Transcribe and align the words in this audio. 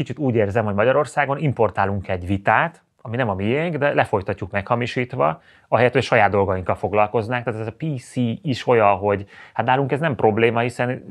kicsit 0.00 0.18
úgy 0.18 0.34
érzem, 0.34 0.64
hogy 0.64 0.74
Magyarországon 0.74 1.38
importálunk 1.38 2.08
egy 2.08 2.26
vitát, 2.26 2.82
ami 3.02 3.16
nem 3.16 3.28
a 3.28 3.34
miénk, 3.34 3.76
de 3.76 3.94
lefolytatjuk 3.94 4.50
meghamisítva, 4.50 5.42
ahelyett, 5.68 5.92
hogy 5.92 6.02
saját 6.02 6.30
dolgainkkal 6.30 6.74
foglalkoznánk. 6.74 7.44
Tehát 7.44 7.60
ez 7.60 7.66
a 7.66 7.74
PC 7.76 8.16
is 8.42 8.66
olyan, 8.66 8.96
hogy 8.96 9.26
hát 9.52 9.66
nálunk 9.66 9.92
ez 9.92 10.00
nem 10.00 10.14
probléma, 10.14 10.60
hiszen 10.60 11.04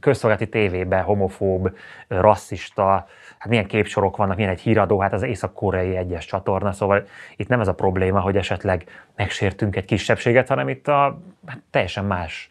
közszolgálati 0.00 0.48
tévében 0.48 1.02
homofób, 1.02 1.76
rasszista, 2.08 3.06
hát 3.38 3.48
milyen 3.48 3.66
képsorok 3.66 4.16
vannak, 4.16 4.36
milyen 4.36 4.50
egy 4.50 4.60
híradó, 4.60 4.98
hát 5.00 5.12
az 5.12 5.22
észak-koreai 5.22 5.96
egyes 5.96 6.26
csatorna, 6.26 6.72
szóval 6.72 7.06
itt 7.36 7.48
nem 7.48 7.60
ez 7.60 7.68
a 7.68 7.74
probléma, 7.74 8.20
hogy 8.20 8.36
esetleg 8.36 8.84
megsértünk 9.16 9.76
egy 9.76 9.84
kisebbséget, 9.84 10.48
hanem 10.48 10.68
itt 10.68 10.88
a 10.88 11.20
hát 11.46 11.62
teljesen 11.70 12.04
más 12.04 12.48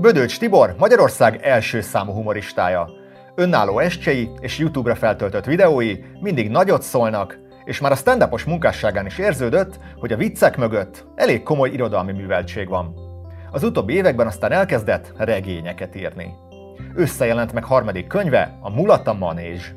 Bödölcs 0.00 0.38
Tibor 0.38 0.74
Magyarország 0.78 1.40
első 1.42 1.80
számú 1.80 2.12
humoristája. 2.12 2.90
Önálló 3.34 3.78
estjei 3.78 4.30
és 4.40 4.58
YouTube-ra 4.58 4.94
feltöltött 4.94 5.44
videói 5.44 5.96
mindig 6.20 6.50
nagyot 6.50 6.82
szólnak, 6.82 7.38
és 7.64 7.80
már 7.80 7.92
a 7.92 7.96
stand 7.96 8.28
munkásságán 8.46 9.06
is 9.06 9.18
érződött, 9.18 9.78
hogy 9.98 10.12
a 10.12 10.16
viccek 10.16 10.56
mögött 10.56 11.06
elég 11.14 11.42
komoly 11.42 11.70
irodalmi 11.70 12.12
műveltség 12.12 12.68
van. 12.68 12.94
Az 13.50 13.62
utóbbi 13.62 13.94
években 13.94 14.26
aztán 14.26 14.52
elkezdett 14.52 15.12
regényeket 15.16 15.96
írni. 15.96 16.34
Összejelent 16.94 17.52
meg 17.52 17.64
harmadik 17.64 18.06
könyve, 18.06 18.58
a 18.60 18.70
Mulata 18.70 19.12
Manézs. 19.12 19.72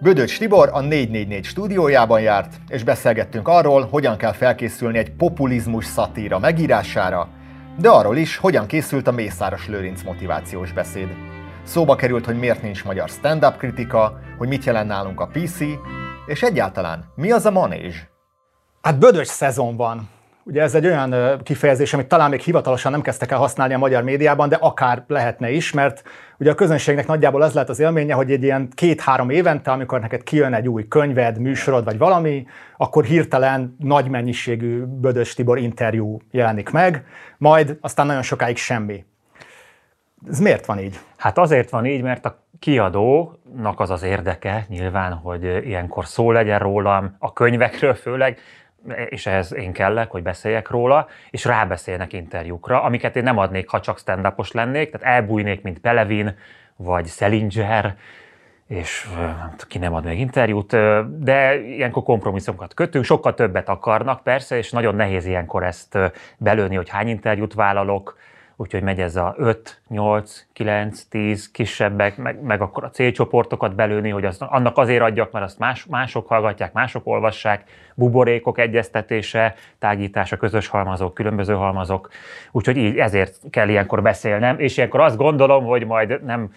Bödöcs 0.00 0.38
Tibor 0.38 0.68
a 0.72 0.80
444 0.80 1.44
stúdiójában 1.44 2.20
járt, 2.20 2.54
és 2.68 2.84
beszélgettünk 2.84 3.48
arról, 3.48 3.88
hogyan 3.90 4.16
kell 4.16 4.32
felkészülni 4.32 4.98
egy 4.98 5.10
populizmus 5.10 5.84
szatíra 5.84 6.38
megírására, 6.38 7.28
de 7.78 7.88
arról 7.88 8.16
is, 8.16 8.36
hogyan 8.36 8.66
készült 8.66 9.06
a 9.06 9.12
Mészáros 9.12 9.68
Lőrinc 9.68 10.02
motivációs 10.02 10.72
beszéd. 10.72 11.08
Szóba 11.62 11.94
került, 11.94 12.24
hogy 12.24 12.38
miért 12.38 12.62
nincs 12.62 12.84
magyar 12.84 13.08
stand-up 13.08 13.56
kritika, 13.56 14.18
hogy 14.38 14.48
mit 14.48 14.64
jelent 14.64 14.88
nálunk 14.88 15.20
a 15.20 15.26
PC, 15.26 15.60
és 16.26 16.42
egyáltalán 16.42 17.04
mi 17.14 17.30
az 17.30 17.46
a 17.46 17.50
manés? 17.50 18.08
Hát 18.82 18.98
bödös 18.98 19.28
szezon 19.28 19.76
van. 19.76 20.08
Ugye 20.44 20.62
ez 20.62 20.74
egy 20.74 20.86
olyan 20.86 21.40
kifejezés, 21.42 21.94
amit 21.94 22.06
talán 22.06 22.30
még 22.30 22.40
hivatalosan 22.40 22.92
nem 22.92 23.00
kezdtek 23.00 23.30
el 23.30 23.38
használni 23.38 23.74
a 23.74 23.78
magyar 23.78 24.02
médiában, 24.02 24.48
de 24.48 24.56
akár 24.60 25.04
lehetne 25.06 25.50
is, 25.50 25.72
mert 25.72 26.02
ugye 26.38 26.50
a 26.50 26.54
közönségnek 26.54 27.06
nagyjából 27.06 27.42
az 27.42 27.52
lehet 27.52 27.68
az 27.68 27.80
élménye, 27.80 28.14
hogy 28.14 28.30
egy 28.30 28.42
ilyen 28.42 28.68
két-három 28.74 29.30
évente, 29.30 29.70
amikor 29.70 30.00
neked 30.00 30.22
kijön 30.22 30.54
egy 30.54 30.68
új 30.68 30.88
könyved, 30.88 31.38
műsorod 31.38 31.84
vagy 31.84 31.98
valami, 31.98 32.46
akkor 32.76 33.04
hirtelen 33.04 33.76
nagy 33.78 34.08
mennyiségű 34.08 34.82
Bödös 34.84 35.34
Tibor 35.34 35.58
interjú 35.58 36.18
jelenik 36.30 36.70
meg, 36.70 37.04
majd 37.38 37.76
aztán 37.80 38.06
nagyon 38.06 38.22
sokáig 38.22 38.56
semmi. 38.56 39.04
Ez 40.28 40.38
miért 40.38 40.66
van 40.66 40.78
így? 40.78 40.98
Hát 41.16 41.38
azért 41.38 41.70
van 41.70 41.86
így, 41.86 42.02
mert 42.02 42.24
a 42.24 42.44
kiadónak 42.58 43.80
az 43.80 43.90
az 43.90 44.02
érdeke 44.02 44.64
nyilván, 44.68 45.12
hogy 45.12 45.44
ilyenkor 45.44 46.06
szó 46.06 46.30
legyen 46.30 46.58
rólam, 46.58 47.16
a 47.18 47.32
könyvekről 47.32 47.94
főleg, 47.94 48.38
és 49.08 49.26
ehhez 49.26 49.54
én 49.54 49.72
kellek, 49.72 50.10
hogy 50.10 50.22
beszéljek 50.22 50.68
róla, 50.68 51.08
és 51.30 51.44
rábeszélnek 51.44 52.12
interjúkra, 52.12 52.82
amiket 52.82 53.16
én 53.16 53.22
nem 53.22 53.38
adnék, 53.38 53.68
ha 53.68 53.80
csak 53.80 53.98
stand 53.98 54.32
lennék, 54.52 54.90
tehát 54.90 55.16
elbújnék, 55.16 55.62
mint 55.62 55.78
Pelevin, 55.78 56.36
vagy 56.76 57.06
Selinger, 57.06 57.96
és 58.66 59.08
ki 59.68 59.78
nem 59.78 59.94
ad 59.94 60.04
még 60.04 60.18
interjút, 60.18 60.76
de 61.18 61.60
ilyenkor 61.60 62.02
kompromisszumokat 62.02 62.74
kötünk, 62.74 63.04
sokkal 63.04 63.34
többet 63.34 63.68
akarnak 63.68 64.22
persze, 64.22 64.56
és 64.56 64.70
nagyon 64.70 64.94
nehéz 64.94 65.26
ilyenkor 65.26 65.64
ezt 65.64 65.98
belőni, 66.36 66.76
hogy 66.76 66.88
hány 66.88 67.08
interjút 67.08 67.54
vállalok, 67.54 68.16
úgyhogy 68.56 68.82
megy 68.82 69.00
ez 69.00 69.16
a 69.16 69.34
5, 69.38 69.80
8, 69.88 70.46
9, 70.52 71.02
10 71.02 71.50
kisebbek, 71.50 72.16
meg, 72.16 72.42
meg 72.42 72.60
akkor 72.60 72.84
a 72.84 72.90
célcsoportokat 72.90 73.74
belőni, 73.74 74.10
hogy 74.10 74.24
azt, 74.24 74.42
annak 74.42 74.78
azért 74.78 75.02
adjak, 75.02 75.32
mert 75.32 75.44
azt 75.44 75.58
más, 75.58 75.84
mások 75.84 76.28
hallgatják, 76.28 76.72
mások 76.72 77.06
olvassák, 77.06 77.64
buborékok 77.94 78.58
egyeztetése, 78.58 79.54
tágítása, 79.78 80.36
közös 80.36 80.68
halmazok, 80.68 81.14
különböző 81.14 81.54
halmazok, 81.54 82.10
úgyhogy 82.50 82.76
így 82.76 82.96
ezért 82.96 83.36
kell 83.50 83.68
ilyenkor 83.68 84.02
beszélnem, 84.02 84.58
és 84.58 84.76
ilyenkor 84.76 85.00
azt 85.00 85.16
gondolom, 85.16 85.64
hogy 85.64 85.86
majd 85.86 86.24
nem 86.24 86.52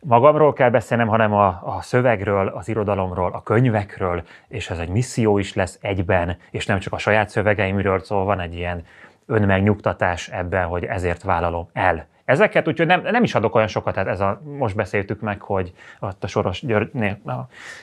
magamról 0.00 0.52
kell 0.52 0.70
beszélnem, 0.70 1.08
hanem 1.08 1.32
a, 1.32 1.46
a 1.46 1.78
szövegről, 1.80 2.48
az 2.48 2.68
irodalomról, 2.68 3.32
a 3.32 3.42
könyvekről, 3.42 4.22
és 4.48 4.70
ez 4.70 4.78
egy 4.78 4.88
misszió 4.88 5.38
is 5.38 5.54
lesz 5.54 5.78
egyben, 5.80 6.36
és 6.50 6.66
nem 6.66 6.78
csak 6.78 6.92
a 6.92 6.98
saját 6.98 7.28
szövegeimről, 7.28 8.00
szóval 8.00 8.24
van 8.24 8.40
egy 8.40 8.54
ilyen 8.54 8.84
önmegnyugtatás 9.28 10.28
ebben, 10.28 10.66
hogy 10.66 10.84
ezért 10.84 11.22
vállalom 11.22 11.68
el 11.72 12.06
ezeket, 12.28 12.68
úgyhogy 12.68 12.86
nem, 12.86 13.00
nem 13.02 13.22
is 13.22 13.34
adok 13.34 13.54
olyan 13.54 13.66
sokat, 13.66 13.94
tehát 13.94 14.08
ez 14.08 14.20
a, 14.20 14.40
most 14.44 14.76
beszéltük 14.76 15.20
meg, 15.20 15.40
hogy 15.40 15.72
ott 16.00 16.24
a 16.24 16.26
Soros 16.26 16.66
Györgynél 16.66 17.18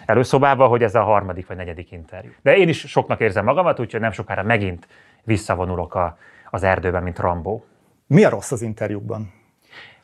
előszobában, 0.06 0.68
hogy 0.68 0.84
ez 0.84 0.96
a 0.96 1.04
harmadik 1.04 1.48
vagy 1.48 1.58
negyedik 1.58 1.92
interjú. 1.92 2.32
De 2.42 2.58
én 2.58 2.70
is 2.70 2.80
soknak 2.80 3.20
érzem 3.20 3.46
magamat, 3.46 3.80
úgyhogy 3.80 4.00
nem 4.00 4.12
sokára 4.12 4.44
megint 4.44 4.88
visszavonulok 5.24 5.96
a, 5.96 6.18
az 6.50 6.64
erdőben, 6.64 7.04
mint 7.04 7.20
Rambó. 7.20 7.66
Mi 8.08 8.24
a 8.24 8.30
rossz 8.30 8.52
az 8.52 8.62
interjúkban? 8.62 9.34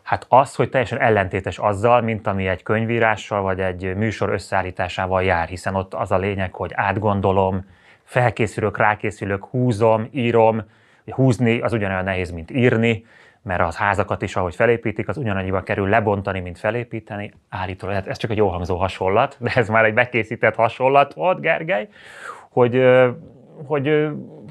Hát 0.03 0.25
az, 0.29 0.55
hogy 0.55 0.69
teljesen 0.69 0.99
ellentétes 0.99 1.57
azzal, 1.57 2.01
mint 2.01 2.27
ami 2.27 2.47
egy 2.47 2.63
könyvírással 2.63 3.41
vagy 3.41 3.59
egy 3.59 3.95
műsor 3.95 4.29
összeállításával 4.29 5.23
jár, 5.23 5.47
hiszen 5.47 5.75
ott 5.75 5.93
az 5.93 6.11
a 6.11 6.17
lényeg, 6.17 6.53
hogy 6.53 6.71
átgondolom, 6.73 7.65
felkészülök, 8.03 8.77
rákészülök, 8.77 9.45
húzom, 9.45 10.07
írom, 10.11 10.63
húzni 11.05 11.59
az 11.59 11.73
ugyanolyan 11.73 12.03
nehéz, 12.03 12.31
mint 12.31 12.51
írni, 12.51 13.05
mert 13.43 13.61
az 13.61 13.75
házakat 13.75 14.21
is, 14.21 14.35
ahogy 14.35 14.55
felépítik, 14.55 15.07
az 15.07 15.17
ugyanannyiba 15.17 15.61
kerül 15.61 15.89
lebontani, 15.89 16.39
mint 16.39 16.59
felépíteni. 16.59 17.33
Állítólag, 17.49 18.03
ez 18.07 18.17
csak 18.17 18.31
egy 18.31 18.37
jó 18.37 18.47
hangzó 18.47 18.75
hasonlat, 18.75 19.37
de 19.39 19.51
ez 19.55 19.69
már 19.69 19.85
egy 19.85 19.93
bekészített 19.93 20.55
hasonlat 20.55 21.13
volt, 21.13 21.39
Gergely, 21.39 21.87
hogy, 22.49 22.83
hogy 23.65 24.07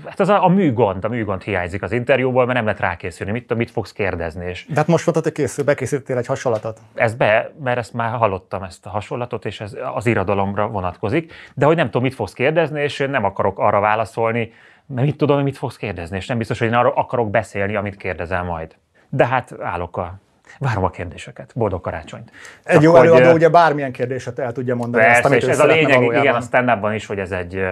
hát 0.07 0.21
az 0.21 0.29
a, 0.29 0.45
a 0.45 0.49
műgond, 0.49 1.05
a 1.05 1.09
műgond 1.09 1.43
hiányzik 1.43 1.83
az 1.83 1.93
interjúból, 1.93 2.43
mert 2.45 2.55
nem 2.55 2.65
lehet 2.65 2.81
rákészülni. 2.81 3.33
Mit, 3.33 3.55
mit 3.55 3.71
fogsz 3.71 3.93
kérdezni? 3.93 4.47
És 4.47 4.67
de 4.69 4.75
hát 4.75 4.87
most 4.87 5.05
mondtad, 5.05 5.25
hogy 5.25 5.43
készül, 5.43 5.65
bekészítettél 5.65 6.17
egy 6.17 6.27
hasonlatot. 6.27 6.79
Ez 6.95 7.15
be, 7.15 7.53
mert 7.63 7.79
ezt 7.79 7.93
már 7.93 8.17
hallottam, 8.17 8.63
ezt 8.63 8.87
a 8.87 8.91
hasonlatot, 8.91 9.45
és 9.45 9.61
ez 9.61 9.77
az 9.95 10.07
irodalomra 10.07 10.69
vonatkozik. 10.69 11.33
De 11.55 11.67
hogy 11.67 11.77
nem 11.77 11.87
tudom, 11.87 12.03
mit 12.03 12.15
fogsz 12.15 12.33
kérdezni, 12.33 12.83
és 12.83 12.99
én 12.99 13.11
nem 13.11 13.25
akarok 13.25 13.59
arra 13.59 13.81
válaszolni, 13.81 14.53
mert 14.95 15.07
mit 15.07 15.17
tudom, 15.17 15.37
hogy 15.37 15.45
mit 15.45 15.57
fogsz 15.57 15.77
kérdezni, 15.77 16.17
és 16.17 16.27
nem 16.27 16.39
biztos, 16.39 16.59
hogy 16.59 16.69
én 16.69 16.75
arról 16.75 16.93
akarok 16.97 17.31
beszélni, 17.31 17.77
amit 17.77 17.97
kérdezel 17.97 18.43
majd. 18.43 18.77
De 19.09 19.27
hát 19.27 19.55
állok 19.61 19.97
a 19.97 20.19
Várom 20.59 20.85
a 20.85 20.91
kérdéseket. 20.91 21.53
Boldog 21.55 21.81
karácsonyt. 21.81 22.31
Egy 22.65 22.83
jó 22.83 22.97
előadó 22.97 23.33
ugye 23.33 23.49
bármilyen 23.49 23.93
kérdéset 23.93 24.39
el 24.39 24.53
tudja 24.53 24.75
mondani. 24.75 25.05
Persze, 25.05 25.23
azt, 25.23 25.35
és 25.35 25.45
ez 25.45 25.61
a 25.61 25.67
lényeg, 25.67 25.95
valójában. 25.95 26.23
igen, 26.23 26.35
a 26.35 26.41
stand 26.41 26.95
is, 26.95 27.07
hogy 27.07 27.19
ez 27.19 27.33
egy 27.33 27.67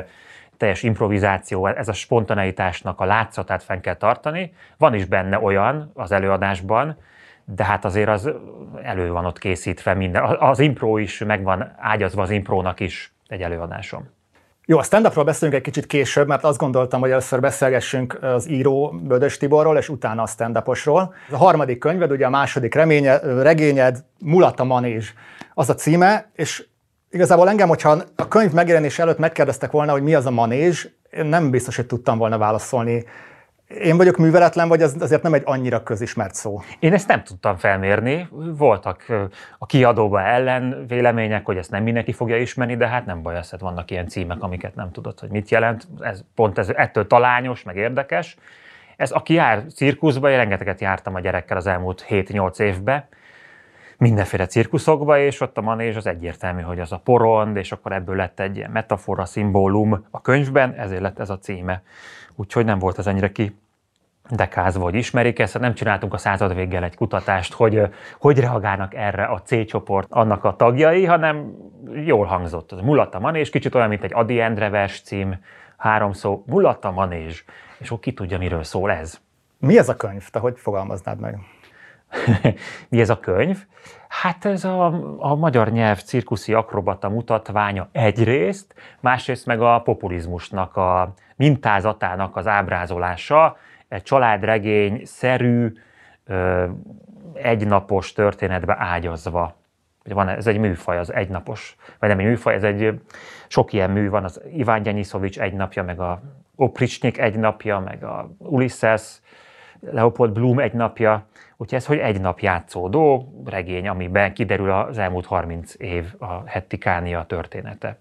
teljes 0.56 0.82
improvizáció, 0.82 1.66
ez 1.66 1.88
a 1.88 1.92
spontaneitásnak 1.92 3.00
a 3.00 3.04
látszatát 3.04 3.62
fenn 3.62 3.80
kell 3.80 3.94
tartani. 3.94 4.54
Van 4.76 4.94
is 4.94 5.04
benne 5.04 5.38
olyan 5.38 5.90
az 5.94 6.12
előadásban, 6.12 6.96
de 7.44 7.64
hát 7.64 7.84
azért 7.84 8.08
az 8.08 8.30
elő 8.82 9.10
van 9.10 9.24
ott 9.24 9.38
készítve 9.38 9.94
minden. 9.94 10.24
Az 10.24 10.58
impro 10.58 10.98
is 10.98 11.18
megvan 11.18 11.72
ágyazva 11.78 12.22
az 12.22 12.30
imprónak 12.30 12.80
is 12.80 13.12
egy 13.26 13.42
előadásom. 13.42 14.08
Jó, 14.70 14.78
a 14.78 14.82
stand 14.82 15.24
beszélünk 15.24 15.56
egy 15.56 15.62
kicsit 15.62 15.86
később, 15.86 16.26
mert 16.26 16.44
azt 16.44 16.58
gondoltam, 16.58 17.00
hogy 17.00 17.10
először 17.10 17.40
beszélgessünk 17.40 18.18
az 18.22 18.48
író 18.48 19.00
Bödös 19.02 19.36
Tiborról, 19.36 19.76
és 19.76 19.88
utána 19.88 20.22
a 20.22 20.26
stand 20.26 20.56
A 20.56 21.36
harmadik 21.36 21.78
könyved, 21.78 22.10
ugye 22.10 22.26
a 22.26 22.30
második 22.30 22.74
reménye, 22.74 23.18
regényed, 23.18 24.04
Mulata 24.18 24.64
Manés, 24.64 25.14
az 25.54 25.70
a 25.70 25.74
címe, 25.74 26.30
és 26.34 26.66
igazából 27.10 27.48
engem, 27.48 27.68
hogyha 27.68 28.02
a 28.16 28.28
könyv 28.28 28.52
megjelenés 28.52 28.98
előtt 28.98 29.18
megkérdeztek 29.18 29.70
volna, 29.70 29.92
hogy 29.92 30.02
mi 30.02 30.14
az 30.14 30.26
a 30.26 30.30
manés, 30.30 30.88
én 31.10 31.24
nem 31.24 31.50
biztos, 31.50 31.76
hogy 31.76 31.86
tudtam 31.86 32.18
volna 32.18 32.38
válaszolni 32.38 33.04
én 33.68 33.96
vagyok 33.96 34.16
műveletlen, 34.16 34.68
vagy 34.68 34.82
ez 34.82 34.94
azért 35.00 35.22
nem 35.22 35.34
egy 35.34 35.42
annyira 35.44 35.82
közismert 35.82 36.34
szó? 36.34 36.60
Én 36.78 36.92
ezt 36.92 37.08
nem 37.08 37.22
tudtam 37.22 37.56
felmérni. 37.56 38.28
Voltak 38.56 39.04
a 39.58 39.66
kiadóban 39.66 40.24
ellen 40.24 40.84
vélemények, 40.86 41.44
hogy 41.44 41.56
ezt 41.56 41.70
nem 41.70 41.82
mindenki 41.82 42.12
fogja 42.12 42.36
ismerni, 42.36 42.76
de 42.76 42.88
hát 42.88 43.06
nem 43.06 43.22
baj, 43.22 43.36
ezt 43.36 43.50
hát 43.50 43.60
vannak 43.60 43.90
ilyen 43.90 44.08
címek, 44.08 44.42
amiket 44.42 44.74
nem 44.74 44.90
tudod, 44.90 45.20
hogy 45.20 45.30
mit 45.30 45.50
jelent. 45.50 45.88
Ez, 46.00 46.20
pont 46.34 46.58
ez 46.58 46.68
ettől 46.68 47.06
talányos, 47.06 47.62
meg 47.62 47.76
érdekes. 47.76 48.36
Ez, 48.96 49.10
aki 49.10 49.34
jár 49.34 49.62
cirkuszba, 49.74 50.30
én 50.30 50.36
rengeteget 50.36 50.80
jártam 50.80 51.14
a 51.14 51.20
gyerekkel 51.20 51.56
az 51.56 51.66
elmúlt 51.66 52.06
7-8 52.08 52.60
évben, 52.60 53.04
mindenféle 53.98 54.46
cirkuszokba, 54.46 55.18
és 55.18 55.40
ott 55.40 55.58
a 55.58 55.60
manés 55.60 55.96
az 55.96 56.06
egyértelmű, 56.06 56.62
hogy 56.62 56.80
az 56.80 56.92
a 56.92 57.00
porond, 57.04 57.56
és 57.56 57.72
akkor 57.72 57.92
ebből 57.92 58.16
lett 58.16 58.40
egy 58.40 58.66
metafora, 58.72 59.24
szimbólum 59.24 60.06
a 60.10 60.20
könyvben, 60.20 60.74
ezért 60.74 61.00
lett 61.00 61.18
ez 61.18 61.30
a 61.30 61.38
címe 61.38 61.82
úgyhogy 62.38 62.64
nem 62.64 62.78
volt 62.78 62.98
ez 62.98 63.06
ennyire 63.06 63.32
ki 63.32 63.56
dekázva, 64.30 64.82
hogy 64.82 64.94
ismerik 64.94 65.38
ezt, 65.38 65.58
nem 65.58 65.74
csináltunk 65.74 66.14
a 66.14 66.18
század 66.18 66.54
véggel 66.54 66.84
egy 66.84 66.94
kutatást, 66.94 67.52
hogy 67.52 67.82
hogy 68.18 68.38
reagálnak 68.38 68.94
erre 68.94 69.24
a 69.24 69.42
C 69.42 69.66
csoport 69.66 70.12
annak 70.12 70.44
a 70.44 70.56
tagjai, 70.56 71.04
hanem 71.04 71.52
jól 72.04 72.26
hangzott. 72.26 72.72
Az 72.72 72.80
Mulatta 72.80 73.18
Manés, 73.18 73.50
kicsit 73.50 73.74
olyan, 73.74 73.88
mint 73.88 74.04
egy 74.04 74.14
Adi 74.14 74.40
Endre 74.40 74.68
vers 74.68 75.00
cím, 75.00 75.38
három 75.76 76.12
szó, 76.12 76.42
Mulatta 76.46 76.90
Manés, 76.90 77.44
és 77.78 77.86
akkor 77.86 78.00
ki 78.00 78.12
tudja, 78.12 78.38
miről 78.38 78.62
szól 78.62 78.90
ez. 78.90 79.20
Mi 79.58 79.78
ez 79.78 79.88
a 79.88 79.96
könyv? 79.96 80.28
Te 80.28 80.38
hogy 80.38 80.58
fogalmaznád 80.58 81.20
meg? 81.20 81.38
Mi 82.88 83.00
ez 83.00 83.10
a 83.10 83.20
könyv? 83.20 83.58
Hát 84.22 84.44
ez 84.44 84.64
a, 84.64 84.86
a 85.18 85.34
magyar 85.34 85.70
nyelv 85.70 86.02
cirkuszi 86.02 86.54
akrobata 86.54 87.08
mutatványa 87.08 87.88
egyrészt, 87.92 88.74
másrészt 89.00 89.46
meg 89.46 89.60
a 89.60 89.80
populizmusnak 89.84 90.76
a 90.76 91.14
mintázatának 91.36 92.36
az 92.36 92.46
ábrázolása, 92.46 93.56
egy 93.88 94.02
családregény 94.02 95.00
szerű, 95.04 95.72
egynapos 97.34 98.12
történetbe 98.12 98.76
ágyazva. 98.78 99.54
Van, 100.04 100.28
ez 100.28 100.46
egy 100.46 100.58
műfaj, 100.58 100.98
az 100.98 101.12
egynapos, 101.12 101.76
vagy 101.98 102.08
nem 102.08 102.18
egy 102.18 102.26
műfaj, 102.26 102.54
ez 102.54 102.64
egy, 102.64 103.00
sok 103.48 103.72
ilyen 103.72 103.90
mű 103.90 104.10
van, 104.10 104.24
az 104.24 104.40
Iván 104.52 104.82
Gyenyiszovics 104.82 105.40
egy 105.40 105.52
napja, 105.52 105.82
meg 105.82 106.00
a 106.00 106.20
Opricsnyik 106.56 107.18
egy 107.18 107.36
napja, 107.36 107.78
meg 107.78 108.04
a 108.04 108.30
Ulysses, 108.38 109.20
Leopold 109.80 110.32
Bloom 110.32 110.58
egy 110.58 110.72
napja, 110.72 111.26
úgyhogy 111.60 111.78
ez, 111.78 111.86
hogy 111.86 111.98
egy 111.98 112.20
nap 112.20 112.40
játszódó 112.40 113.32
regény, 113.44 113.88
amiben 113.88 114.32
kiderül 114.32 114.70
az 114.70 114.98
elmúlt 114.98 115.26
30 115.26 115.74
év 115.78 116.14
a 116.18 116.46
Hettikánia 116.46 117.24
története. 117.24 117.98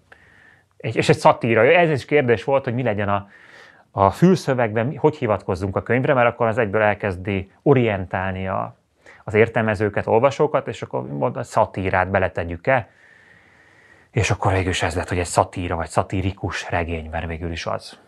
És 0.77 1.09
egy 1.09 1.17
szatíra. 1.17 1.65
Ez 1.65 1.89
is 1.89 2.05
kérdés 2.05 2.43
volt, 2.43 2.63
hogy 2.63 2.73
mi 2.73 2.83
legyen 2.83 3.09
a, 3.09 3.29
a 3.91 4.09
fülszövegben, 4.11 4.97
hogy 4.97 5.15
hivatkozzunk 5.15 5.75
a 5.75 5.83
könyvre, 5.83 6.13
mert 6.13 6.27
akkor 6.27 6.47
az 6.47 6.57
egyből 6.57 6.81
elkezdi 6.81 7.51
orientálni 7.61 8.47
a, 8.47 8.75
az 9.23 9.33
értelmezőket, 9.33 10.07
olvasókat, 10.07 10.67
és 10.67 10.81
akkor 10.81 11.31
a 11.33 11.43
szatírát 11.43 12.09
beletegyük-e, 12.09 12.89
és 14.11 14.31
akkor 14.31 14.51
végül 14.51 14.69
is 14.69 14.83
ez 14.83 14.95
lett, 14.95 15.09
hogy 15.09 15.19
egy 15.19 15.25
szatíra, 15.25 15.75
vagy 15.75 15.87
szatirikus 15.87 16.69
regény, 16.69 17.09
mert 17.09 17.27
végül 17.27 17.51
is 17.51 17.65
az. 17.65 17.99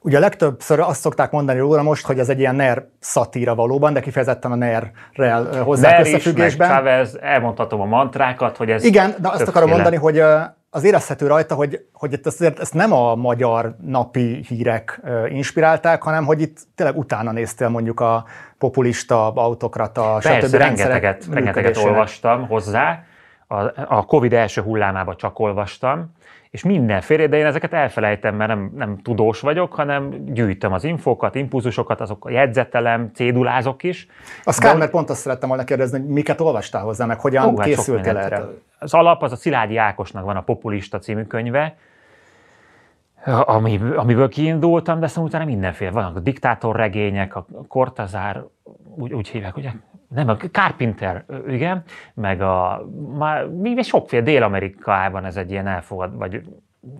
Ugye 0.00 0.18
legtöbbször 0.18 0.80
azt 0.80 1.00
szokták 1.00 1.30
mondani 1.30 1.58
róla 1.58 1.82
most, 1.82 2.06
hogy 2.06 2.18
ez 2.18 2.28
egy 2.28 2.38
ilyen 2.38 2.54
NER 2.54 2.86
szatíra 2.98 3.54
valóban, 3.54 3.92
de 3.92 4.00
kifejezetten 4.00 4.52
a 4.52 4.54
NER-rel 4.54 5.62
hozzá 5.62 5.90
NER 5.90 6.00
összefüggésben. 6.00 6.68
Is, 6.68 6.74
Chávez, 6.74 7.18
elmondhatom 7.20 7.80
a 7.80 7.84
mantrákat, 7.84 8.56
hogy 8.56 8.70
ez 8.70 8.84
Igen, 8.84 9.14
de 9.20 9.28
azt 9.28 9.48
akarom 9.48 9.68
mondani, 9.68 9.96
hogy 9.96 10.22
az 10.70 10.84
érezhető 10.84 11.26
rajta, 11.26 11.54
hogy, 11.54 11.84
hogy 11.92 12.12
itt 12.12 12.26
azért 12.26 12.58
ezt 12.58 12.74
nem 12.74 12.92
a 12.92 13.14
magyar 13.14 13.76
napi 13.82 14.44
hírek 14.48 15.00
inspirálták, 15.28 16.02
hanem 16.02 16.24
hogy 16.24 16.40
itt 16.40 16.58
tényleg 16.74 16.96
utána 16.96 17.32
néztél 17.32 17.68
mondjuk 17.68 18.00
a 18.00 18.24
populista, 18.58 19.32
autokrata, 19.32 20.18
Persze, 20.22 20.46
stb. 20.46 20.54
rengeteget, 20.54 21.26
rengeteget 21.30 21.76
olvastam 21.76 22.46
hozzá. 22.46 23.02
A, 23.46 23.56
a 23.88 24.04
Covid 24.04 24.32
első 24.32 24.62
hullámába 24.62 25.14
csak 25.14 25.38
olvastam, 25.38 26.12
és 26.50 26.62
mindenféle, 26.62 27.26
de 27.26 27.36
én 27.36 27.46
ezeket 27.46 27.72
elfelejtem, 27.72 28.34
mert 28.34 28.50
nem, 28.50 28.72
nem 28.76 28.98
tudós 29.02 29.40
vagyok, 29.40 29.72
hanem 29.72 30.24
gyűjtöm 30.24 30.72
az 30.72 30.84
infókat, 30.84 31.34
impulzusokat, 31.34 32.00
azok 32.00 32.26
jegyzetelem, 32.30 33.10
cédulázok 33.14 33.82
is. 33.82 34.06
A 34.44 34.52
Skyler 34.52 34.78
de... 34.78 34.88
pont 34.88 35.10
azt 35.10 35.20
szerettem 35.20 35.48
volna 35.48 35.64
kérdezni, 35.64 35.98
hogy 35.98 36.08
miket 36.08 36.40
olvastál 36.40 36.82
hozzá, 36.82 37.06
meg 37.06 37.20
hogyan 37.20 37.44
Ó, 37.44 37.58
hát 37.58 37.66
készültél 37.66 38.16
erre? 38.16 38.44
Az 38.78 38.94
alap 38.94 39.22
az 39.22 39.32
a 39.32 39.36
Szilágyi 39.36 39.76
Ákosnak 39.76 40.24
van 40.24 40.36
a 40.36 40.40
Populista 40.40 40.98
című 40.98 41.22
könyve, 41.22 41.76
ami, 43.24 43.80
amiből 43.96 44.28
kiindultam, 44.28 44.98
de 44.98 45.04
aztán 45.04 45.24
utána 45.24 45.44
mindenféle. 45.44 45.90
Vannak 45.90 46.16
a 46.16 46.20
diktátorregények, 46.20 47.36
a 47.36 47.46
Kortazár, 47.68 48.44
úgy, 48.94 49.12
úgy 49.12 49.28
hívják, 49.28 49.56
ugye? 49.56 49.70
Nem, 50.08 50.28
a 50.28 50.36
Carpenter, 50.36 51.24
igen, 51.48 51.82
meg 52.14 52.40
a, 52.40 52.86
már 53.18 53.46
még 53.46 53.82
sokféle 53.82 54.22
Dél-Amerikában 54.22 55.24
ez 55.24 55.36
egy 55.36 55.50
ilyen 55.50 55.66
elfogad, 55.66 56.16
vagy 56.16 56.42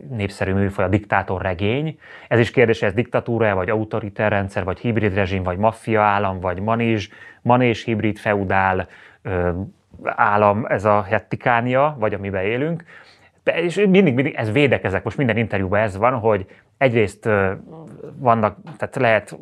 népszerű 0.09 0.53
műfaj, 0.53 0.85
a 0.85 0.89
diktátor 0.89 1.43
regény. 1.43 1.99
Ez 2.29 2.39
is 2.39 2.51
kérdés, 2.51 2.83
ez 2.83 2.93
diktatúra 2.93 3.55
vagy 3.55 3.71
autoriter 3.71 4.31
rendszer, 4.31 4.65
vagy 4.65 4.79
hibrid 4.79 5.15
rezsim, 5.15 5.43
vagy 5.43 5.59
maffia 5.59 6.03
állam, 6.03 6.41
vagy 6.41 6.61
manés, 6.61 7.11
manés 7.43 7.85
hibrid 7.85 8.19
feudál 8.19 8.89
ö, 9.23 9.51
állam, 10.05 10.67
ez 10.67 10.85
a 10.85 11.03
hettikánia, 11.03 11.97
vagy 11.99 12.15
amiben 12.15 12.45
élünk. 12.45 12.85
És 13.45 13.77
mindig, 13.77 14.15
mindig 14.15 14.35
ez 14.35 14.53
védekezek, 14.53 15.05
most 15.05 15.17
minden 15.17 15.37
interjúban 15.37 15.81
ez 15.81 15.97
van, 15.97 16.13
hogy 16.13 16.47
egyrészt 16.79 17.29
vannak, 18.17 18.57
tehát 18.77 18.97
lehet 18.97 19.39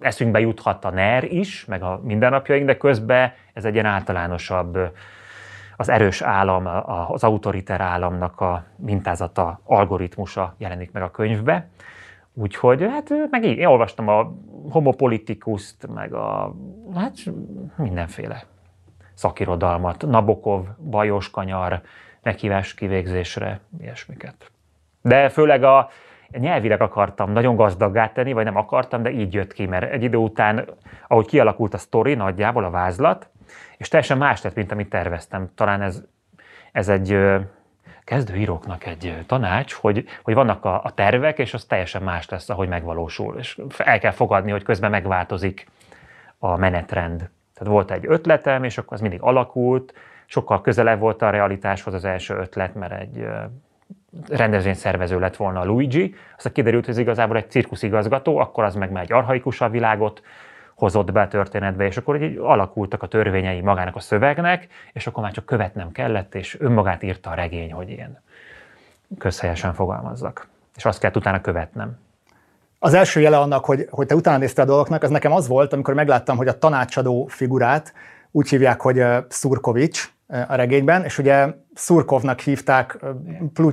eszünkbe 0.00 0.40
juthat 0.40 0.84
a 0.84 0.90
NER 0.90 1.24
is, 1.24 1.64
meg 1.64 1.82
a 1.82 2.00
mindennapjaink, 2.04 2.66
de 2.66 2.76
közben 2.76 3.32
ez 3.52 3.64
egy 3.64 3.72
ilyen 3.72 3.86
általánosabb, 3.86 4.78
az 5.76 5.88
erős 5.88 6.20
állam, 6.22 6.66
az 7.08 7.24
autoriter 7.24 7.80
államnak 7.80 8.40
a 8.40 8.64
mintázata, 8.76 9.60
algoritmusa 9.64 10.54
jelenik 10.58 10.92
meg 10.92 11.02
a 11.02 11.10
könyvbe. 11.10 11.68
Úgyhogy 12.34 12.86
hát 12.90 13.12
meg 13.30 13.44
én 13.44 13.66
olvastam 13.66 14.08
a 14.08 14.32
homopolitikuszt, 14.70 15.86
meg 15.94 16.12
a 16.12 16.54
hát 16.94 17.16
mindenféle 17.76 18.44
szakirodalmat, 19.14 20.06
Nabokov, 20.06 20.66
Bajos 20.90 21.30
Kanyar, 21.30 21.80
meghívás 22.22 22.74
kivégzésre, 22.74 23.60
ilyesmiket. 23.80 24.50
De 25.02 25.28
főleg 25.28 25.62
a, 25.62 25.88
nyelvileg 26.38 26.80
akartam 26.80 27.32
nagyon 27.32 27.56
gazdaggá 27.56 28.12
tenni, 28.12 28.32
vagy 28.32 28.44
nem 28.44 28.56
akartam, 28.56 29.02
de 29.02 29.10
így 29.10 29.34
jött 29.34 29.52
ki, 29.52 29.66
mert 29.66 29.92
egy 29.92 30.02
idő 30.02 30.16
után, 30.16 30.64
ahogy 31.08 31.26
kialakult 31.26 31.74
a 31.74 31.78
sztori, 31.78 32.14
nagyjából 32.14 32.64
a 32.64 32.70
vázlat, 32.70 33.28
és 33.76 33.88
teljesen 33.88 34.18
más 34.18 34.42
lett, 34.42 34.54
mint 34.54 34.72
amit 34.72 34.88
terveztem. 34.88 35.50
Talán 35.54 35.82
ez, 35.82 36.04
ez 36.72 36.88
egy 36.88 37.18
kezdőíróknak 38.04 38.86
egy 38.86 39.24
tanács, 39.26 39.72
hogy, 39.72 40.04
hogy 40.22 40.34
vannak 40.34 40.64
a, 40.64 40.80
a 40.84 40.90
tervek, 40.94 41.38
és 41.38 41.54
az 41.54 41.64
teljesen 41.64 42.02
más 42.02 42.28
lesz, 42.28 42.48
ahogy 42.48 42.68
megvalósul. 42.68 43.36
És 43.38 43.60
el 43.76 43.98
kell 43.98 44.10
fogadni, 44.10 44.50
hogy 44.50 44.62
közben 44.62 44.90
megváltozik 44.90 45.66
a 46.38 46.56
menetrend. 46.56 47.18
Tehát 47.54 47.72
volt 47.72 47.90
egy 47.90 48.04
ötletem, 48.06 48.64
és 48.64 48.78
akkor 48.78 48.92
az 48.92 49.00
mindig 49.00 49.22
alakult, 49.22 49.94
sokkal 50.26 50.60
közelebb 50.60 50.98
volt 50.98 51.22
a 51.22 51.30
realitáshoz 51.30 51.94
az 51.94 52.04
első 52.04 52.34
ötlet, 52.34 52.74
mert 52.74 53.00
egy 53.00 53.26
rendezvényszervező 54.28 55.18
lett 55.18 55.36
volna 55.36 55.60
a 55.60 55.64
Luigi, 55.64 56.14
aztán 56.36 56.52
kiderült, 56.52 56.84
hogy 56.84 56.94
ez 56.94 57.00
igazából 57.00 57.36
egy 57.36 57.50
cirkuszigazgató, 57.50 58.38
akkor 58.38 58.64
az 58.64 58.74
meg 58.74 58.90
már 58.90 59.02
egy 59.02 59.12
arhaikusabb 59.12 59.70
világot 59.70 60.22
hozott 60.74 61.12
be 61.12 61.20
a 61.20 61.28
történetbe, 61.28 61.86
és 61.86 61.96
akkor 61.96 62.22
így 62.22 62.36
alakultak 62.36 63.02
a 63.02 63.06
törvényei 63.06 63.60
magának 63.60 63.96
a 63.96 64.00
szövegnek, 64.00 64.66
és 64.92 65.06
akkor 65.06 65.22
már 65.22 65.32
csak 65.32 65.46
követnem 65.46 65.92
kellett, 65.92 66.34
és 66.34 66.56
önmagát 66.60 67.02
írta 67.02 67.30
a 67.30 67.34
regény, 67.34 67.72
hogy 67.72 67.90
ilyen 67.90 68.22
közhelyesen 69.18 69.74
fogalmazzak. 69.74 70.48
És 70.76 70.84
azt 70.84 71.00
kell 71.00 71.10
utána 71.14 71.40
követnem. 71.40 71.98
Az 72.78 72.94
első 72.94 73.20
jele 73.20 73.38
annak, 73.38 73.64
hogy, 73.64 73.86
hogy 73.90 74.06
te 74.06 74.14
utána 74.14 74.38
néztél 74.38 74.64
a 74.64 74.66
dolgoknak, 74.66 75.02
az 75.02 75.10
nekem 75.10 75.32
az 75.32 75.48
volt, 75.48 75.72
amikor 75.72 75.94
megláttam, 75.94 76.36
hogy 76.36 76.48
a 76.48 76.58
tanácsadó 76.58 77.26
figurát 77.26 77.92
úgy 78.30 78.48
hívják, 78.48 78.80
hogy 78.80 79.02
Szurkovics, 79.28 80.12
a 80.48 80.54
regényben, 80.54 81.04
és 81.04 81.18
ugye 81.18 81.46
Szurkovnak 81.80 82.40
hívták 82.40 82.98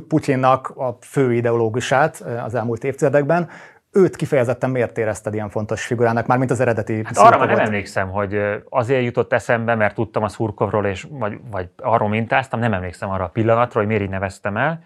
Putyinnak 0.08 0.70
a 0.70 0.98
fő 1.02 1.34
ideológusát 1.34 2.26
az 2.46 2.56
elmúlt 2.56 2.84
évtizedekben. 2.84 3.50
Őt 3.92 4.16
kifejezetten 4.16 4.70
miért 4.70 4.98
érezted 4.98 5.34
ilyen 5.34 5.50
fontos 5.50 5.86
figurának, 5.86 6.28
már 6.28 6.38
mint 6.38 6.52
az 6.52 6.60
eredeti 6.60 7.02
hát 7.04 7.18
Arra 7.18 7.38
már 7.38 7.48
nem 7.48 7.60
emlékszem, 7.60 8.10
hogy 8.10 8.40
azért 8.70 9.04
jutott 9.04 9.34
eszembe, 9.34 9.76
mert 9.76 9.96
tudtam 9.96 10.24
a 10.24 10.28
Szurkovról, 10.28 10.86
és, 10.86 11.08
vagy, 11.10 11.40
vagy 11.52 11.70
arról 11.78 12.10
mintáztam, 12.10 12.60
nem 12.60 12.74
emlékszem 12.74 13.10
arra 13.10 13.24
a 13.24 13.30
pillanatra, 13.30 13.80
hogy 13.80 13.88
miért 13.88 14.04
így 14.04 14.10
neveztem 14.10 14.58
el. 14.58 14.84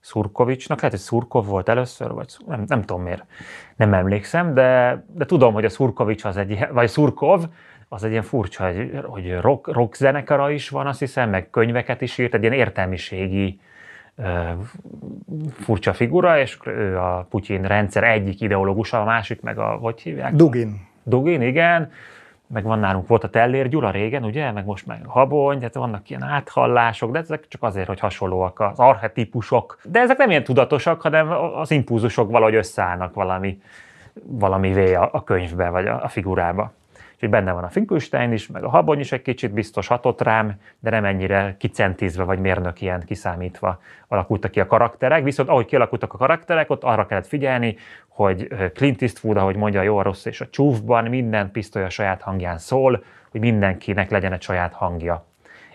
Szurkovicsnak, 0.00 0.80
lehet, 0.80 0.96
hogy 0.96 1.04
Szurkov 1.04 1.46
volt 1.46 1.68
először, 1.68 2.10
vagy 2.10 2.36
nem, 2.46 2.64
nem 2.66 2.82
tudom 2.82 3.02
miért, 3.02 3.24
nem 3.76 3.94
emlékszem, 3.94 4.54
de, 4.54 5.04
de 5.14 5.24
tudom, 5.24 5.54
hogy 5.54 5.64
a 5.64 5.68
Szurkovics 5.68 6.24
az 6.24 6.36
egy, 6.36 6.66
vagy 6.72 6.88
Szurkov, 6.88 7.44
az 7.88 8.04
egy 8.04 8.10
ilyen 8.10 8.22
furcsa, 8.22 8.64
hogy, 8.64 9.00
hogy 9.04 9.36
rock, 9.40 9.72
rock 9.72 9.94
zenekara 9.94 10.50
is 10.50 10.68
van, 10.68 10.86
azt 10.86 10.98
hiszem, 10.98 11.30
meg 11.30 11.50
könyveket 11.50 12.00
is 12.00 12.18
írt, 12.18 12.34
egy 12.34 12.42
ilyen 12.42 12.52
értelmiségi 12.52 13.60
furcsa 15.52 15.92
figura, 15.92 16.38
és 16.38 16.58
ő 16.64 16.98
a 16.98 17.26
Putyin 17.30 17.62
rendszer 17.62 18.04
egyik 18.04 18.40
ideológusa, 18.40 19.00
a 19.00 19.04
másik 19.04 19.40
meg 19.40 19.58
a, 19.58 19.66
hogy 19.66 20.00
hívják? 20.00 20.34
Dugin. 20.34 20.80
Dugin, 21.02 21.42
igen. 21.42 21.90
Meg 22.46 22.64
van 22.64 22.78
nálunk, 22.78 23.06
volt 23.06 23.24
a 23.24 23.30
Tellér 23.30 23.68
Gyula 23.68 23.90
régen, 23.90 24.24
ugye, 24.24 24.52
meg 24.52 24.64
most 24.64 24.86
meg 24.86 25.00
Habony, 25.06 25.58
tehát 25.58 25.74
vannak 25.74 26.10
ilyen 26.10 26.22
áthallások, 26.22 27.10
de 27.10 27.18
ezek 27.18 27.48
csak 27.48 27.62
azért, 27.62 27.86
hogy 27.86 28.00
hasonlóak 28.00 28.60
az 28.60 28.78
archetípusok. 28.78 29.78
De 29.84 30.00
ezek 30.00 30.16
nem 30.16 30.30
ilyen 30.30 30.44
tudatosak, 30.44 31.00
hanem 31.00 31.30
az 31.54 31.70
impulzusok 31.70 32.30
valahogy 32.30 32.54
összeállnak 32.54 33.14
valami, 33.14 33.60
valami 34.24 34.94
a, 34.94 35.08
a 35.12 35.24
könyvbe, 35.24 35.68
vagy 35.68 35.86
a, 35.86 36.02
a 36.04 36.08
figurába. 36.08 36.72
Úgyhogy 37.16 37.30
benne 37.30 37.52
van 37.52 37.64
a 37.64 37.68
Finkelstein 37.68 38.32
is, 38.32 38.46
meg 38.46 38.64
a 38.64 38.68
Habony 38.68 38.98
is 38.98 39.12
egy 39.12 39.22
kicsit 39.22 39.52
biztos 39.52 39.86
hatott 39.86 40.22
rám, 40.22 40.60
de 40.78 40.90
nem 40.90 41.04
ennyire 41.04 41.56
kicentizve 41.58 42.24
vagy 42.24 42.38
mérnök 42.38 42.80
ilyen 42.80 43.02
kiszámítva 43.06 43.80
alakultak 44.08 44.50
ki 44.50 44.60
a 44.60 44.66
karakterek. 44.66 45.22
Viszont 45.22 45.48
ahogy 45.48 45.64
kialakultak 45.64 46.12
a 46.12 46.16
karakterek, 46.16 46.70
ott 46.70 46.84
arra 46.84 47.06
kellett 47.06 47.26
figyelni, 47.26 47.76
hogy 48.08 48.48
Clint 48.74 49.02
Eastwood, 49.02 49.36
ahogy 49.36 49.56
mondja 49.56 49.82
jó, 49.82 49.98
a 49.98 50.02
rossz 50.02 50.24
és 50.24 50.40
a 50.40 50.48
csúfban, 50.50 51.04
minden 51.04 51.50
pisztoly 51.50 51.84
a 51.84 51.88
saját 51.88 52.22
hangján 52.22 52.58
szól, 52.58 53.04
hogy 53.30 53.40
mindenkinek 53.40 54.10
legyen 54.10 54.32
egy 54.32 54.42
saját 54.42 54.72
hangja. 54.72 55.24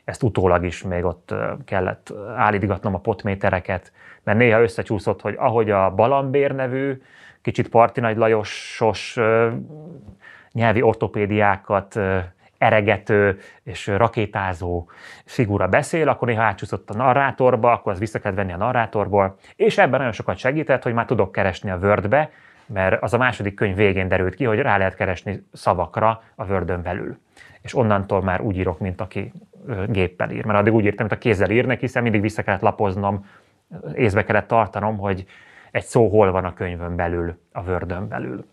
Ezt 0.03 0.23
utólag 0.23 0.65
is 0.65 0.83
még 0.83 1.05
ott 1.05 1.33
kellett 1.65 2.13
állítgatnom 2.35 2.95
a 2.95 2.99
potmétereket, 2.99 3.91
mert 4.23 4.37
néha 4.37 4.61
összecsúszott, 4.61 5.21
hogy 5.21 5.35
ahogy 5.37 5.69
a 5.69 5.91
Balambér 5.95 6.51
nevű, 6.51 7.01
kicsit 7.41 7.69
Parti 7.69 7.99
Nagy 7.99 8.17
Lajosos 8.17 9.17
nyelvi 10.53 10.81
ortopédiákat 10.81 11.99
eregető 12.57 13.39
és 13.63 13.87
rakétázó 13.87 14.89
figura 15.25 15.67
beszél, 15.67 16.09
akkor 16.09 16.27
néha 16.27 16.43
átcsúszott 16.43 16.89
a 16.89 16.93
narrátorba, 16.93 17.71
akkor 17.71 17.91
az 17.91 17.99
vissza 17.99 18.19
kell 18.19 18.31
venni 18.31 18.51
a 18.51 18.57
narrátorból, 18.57 19.37
és 19.55 19.77
ebben 19.77 19.97
nagyon 19.97 20.11
sokat 20.11 20.37
segített, 20.37 20.83
hogy 20.83 20.93
már 20.93 21.05
tudok 21.05 21.31
keresni 21.31 21.69
a 21.69 21.77
Wordbe, 21.77 22.29
mert 22.65 23.03
az 23.03 23.13
a 23.13 23.17
második 23.17 23.53
könyv 23.53 23.75
végén 23.75 24.07
derült 24.07 24.35
ki, 24.35 24.43
hogy 24.43 24.59
rá 24.59 24.77
lehet 24.77 24.95
keresni 24.95 25.45
szavakra 25.53 26.23
a 26.35 26.45
word 26.45 26.79
belül. 26.79 27.17
És 27.61 27.75
onnantól 27.75 28.21
már 28.21 28.41
úgy 28.41 28.57
írok, 28.57 28.79
mint 28.79 29.01
aki 29.01 29.33
géppel 29.87 30.29
ír. 30.31 30.45
Mert 30.45 30.59
addig 30.59 30.73
úgy 30.73 30.83
írtam, 30.83 31.05
mint 31.05 31.17
a 31.17 31.23
kézzel 31.23 31.49
írnek, 31.49 31.79
hiszen 31.79 32.03
mindig 32.03 32.21
vissza 32.21 32.43
kellett 32.43 32.61
lapoznom, 32.61 33.25
észbe 33.95 34.23
kellett 34.23 34.47
tartanom, 34.47 34.97
hogy 34.97 35.25
egy 35.71 35.83
szó 35.83 36.09
hol 36.09 36.31
van 36.31 36.45
a 36.45 36.53
könyvön 36.53 36.95
belül, 36.95 37.39
a 37.51 37.61
word 37.61 38.03
belül. 38.03 38.45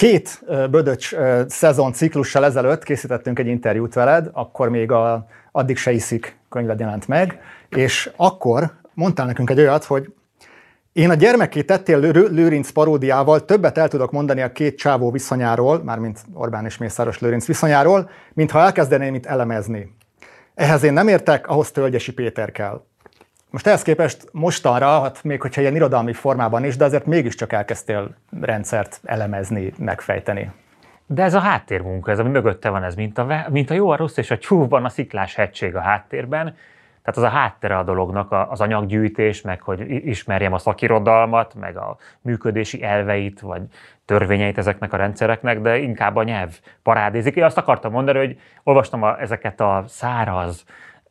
Két 0.00 0.42
Bödöcs 0.70 1.14
szezon 1.46 1.92
ciklussal 1.92 2.44
ezelőtt 2.44 2.82
készítettünk 2.82 3.38
egy 3.38 3.46
interjút 3.46 3.94
veled, 3.94 4.30
akkor 4.32 4.68
még 4.68 4.92
a 4.92 5.26
Addig 5.52 5.76
se 5.76 5.90
iszik 5.90 6.36
könyved 6.48 6.80
jelent 6.80 7.08
meg, 7.08 7.40
és 7.68 8.10
akkor 8.16 8.72
mondtál 8.94 9.26
nekünk 9.26 9.50
egy 9.50 9.58
olyat, 9.58 9.84
hogy 9.84 10.12
én 10.92 11.10
a 11.10 11.14
gyermekké 11.14 11.62
tettél 11.62 11.98
Lőrinc 12.10 12.70
paródiával 12.70 13.44
többet 13.44 13.78
el 13.78 13.88
tudok 13.88 14.10
mondani 14.10 14.40
a 14.40 14.52
két 14.52 14.78
csávó 14.78 15.10
viszonyáról, 15.10 15.82
mármint 15.82 16.20
Orbán 16.32 16.64
és 16.64 16.78
Mészáros 16.78 17.18
Lőrinc 17.18 17.46
viszonyáról, 17.46 18.10
mint 18.32 18.50
ha 18.50 18.60
elkezdeném 18.60 19.14
itt 19.14 19.26
elemezni. 19.26 19.94
Ehhez 20.54 20.82
én 20.82 20.92
nem 20.92 21.08
értek, 21.08 21.48
ahhoz 21.48 21.70
Tölgyesi 21.70 22.12
Péter 22.12 22.52
kell. 22.52 22.82
Most 23.50 23.66
ehhez 23.66 23.82
képest 23.82 24.28
mostanra, 24.32 25.00
hát 25.00 25.24
még 25.24 25.40
hogyha 25.40 25.60
ilyen 25.60 25.74
irodalmi 25.74 26.12
formában 26.12 26.64
is, 26.64 26.76
de 26.76 26.84
azért 26.84 27.06
mégiscsak 27.06 27.52
elkezdtél 27.52 28.14
rendszert 28.40 29.00
elemezni, 29.04 29.72
megfejteni. 29.78 30.50
De 31.06 31.22
ez 31.22 31.34
a 31.34 31.40
háttérmunka, 31.40 32.10
ez 32.10 32.18
ami 32.18 32.30
mögötte 32.30 32.68
van, 32.68 32.84
ez 32.84 32.94
mint 32.94 33.18
a, 33.18 33.46
mint 33.48 33.70
a 33.70 33.74
jó, 33.74 33.90
a 33.90 33.96
rossz 33.96 34.16
és 34.16 34.30
a 34.30 34.38
csúfban 34.38 34.84
a 34.84 34.88
sziklás 34.88 35.34
hegység 35.34 35.76
a 35.76 35.80
háttérben. 35.80 36.44
Tehát 37.02 37.16
az 37.16 37.22
a 37.22 37.38
háttere 37.38 37.78
a 37.78 37.82
dolognak, 37.82 38.32
az 38.50 38.60
anyaggyűjtés, 38.60 39.40
meg 39.40 39.60
hogy 39.60 39.90
ismerjem 40.06 40.52
a 40.52 40.58
szakirodalmat, 40.58 41.54
meg 41.54 41.76
a 41.76 41.96
működési 42.20 42.82
elveit, 42.82 43.40
vagy 43.40 43.62
törvényeit 44.04 44.58
ezeknek 44.58 44.92
a 44.92 44.96
rendszereknek, 44.96 45.60
de 45.60 45.78
inkább 45.78 46.16
a 46.16 46.22
nyelv 46.22 46.58
parádézik. 46.82 47.36
Én 47.36 47.44
azt 47.44 47.58
akartam 47.58 47.92
mondani, 47.92 48.18
hogy 48.18 48.40
olvastam 48.62 49.02
a, 49.02 49.20
ezeket 49.20 49.60
a 49.60 49.84
száraz, 49.86 50.64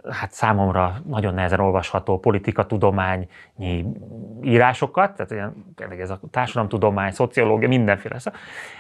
hát 0.08 0.32
számomra 0.32 0.96
nagyon 1.06 1.34
nehezen 1.34 1.60
olvasható 1.60 2.20
politikatudományi 2.20 3.28
írásokat, 4.42 5.16
tehát 5.16 5.32
ilyen, 5.32 6.00
ez 6.00 6.10
a 6.10 6.20
társadalomtudomány, 6.32 7.12
szociológia, 7.12 7.68
mindenféle. 7.68 8.20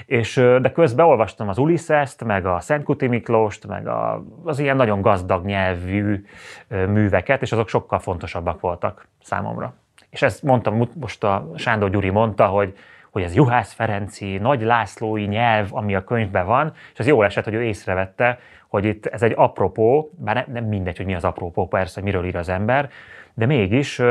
És, 0.05 0.35
de 0.61 0.71
közben 0.71 1.05
olvastam 1.05 1.49
az 1.49 1.57
Ulyssest, 1.57 2.23
meg 2.23 2.45
a 2.45 2.61
Kuti 2.83 3.07
Miklóst, 3.07 3.67
meg 3.67 3.87
a, 3.87 4.23
az 4.43 4.59
ilyen 4.59 4.75
nagyon 4.75 5.01
gazdag 5.01 5.45
nyelvű 5.45 6.25
műveket, 6.67 7.41
és 7.41 7.51
azok 7.51 7.69
sokkal 7.69 7.99
fontosabbak 7.99 8.59
voltak 8.59 9.07
számomra. 9.21 9.73
És 10.09 10.21
ezt 10.21 10.43
mondtam, 10.43 10.89
most 10.99 11.23
a 11.23 11.49
Sándor 11.55 11.89
Gyuri 11.89 12.09
mondta, 12.09 12.45
hogy 12.45 12.77
hogy 13.11 13.21
ez 13.21 13.35
Juhász 13.35 13.73
Ferenci, 13.73 14.37
Nagy 14.37 14.61
Lászlói 14.61 15.25
nyelv, 15.25 15.67
ami 15.71 15.95
a 15.95 16.03
könyvben 16.03 16.45
van, 16.45 16.73
és 16.93 16.99
az 16.99 17.07
jó 17.07 17.21
esett, 17.21 17.43
hogy 17.43 17.53
ő 17.53 17.63
észrevette, 17.63 18.39
hogy 18.67 18.85
itt 18.85 19.05
ez 19.05 19.21
egy 19.21 19.33
apropó, 19.35 20.11
bár 20.17 20.35
nem, 20.35 20.45
nem 20.51 20.65
mindegy, 20.65 20.97
hogy 20.97 21.05
mi 21.05 21.15
az 21.15 21.23
apropó, 21.23 21.67
persze, 21.67 21.93
hogy 21.93 22.03
miről 22.03 22.25
ír 22.25 22.35
az 22.35 22.49
ember, 22.49 22.89
de 23.33 23.45
mégis, 23.45 24.01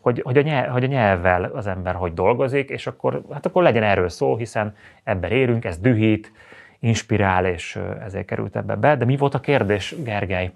hogy, 0.00 0.20
hogy, 0.24 0.38
a 0.38 0.42
nyelv, 0.42 0.70
hogy 0.70 0.84
a 0.84 0.86
nyelvvel 0.86 1.44
az 1.44 1.66
ember 1.66 1.94
hogy 1.94 2.14
dolgozik, 2.14 2.70
és 2.70 2.86
akkor, 2.86 3.22
hát 3.32 3.46
akkor 3.46 3.62
legyen 3.62 3.82
erről 3.82 4.08
szó, 4.08 4.36
hiszen 4.36 4.74
ebben 5.04 5.30
érünk, 5.30 5.64
ez 5.64 5.78
dühít, 5.78 6.32
inspirál, 6.80 7.46
és 7.46 7.78
ezért 8.04 8.26
került 8.26 8.56
ebbe 8.56 8.74
be. 8.74 8.96
De 8.96 9.04
mi 9.04 9.16
volt 9.16 9.34
a 9.34 9.40
kérdés, 9.40 9.94
Gergely? 10.04 10.52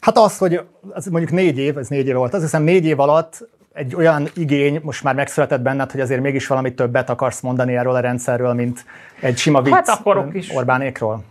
Hát 0.00 0.18
az, 0.18 0.38
hogy 0.38 0.60
az 0.92 1.06
mondjuk 1.06 1.32
négy 1.32 1.58
év, 1.58 1.78
ez 1.78 1.88
négy 1.88 2.06
év 2.06 2.14
volt, 2.14 2.34
azt 2.34 2.42
hiszem 2.42 2.62
négy 2.62 2.84
év 2.84 3.00
alatt 3.00 3.48
egy 3.78 3.94
olyan 3.94 4.28
igény 4.34 4.80
most 4.82 5.02
már 5.02 5.14
megszületett 5.14 5.60
benned, 5.60 5.90
hogy 5.90 6.00
azért 6.00 6.20
mégis 6.20 6.46
valami 6.46 6.74
többet 6.74 7.10
akarsz 7.10 7.40
mondani 7.40 7.76
erről 7.76 7.94
a 7.94 8.00
rendszerről, 8.00 8.52
mint 8.52 8.84
egy 9.20 9.36
sima 9.36 9.62
vicc 9.62 9.74
hát 9.74 9.88
akarok 9.88 10.34
is. 10.34 10.56
Orbánékról? 10.56 11.24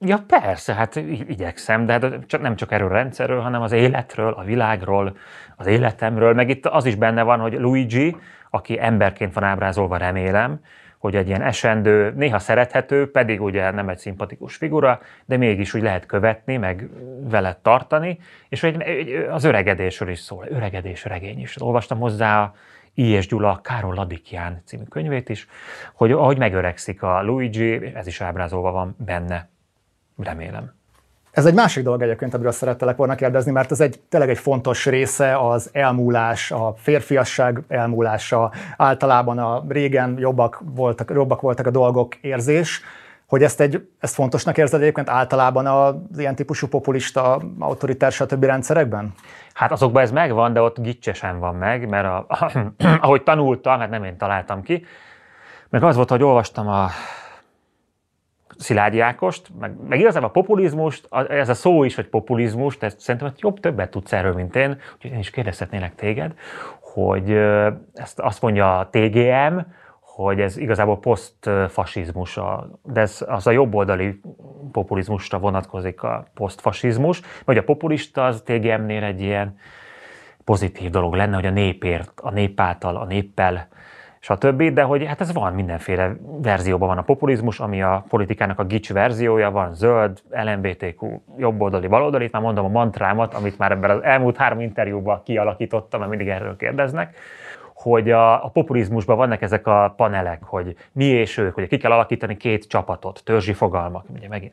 Ja 0.00 0.24
persze, 0.26 0.74
hát 0.74 0.96
igyekszem, 1.28 1.86
de 1.86 1.92
hát 1.92 2.26
csak, 2.26 2.40
nem 2.40 2.56
csak 2.56 2.72
erről 2.72 2.88
a 2.88 2.92
rendszerről, 2.92 3.40
hanem 3.40 3.62
az 3.62 3.72
életről, 3.72 4.32
a 4.32 4.42
világról, 4.42 5.16
az 5.56 5.66
életemről, 5.66 6.34
meg 6.34 6.48
itt 6.48 6.66
az 6.66 6.84
is 6.84 6.94
benne 6.94 7.22
van, 7.22 7.40
hogy 7.40 7.52
Luigi, 7.52 8.16
aki 8.50 8.80
emberként 8.80 9.34
van 9.34 9.44
ábrázolva, 9.44 9.96
remélem, 9.96 10.60
hogy 10.98 11.16
egy 11.16 11.28
ilyen 11.28 11.42
esendő, 11.42 12.12
néha 12.16 12.38
szerethető, 12.38 13.10
pedig 13.10 13.42
ugye 13.42 13.70
nem 13.70 13.88
egy 13.88 13.98
szimpatikus 13.98 14.56
figura, 14.56 15.00
de 15.24 15.36
mégis 15.36 15.74
úgy 15.74 15.82
lehet 15.82 16.06
követni, 16.06 16.56
meg 16.56 16.88
vele 17.20 17.58
tartani, 17.62 18.18
és 18.48 18.62
egy, 18.62 19.12
az 19.30 19.44
öregedésről 19.44 20.08
is 20.08 20.18
szól, 20.18 20.46
öregedés 20.48 21.04
regény 21.04 21.40
is. 21.40 21.62
Olvastam 21.62 21.98
hozzá 21.98 22.42
a 22.42 22.54
I. 22.94 23.02
és 23.02 23.26
Gyula 23.26 23.60
Károly 23.62 23.94
Ladikján 23.94 24.62
című 24.64 24.84
könyvét 24.84 25.28
is, 25.28 25.46
hogy 25.92 26.12
ahogy 26.12 26.38
megöregszik 26.38 27.02
a 27.02 27.22
Luigi, 27.22 27.94
ez 27.94 28.06
is 28.06 28.20
ábrázolva 28.20 28.70
van 28.70 28.96
benne. 28.98 29.48
Remélem. 30.16 30.77
Ez 31.38 31.46
egy 31.46 31.54
másik 31.54 31.84
dolog 31.84 32.02
egyébként, 32.02 32.34
amiről 32.34 32.52
szerettelek 32.52 32.96
volna 32.96 33.14
kérdezni, 33.14 33.52
mert 33.52 33.70
ez 33.70 33.80
egy 33.80 34.00
tényleg 34.08 34.30
egy 34.30 34.38
fontos 34.38 34.86
része 34.86 35.36
az 35.36 35.70
elmúlás, 35.72 36.50
a 36.50 36.74
férfiasság 36.76 37.62
elmúlása, 37.68 38.52
általában 38.76 39.38
a 39.38 39.64
régen 39.68 40.16
jobbak 40.18 40.62
voltak, 40.74 41.10
jobbak 41.14 41.40
voltak 41.40 41.66
a 41.66 41.70
dolgok 41.70 42.14
érzés, 42.14 42.80
hogy 43.26 43.42
ezt, 43.42 43.60
egy, 43.60 43.88
ezt 43.98 44.14
fontosnak 44.14 44.58
érzed 44.58 44.80
egyébként 44.80 45.08
általában 45.08 45.66
az 45.66 45.94
ilyen 46.18 46.34
típusú 46.34 46.66
populista, 46.66 47.42
autoritár, 47.58 48.12
stb. 48.12 48.44
rendszerekben? 48.44 49.12
Hát 49.52 49.72
azokban 49.72 50.02
ez 50.02 50.10
megvan, 50.10 50.52
de 50.52 50.62
ott 50.62 50.80
gicsesen 50.80 51.38
van 51.38 51.54
meg, 51.54 51.88
mert 51.88 52.06
a, 52.06 52.26
ahogy 53.00 53.22
tanultam, 53.22 53.78
hát 53.78 53.90
nem 53.90 54.04
én 54.04 54.16
találtam 54.16 54.62
ki, 54.62 54.84
meg 55.68 55.82
az 55.82 55.96
volt, 55.96 56.10
hogy 56.10 56.22
olvastam 56.22 56.68
a 56.68 56.88
Szilágyi 58.58 59.00
Ákost, 59.00 59.48
meg, 59.60 59.72
meg 59.88 60.00
igazából 60.00 60.28
a 60.28 60.32
populizmust, 60.32 61.08
ez 61.28 61.48
a 61.48 61.54
szó 61.54 61.84
is, 61.84 61.94
hogy 61.94 62.08
populizmus, 62.08 62.78
de 62.78 62.88
szerintem 62.88 63.32
jobb 63.36 63.60
többet 63.60 63.90
tudsz 63.90 64.12
erről, 64.12 64.34
mint 64.34 64.56
én, 64.56 64.78
úgyhogy 64.94 65.10
én 65.10 65.18
is 65.18 65.30
kérdezhetnélek 65.30 65.94
téged, 65.94 66.34
hogy 66.80 67.30
ezt 67.94 68.20
azt 68.20 68.42
mondja 68.42 68.78
a 68.78 68.88
TGM, 68.90 69.58
hogy 70.00 70.40
ez 70.40 70.56
igazából 70.56 70.98
posztfasizmus, 70.98 72.38
de 72.82 73.00
ez 73.00 73.24
az 73.28 73.46
a 73.46 73.50
jobboldali 73.50 74.20
populizmusra 74.72 75.38
vonatkozik 75.38 76.02
a 76.02 76.26
posztfasizmus, 76.34 77.20
vagy 77.44 77.56
a 77.56 77.64
populista 77.64 78.24
az 78.24 78.42
TGM-nél 78.44 79.02
egy 79.02 79.20
ilyen 79.20 79.58
pozitív 80.44 80.90
dolog 80.90 81.14
lenne, 81.14 81.34
hogy 81.34 81.46
a 81.46 81.50
népért, 81.50 82.12
a 82.22 82.30
nép 82.30 82.60
által, 82.60 82.96
a 82.96 83.04
néppel 83.04 83.68
stb. 84.28 84.62
De 84.62 84.82
hogy 84.82 85.06
hát 85.06 85.20
ez 85.20 85.32
van, 85.32 85.52
mindenféle 85.52 86.16
verzióban. 86.42 86.88
Van 86.88 86.98
a 86.98 87.02
populizmus, 87.02 87.60
ami 87.60 87.82
a 87.82 88.04
politikának 88.08 88.58
a 88.58 88.64
gics 88.64 88.92
verziója, 88.92 89.50
van 89.50 89.74
zöld, 89.74 90.22
LMBTQ, 90.30 91.20
jobboldali, 91.36 91.86
baloldali, 91.86 92.24
itt 92.24 92.32
már 92.32 92.42
mondom 92.42 92.64
a 92.64 92.68
mantrámat, 92.68 93.34
amit 93.34 93.58
már 93.58 93.72
ebben 93.72 93.90
az 93.90 94.02
elmúlt 94.02 94.36
három 94.36 94.60
interjúban 94.60 95.22
kialakítottam, 95.24 95.98
mert 95.98 96.10
mindig 96.10 96.28
erről 96.28 96.56
kérdeznek, 96.56 97.16
hogy 97.74 98.10
a, 98.10 98.44
a 98.44 98.48
populizmusban 98.48 99.16
vannak 99.16 99.42
ezek 99.42 99.66
a 99.66 99.94
panelek, 99.96 100.42
hogy 100.42 100.76
mi 100.92 101.04
és 101.04 101.36
ők, 101.36 101.54
hogy 101.54 101.68
ki 101.68 101.76
kell 101.76 101.92
alakítani 101.92 102.36
két 102.36 102.68
csapatot, 102.68 103.22
törzsi 103.24 103.52
fogalmak, 103.52 104.04
ugye 104.16 104.28
megint 104.28 104.52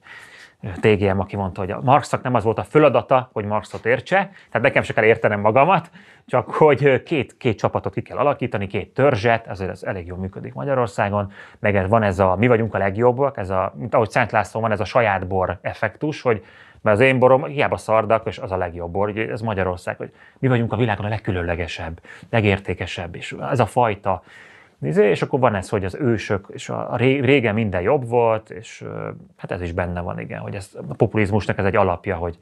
TGM, 0.73 1.19
aki 1.19 1.35
mondta, 1.35 1.61
hogy 1.61 1.71
a 1.71 1.81
Marxnak 1.83 2.21
nem 2.21 2.33
az 2.33 2.43
volt 2.43 2.57
a 2.57 2.63
föladata, 2.63 3.29
hogy 3.33 3.45
Marxot 3.45 3.85
értse, 3.85 4.17
tehát 4.17 4.61
nekem 4.61 4.83
se 4.83 4.93
kell 4.93 5.03
értenem 5.03 5.39
magamat, 5.39 5.89
csak 6.25 6.51
hogy 6.51 7.03
két, 7.03 7.37
két 7.37 7.57
csapatot 7.57 7.93
ki 7.93 8.01
kell 8.01 8.17
alakítani, 8.17 8.67
két 8.67 8.93
törzset, 8.93 9.47
ezért 9.47 9.71
ez 9.71 9.83
elég 9.83 10.07
jól 10.07 10.17
működik 10.17 10.53
Magyarországon, 10.53 11.31
meg 11.59 11.89
van 11.89 12.03
ez 12.03 12.19
a 12.19 12.35
mi 12.35 12.47
vagyunk 12.47 12.73
a 12.73 12.77
legjobbak, 12.77 13.37
ez 13.37 13.49
a, 13.49 13.73
mint 13.75 13.93
ahogy 13.93 14.09
Szent 14.09 14.31
László 14.31 14.61
van 14.61 14.71
ez 14.71 14.79
a 14.79 14.85
saját 14.85 15.27
bor 15.27 15.57
effektus, 15.61 16.21
hogy 16.21 16.43
mert 16.81 16.97
az 16.97 17.03
én 17.03 17.19
borom 17.19 17.43
hiába 17.43 17.77
szardak, 17.77 18.25
és 18.25 18.37
az 18.37 18.51
a 18.51 18.57
legjobb 18.57 18.91
bor, 18.91 19.09
ugye 19.09 19.29
ez 19.29 19.41
Magyarország, 19.41 19.97
hogy 19.97 20.11
mi 20.39 20.47
vagyunk 20.47 20.73
a 20.73 20.75
világon 20.75 21.05
a 21.05 21.09
legkülönlegesebb, 21.09 22.01
legértékesebb, 22.29 23.15
és 23.15 23.35
ez 23.51 23.59
a 23.59 23.65
fajta 23.65 24.23
és 24.81 25.21
akkor 25.21 25.39
van 25.39 25.55
ez, 25.55 25.69
hogy 25.69 25.85
az 25.85 25.95
ősök, 25.95 26.47
és 26.53 26.69
a 26.69 26.95
régen 26.97 27.53
minden 27.53 27.81
jobb 27.81 28.07
volt, 28.07 28.49
és 28.49 28.83
hát 29.35 29.51
ez 29.51 29.61
is 29.61 29.71
benne 29.71 30.01
van, 30.01 30.19
igen, 30.19 30.39
hogy 30.39 30.55
ez, 30.55 30.69
a 30.87 30.93
populizmusnak 30.93 31.57
ez 31.57 31.65
egy 31.65 31.75
alapja, 31.75 32.15
hogy 32.15 32.37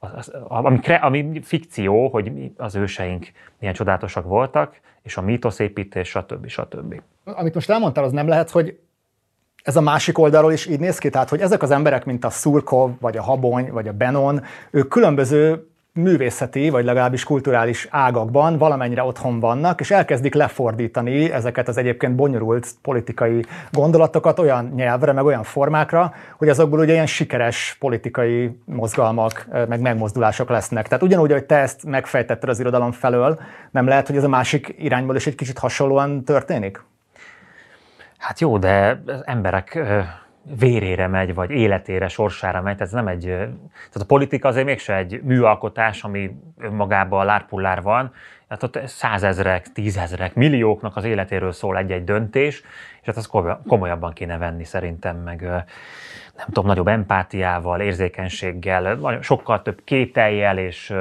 az, 0.00 0.32
ami, 0.48 0.80
ami 1.00 1.40
fikció, 1.42 2.08
hogy 2.08 2.32
az 2.56 2.74
őseink 2.74 3.26
milyen 3.58 3.74
csodálatosak 3.74 4.24
voltak, 4.24 4.80
és 5.02 5.16
a 5.16 5.22
mítoszépítés, 5.22 6.08
stb. 6.08 6.46
stb. 6.46 7.00
Amit 7.24 7.54
most 7.54 7.70
elmondtál, 7.70 8.04
az 8.04 8.12
nem 8.12 8.28
lehet, 8.28 8.50
hogy 8.50 8.78
ez 9.62 9.76
a 9.76 9.80
másik 9.80 10.18
oldalról 10.18 10.52
is 10.52 10.66
így 10.66 10.80
néz 10.80 10.98
ki, 10.98 11.10
tehát 11.10 11.28
hogy 11.28 11.40
ezek 11.40 11.62
az 11.62 11.70
emberek, 11.70 12.04
mint 12.04 12.24
a 12.24 12.30
Szurkov, 12.30 12.90
vagy 13.00 13.16
a 13.16 13.22
Habony, 13.22 13.70
vagy 13.72 13.88
a 13.88 13.92
Benon, 13.92 14.42
ők 14.70 14.88
különböző 14.88 15.66
művészeti, 15.94 16.70
vagy 16.70 16.84
legalábbis 16.84 17.24
kulturális 17.24 17.88
ágakban 17.90 18.58
valamennyire 18.58 19.02
otthon 19.02 19.40
vannak, 19.40 19.80
és 19.80 19.90
elkezdik 19.90 20.34
lefordítani 20.34 21.32
ezeket 21.32 21.68
az 21.68 21.76
egyébként 21.76 22.14
bonyolult 22.14 22.68
politikai 22.82 23.44
gondolatokat 23.70 24.38
olyan 24.38 24.72
nyelvre, 24.74 25.12
meg 25.12 25.24
olyan 25.24 25.42
formákra, 25.42 26.14
hogy 26.36 26.48
azokból 26.48 26.78
ugye 26.78 26.92
ilyen 26.92 27.06
sikeres 27.06 27.76
politikai 27.80 28.58
mozgalmak, 28.64 29.46
meg 29.68 29.80
megmozdulások 29.80 30.48
lesznek. 30.48 30.88
Tehát 30.88 31.02
ugyanúgy, 31.02 31.32
hogy 31.32 31.44
te 31.44 31.56
ezt 31.56 31.84
megfejtetted 31.84 32.48
az 32.48 32.60
irodalom 32.60 32.92
felől, 32.92 33.40
nem 33.70 33.86
lehet, 33.86 34.06
hogy 34.06 34.16
ez 34.16 34.24
a 34.24 34.28
másik 34.28 34.74
irányból 34.78 35.16
is 35.16 35.26
egy 35.26 35.34
kicsit 35.34 35.58
hasonlóan 35.58 36.24
történik? 36.24 36.82
Hát 38.18 38.40
jó, 38.40 38.58
de 38.58 39.02
emberek 39.24 39.78
vérére 40.58 41.06
megy, 41.06 41.34
vagy 41.34 41.50
életére, 41.50 42.08
sorsára 42.08 42.62
megy. 42.62 42.76
Tehát 42.76 42.92
ez 42.92 42.98
nem 42.98 43.08
egy, 43.08 43.24
tehát 43.24 44.00
a 44.00 44.04
politika 44.06 44.48
azért 44.48 44.66
mégse 44.66 44.96
egy 44.96 45.20
műalkotás, 45.22 46.02
ami 46.02 46.30
önmagában 46.58 47.24
lárpullár 47.24 47.82
van. 47.82 48.12
Tehát 48.48 48.62
ott 48.62 48.88
százezrek, 48.88 49.72
tízezrek, 49.72 50.34
millióknak 50.34 50.96
az 50.96 51.04
életéről 51.04 51.52
szól 51.52 51.78
egy-egy 51.78 52.04
döntés, 52.04 52.62
és 53.00 53.06
hát 53.06 53.16
azt 53.16 53.30
komolyabban 53.66 54.12
kéne 54.12 54.38
venni 54.38 54.64
szerintem, 54.64 55.16
meg 55.16 55.40
nem 56.36 56.46
tudom, 56.46 56.66
nagyobb 56.66 56.88
empátiával, 56.88 57.80
érzékenységgel, 57.80 59.18
sokkal 59.20 59.62
több 59.62 59.80
kételjel, 59.84 60.58
és 60.58 60.94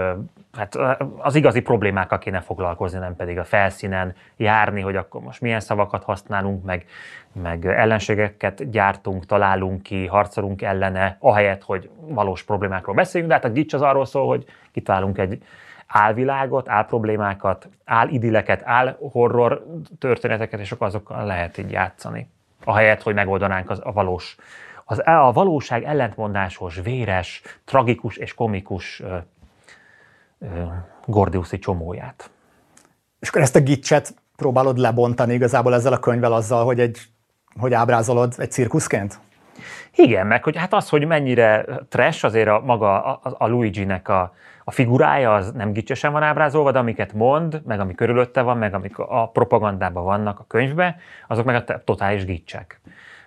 hát 0.58 0.78
az 1.18 1.36
igazi 1.36 1.62
problémákkal 1.62 2.18
kéne 2.18 2.40
foglalkozni, 2.40 3.00
nem 3.00 3.16
pedig 3.16 3.38
a 3.38 3.44
felszínen 3.44 4.16
járni, 4.38 4.82
hogy 4.82 4.96
akkor 4.96 5.22
most 5.22 5.42
milyen 5.42 5.60
szavakat 5.60 6.04
használunk, 6.04 6.64
meg, 6.64 6.86
meg 7.34 7.66
ellenségeket 7.66 8.70
gyártunk, 8.70 9.26
találunk 9.26 9.84
ki, 9.84 10.06
harcolunk 10.06 10.62
ellene, 10.62 11.18
ahelyett, 11.20 11.64
hogy 11.64 11.90
valós 12.00 12.44
problémákról 12.44 12.96
beszéljünk, 12.96 13.34
de 13.34 13.40
hát 13.40 13.52
a 13.52 13.54
gics 13.54 13.74
az 13.74 13.82
arról 13.82 14.06
szól, 14.06 14.28
hogy 14.28 14.46
kitalálunk 14.72 15.18
egy 15.18 15.44
álvilágot, 15.88 16.70
álproblémákat, 16.70 17.70
álidileket, 17.86 18.62
álhorror 18.66 19.66
történeteket, 20.00 20.60
és 20.60 20.72
akkor 20.72 20.88
azokkal 20.88 21.26
lehet 21.26 21.58
így 21.58 21.72
játszani. 21.72 22.30
Ahelyett, 22.64 23.02
hogy 23.02 23.14
megoldanánk 23.14 23.70
az, 23.70 23.82
a 23.84 23.92
valós, 23.92 24.36
az, 24.86 25.02
a 25.06 25.32
valóság 25.34 25.84
ellentmondásos, 25.84 26.80
véres, 26.84 27.42
tragikus 27.66 28.18
és 28.18 28.34
komikus 28.34 29.04
Gordiuszi 31.06 31.60
csomóját. 31.60 32.32
És 33.20 33.30
akkor 33.30 33.42
ezt 33.42 33.56
a 33.56 33.60
gicset 33.60 34.14
próbálod 34.36 34.78
lebontani 34.78 35.34
igazából 35.34 35.74
ezzel 35.74 35.94
a 35.94 36.00
könyvvel 36.00 36.34
azzal, 36.34 36.66
hogy, 36.66 36.80
egy, 36.80 37.00
hogy 37.60 37.74
ábrázolod 37.74 38.34
egy 38.38 38.52
cirkuszként? 38.52 39.20
Igen, 39.96 40.28
meg 40.28 40.44
hogy 40.44 40.58
hát 40.58 40.74
az, 40.74 40.90
hogy 40.90 41.08
mennyire 41.08 41.66
trash, 41.90 42.26
azért 42.26 42.48
a 42.48 42.60
maga 42.60 43.04
a, 43.04 43.36
a 43.38 43.48
Luigi-nek 43.48 44.08
a, 44.08 44.34
a 44.64 44.72
figurája 44.72 45.34
az 45.34 45.52
nem 45.52 45.72
gicsesen 45.72 46.12
van 46.12 46.24
ábrázolva, 46.24 46.72
de 46.72 46.80
amiket 46.80 47.14
mond, 47.14 47.62
meg 47.66 47.80
ami 47.80 47.96
körülötte 47.96 48.42
van, 48.42 48.58
meg 48.58 48.74
amik 48.74 48.98
a 48.98 49.30
propagandában 49.34 50.04
vannak 50.04 50.40
a 50.40 50.46
könyvben, 50.48 50.96
azok 51.28 51.46
meg 51.46 51.70
a 51.70 51.84
totális 51.84 52.26
gicsek. 52.26 52.82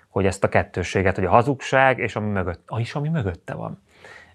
Hogy 0.08 0.26
ezt 0.26 0.44
a 0.44 0.48
kettőséget, 0.48 1.14
hogy 1.14 1.24
a 1.24 1.30
hazugság 1.30 1.98
és 1.98 2.16
ami 2.16 2.30
mögött, 2.30 2.68
is 2.76 2.94
ami 2.94 3.08
mögötte 3.08 3.54
van, 3.54 3.82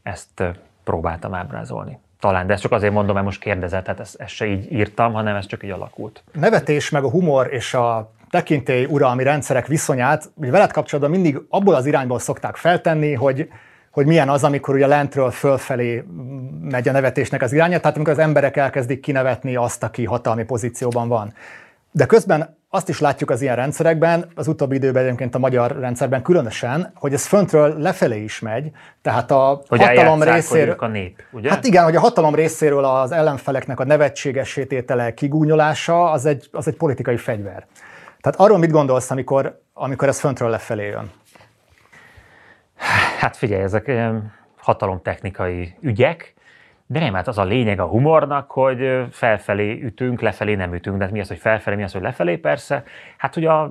ezt 0.03 0.43
próbáltam 0.83 1.33
ábrázolni. 1.33 1.99
Talán, 2.19 2.47
de 2.47 2.53
ezt 2.53 2.61
csak 2.61 2.71
azért 2.71 2.93
mondom, 2.93 3.13
mert 3.13 3.25
most 3.25 3.39
kérdezett, 3.39 3.83
tehát 3.83 3.99
ezt, 3.99 4.15
ezt 4.15 4.33
se 4.33 4.45
így 4.45 4.71
írtam, 4.71 5.13
hanem 5.13 5.35
ez 5.35 5.45
csak 5.45 5.63
így 5.63 5.69
alakult. 5.69 6.23
Nevetés, 6.31 6.89
meg 6.89 7.03
a 7.03 7.09
humor 7.09 7.53
és 7.53 7.73
a 7.73 8.11
tekintély 8.29 8.85
uralmi 8.85 9.23
rendszerek 9.23 9.67
viszonyát, 9.67 10.31
ugye 10.35 10.51
veled 10.51 10.71
kapcsolatban 10.71 11.13
mindig 11.13 11.41
abból 11.49 11.75
az 11.75 11.85
irányból 11.85 12.19
szokták 12.19 12.55
feltenni, 12.55 13.13
hogy 13.13 13.49
hogy 13.91 14.05
milyen 14.05 14.29
az, 14.29 14.43
amikor 14.43 14.75
ugye 14.75 14.87
lentről 14.87 15.31
fölfelé 15.31 16.03
megy 16.61 16.87
a 16.87 16.91
nevetésnek 16.91 17.41
az 17.41 17.53
iránya, 17.53 17.79
tehát 17.79 17.95
amikor 17.95 18.13
az 18.13 18.19
emberek 18.19 18.57
elkezdik 18.57 18.99
kinevetni 18.99 19.55
azt, 19.55 19.83
aki 19.83 20.05
hatalmi 20.05 20.43
pozícióban 20.43 21.07
van. 21.07 21.33
De 21.91 22.05
közben 22.05 22.57
azt 22.71 22.89
is 22.89 22.99
látjuk 22.99 23.29
az 23.29 23.41
ilyen 23.41 23.55
rendszerekben, 23.55 24.31
az 24.35 24.47
utóbbi 24.47 24.75
időben 24.75 25.03
egyébként 25.05 25.35
a 25.35 25.39
magyar 25.39 25.79
rendszerben 25.79 26.21
különösen, 26.21 26.91
hogy 26.95 27.13
ez 27.13 27.25
föntről 27.25 27.77
lefelé 27.77 28.23
is 28.23 28.39
megy, 28.39 28.71
tehát 29.01 29.31
a 29.31 29.61
hogy 29.67 29.83
hatalom 29.83 30.23
részéről... 30.23 30.75
a 30.77 30.87
nép, 30.87 31.23
ugye? 31.31 31.49
Hát 31.49 31.65
igen, 31.65 31.83
hogy 31.83 31.95
a 31.95 31.99
hatalom 31.99 32.35
részéről 32.35 32.85
az 32.85 33.11
ellenfeleknek 33.11 33.79
a 33.79 33.85
nevetségessététele, 33.85 35.13
kigúnyolása, 35.13 36.11
az 36.11 36.25
egy, 36.25 36.49
az 36.51 36.67
egy 36.67 36.75
politikai 36.75 37.17
fegyver. 37.17 37.65
Tehát 38.21 38.39
arról 38.39 38.57
mit 38.57 38.71
gondolsz, 38.71 39.11
amikor, 39.11 39.61
amikor 39.73 40.07
ez 40.07 40.19
föntről 40.19 40.49
lefelé 40.49 40.87
jön? 40.87 41.11
Hát 43.19 43.37
figyelj, 43.37 43.61
ezek 43.61 43.91
hatalomtechnikai 44.57 45.75
ügyek, 45.81 46.33
de 46.91 46.99
nem, 46.99 47.13
hát 47.13 47.27
az 47.27 47.37
a 47.37 47.43
lényeg 47.43 47.79
a 47.79 47.85
humornak, 47.85 48.51
hogy 48.51 49.05
felfelé 49.11 49.81
ütünk, 49.81 50.21
lefelé 50.21 50.55
nem 50.55 50.73
ütünk. 50.73 50.97
De 50.97 51.03
hát 51.03 51.13
mi 51.13 51.19
az, 51.19 51.27
hogy 51.27 51.37
felfelé, 51.37 51.75
mi 51.75 51.83
az, 51.83 51.91
hogy 51.91 52.01
lefelé 52.01 52.37
persze? 52.37 52.83
Hát, 53.17 53.33
hogy 53.33 53.45
a, 53.45 53.61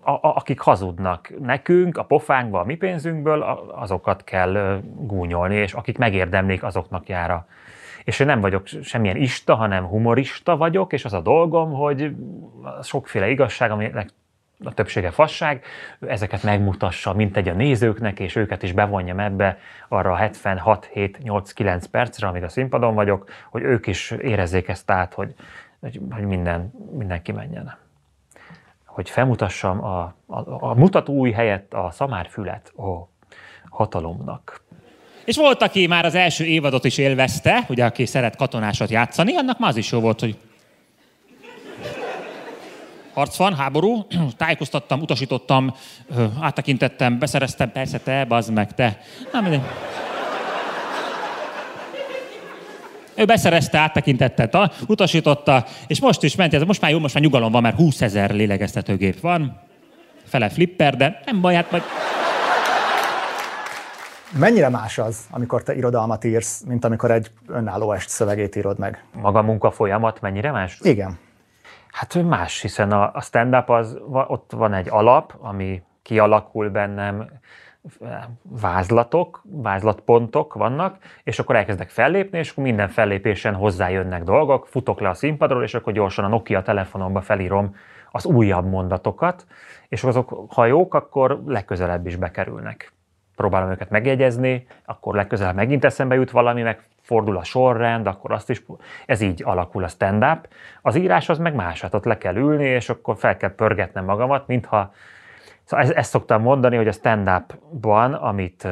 a, 0.00 0.10
a, 0.10 0.18
akik 0.20 0.60
hazudnak 0.60 1.32
nekünk, 1.38 1.98
a 1.98 2.04
pofánkba, 2.04 2.60
a 2.60 2.64
mi 2.64 2.74
pénzünkből, 2.74 3.42
azokat 3.74 4.24
kell 4.24 4.80
gúnyolni, 4.96 5.54
és 5.54 5.72
akik 5.72 5.98
megérdemlik, 5.98 6.62
azoknak 6.62 7.08
jár 7.08 7.30
a, 7.30 7.46
és 8.04 8.20
én 8.20 8.26
nem 8.26 8.40
vagyok 8.40 8.66
semmilyen 8.66 9.16
ista, 9.16 9.54
hanem 9.54 9.84
humorista 9.84 10.56
vagyok, 10.56 10.92
és 10.92 11.04
az 11.04 11.12
a 11.12 11.20
dolgom, 11.20 11.72
hogy 11.72 12.14
sokféle 12.82 13.28
igazság, 13.28 13.70
aminek 13.70 14.10
a 14.64 14.74
többsége 14.74 15.10
fasság, 15.10 15.64
ezeket 16.00 16.42
megmutassa, 16.42 17.12
mint 17.12 17.36
egy 17.36 17.48
a 17.48 17.52
nézőknek, 17.52 18.20
és 18.20 18.36
őket 18.36 18.62
is 18.62 18.72
bevonjam 18.72 19.20
ebbe 19.20 19.58
arra 19.88 20.12
a 20.12 20.16
76, 20.16 20.88
7, 20.92 21.18
8, 21.22 21.52
9 21.52 21.86
percre, 21.86 22.26
amíg 22.26 22.42
a 22.42 22.48
színpadon 22.48 22.94
vagyok, 22.94 23.30
hogy 23.50 23.62
ők 23.62 23.86
is 23.86 24.10
érezzék 24.10 24.68
ezt 24.68 24.90
át, 24.90 25.14
hogy, 25.14 25.34
hogy, 26.10 26.24
minden, 26.24 26.72
mindenki 26.98 27.32
menjen. 27.32 27.78
Hogy 28.84 29.10
felmutassam 29.10 29.84
a, 29.84 30.00
a, 30.26 30.68
a 30.70 30.74
mutató 30.74 31.12
új 31.12 31.30
helyett 31.30 31.74
a 31.74 31.90
szamárfület 31.90 32.72
a 32.76 33.08
hatalomnak. 33.68 34.62
És 35.24 35.36
volt, 35.36 35.62
aki 35.62 35.86
már 35.86 36.04
az 36.04 36.14
első 36.14 36.44
évadot 36.44 36.84
is 36.84 36.98
élvezte, 36.98 37.64
ugye 37.68 37.84
aki 37.84 38.06
szeret 38.06 38.36
katonásat 38.36 38.90
játszani, 38.90 39.36
annak 39.36 39.58
már 39.58 39.70
az 39.70 39.76
is 39.76 39.92
jó 39.92 40.00
volt, 40.00 40.20
hogy 40.20 40.38
harc 43.12 43.36
van, 43.36 43.54
háború, 43.54 44.06
tájékoztattam, 44.36 45.00
utasítottam, 45.00 45.74
áttekintettem, 46.40 47.18
beszereztem, 47.18 47.72
persze 47.72 47.98
te, 47.98 48.24
bazd 48.24 48.52
meg, 48.52 48.74
te. 48.74 49.00
Nem, 49.32 49.44
de... 49.44 49.62
Ő 53.14 53.24
beszerezte, 53.24 53.78
áttekintette, 53.78 54.70
utasította, 54.86 55.64
és 55.86 56.00
most 56.00 56.22
is 56.22 56.34
ment, 56.34 56.66
most 56.66 56.80
már 56.80 56.90
jó, 56.90 56.98
most 56.98 57.14
már 57.14 57.22
nyugalom 57.22 57.52
van, 57.52 57.62
mert 57.62 57.76
20 57.76 58.00
ezer 58.00 58.30
lélegeztetőgép 58.30 59.20
van, 59.20 59.60
fele 60.24 60.48
flipper, 60.48 60.96
de 60.96 61.20
nem 61.24 61.40
baj, 61.40 61.54
hát 61.54 61.70
majd... 61.70 61.82
Mennyire 64.38 64.68
más 64.68 64.98
az, 64.98 65.26
amikor 65.30 65.62
te 65.62 65.76
irodalmat 65.76 66.24
írsz, 66.24 66.62
mint 66.66 66.84
amikor 66.84 67.10
egy 67.10 67.30
önálló 67.46 67.92
est 67.92 68.08
szövegét 68.08 68.56
írod 68.56 68.78
meg? 68.78 69.04
Maga 69.12 69.38
a 69.38 69.42
munka 69.42 69.70
folyamat 69.70 70.20
mennyire 70.20 70.50
más? 70.50 70.78
Igen. 70.82 71.18
Hát 71.92 72.22
más, 72.22 72.60
hiszen 72.60 72.92
a, 72.92 73.10
a 73.14 73.20
stand-up 73.20 73.68
az, 73.68 73.98
ott 74.10 74.52
van 74.52 74.72
egy 74.72 74.88
alap, 74.90 75.34
ami 75.38 75.82
kialakul 76.02 76.68
bennem, 76.68 77.28
vázlatok, 78.42 79.42
vázlatpontok 79.44 80.54
vannak, 80.54 80.96
és 81.24 81.38
akkor 81.38 81.56
elkezdek 81.56 81.88
fellépni, 81.88 82.38
és 82.38 82.50
akkor 82.50 82.64
minden 82.64 82.88
fellépésen 82.88 83.54
hozzájönnek 83.54 84.22
dolgok, 84.22 84.66
futok 84.66 85.00
le 85.00 85.08
a 85.08 85.14
színpadról, 85.14 85.62
és 85.62 85.74
akkor 85.74 85.92
gyorsan 85.92 86.24
a 86.24 86.28
Nokia 86.28 86.62
telefonomba 86.62 87.20
felírom 87.20 87.74
az 88.10 88.24
újabb 88.26 88.66
mondatokat, 88.66 89.46
és 89.88 90.04
azok, 90.04 90.46
ha 90.54 90.66
jók, 90.66 90.94
akkor 90.94 91.42
legközelebb 91.46 92.06
is 92.06 92.16
bekerülnek. 92.16 92.92
Próbálom 93.36 93.70
őket 93.70 93.90
megjegyezni, 93.90 94.66
akkor 94.84 95.14
legközelebb 95.14 95.54
megint 95.54 95.84
eszembe 95.84 96.14
jut 96.14 96.30
valami, 96.30 96.62
meg 96.62 96.82
fordul 97.10 97.36
a 97.36 97.44
sorrend, 97.44 98.06
akkor 98.06 98.32
azt 98.32 98.50
is, 98.50 98.62
ez 99.06 99.20
így 99.20 99.42
alakul 99.44 99.84
a 99.84 99.88
stand-up. 99.88 100.48
Az 100.82 100.96
írás 100.96 101.28
az 101.28 101.38
meg 101.38 101.54
más, 101.54 101.80
hát 101.80 101.94
ott 101.94 102.04
le 102.04 102.18
kell 102.18 102.36
ülni, 102.36 102.64
és 102.64 102.88
akkor 102.88 103.16
fel 103.16 103.36
kell 103.36 103.54
pörgetnem 103.54 104.04
magamat, 104.04 104.46
mintha, 104.46 104.92
szóval 105.64 105.84
ezt, 105.84 105.94
ezt 105.94 106.10
szoktam 106.10 106.42
mondani, 106.42 106.76
hogy 106.76 106.88
a 106.88 106.92
stand-upban, 106.92 108.14
amit 108.14 108.66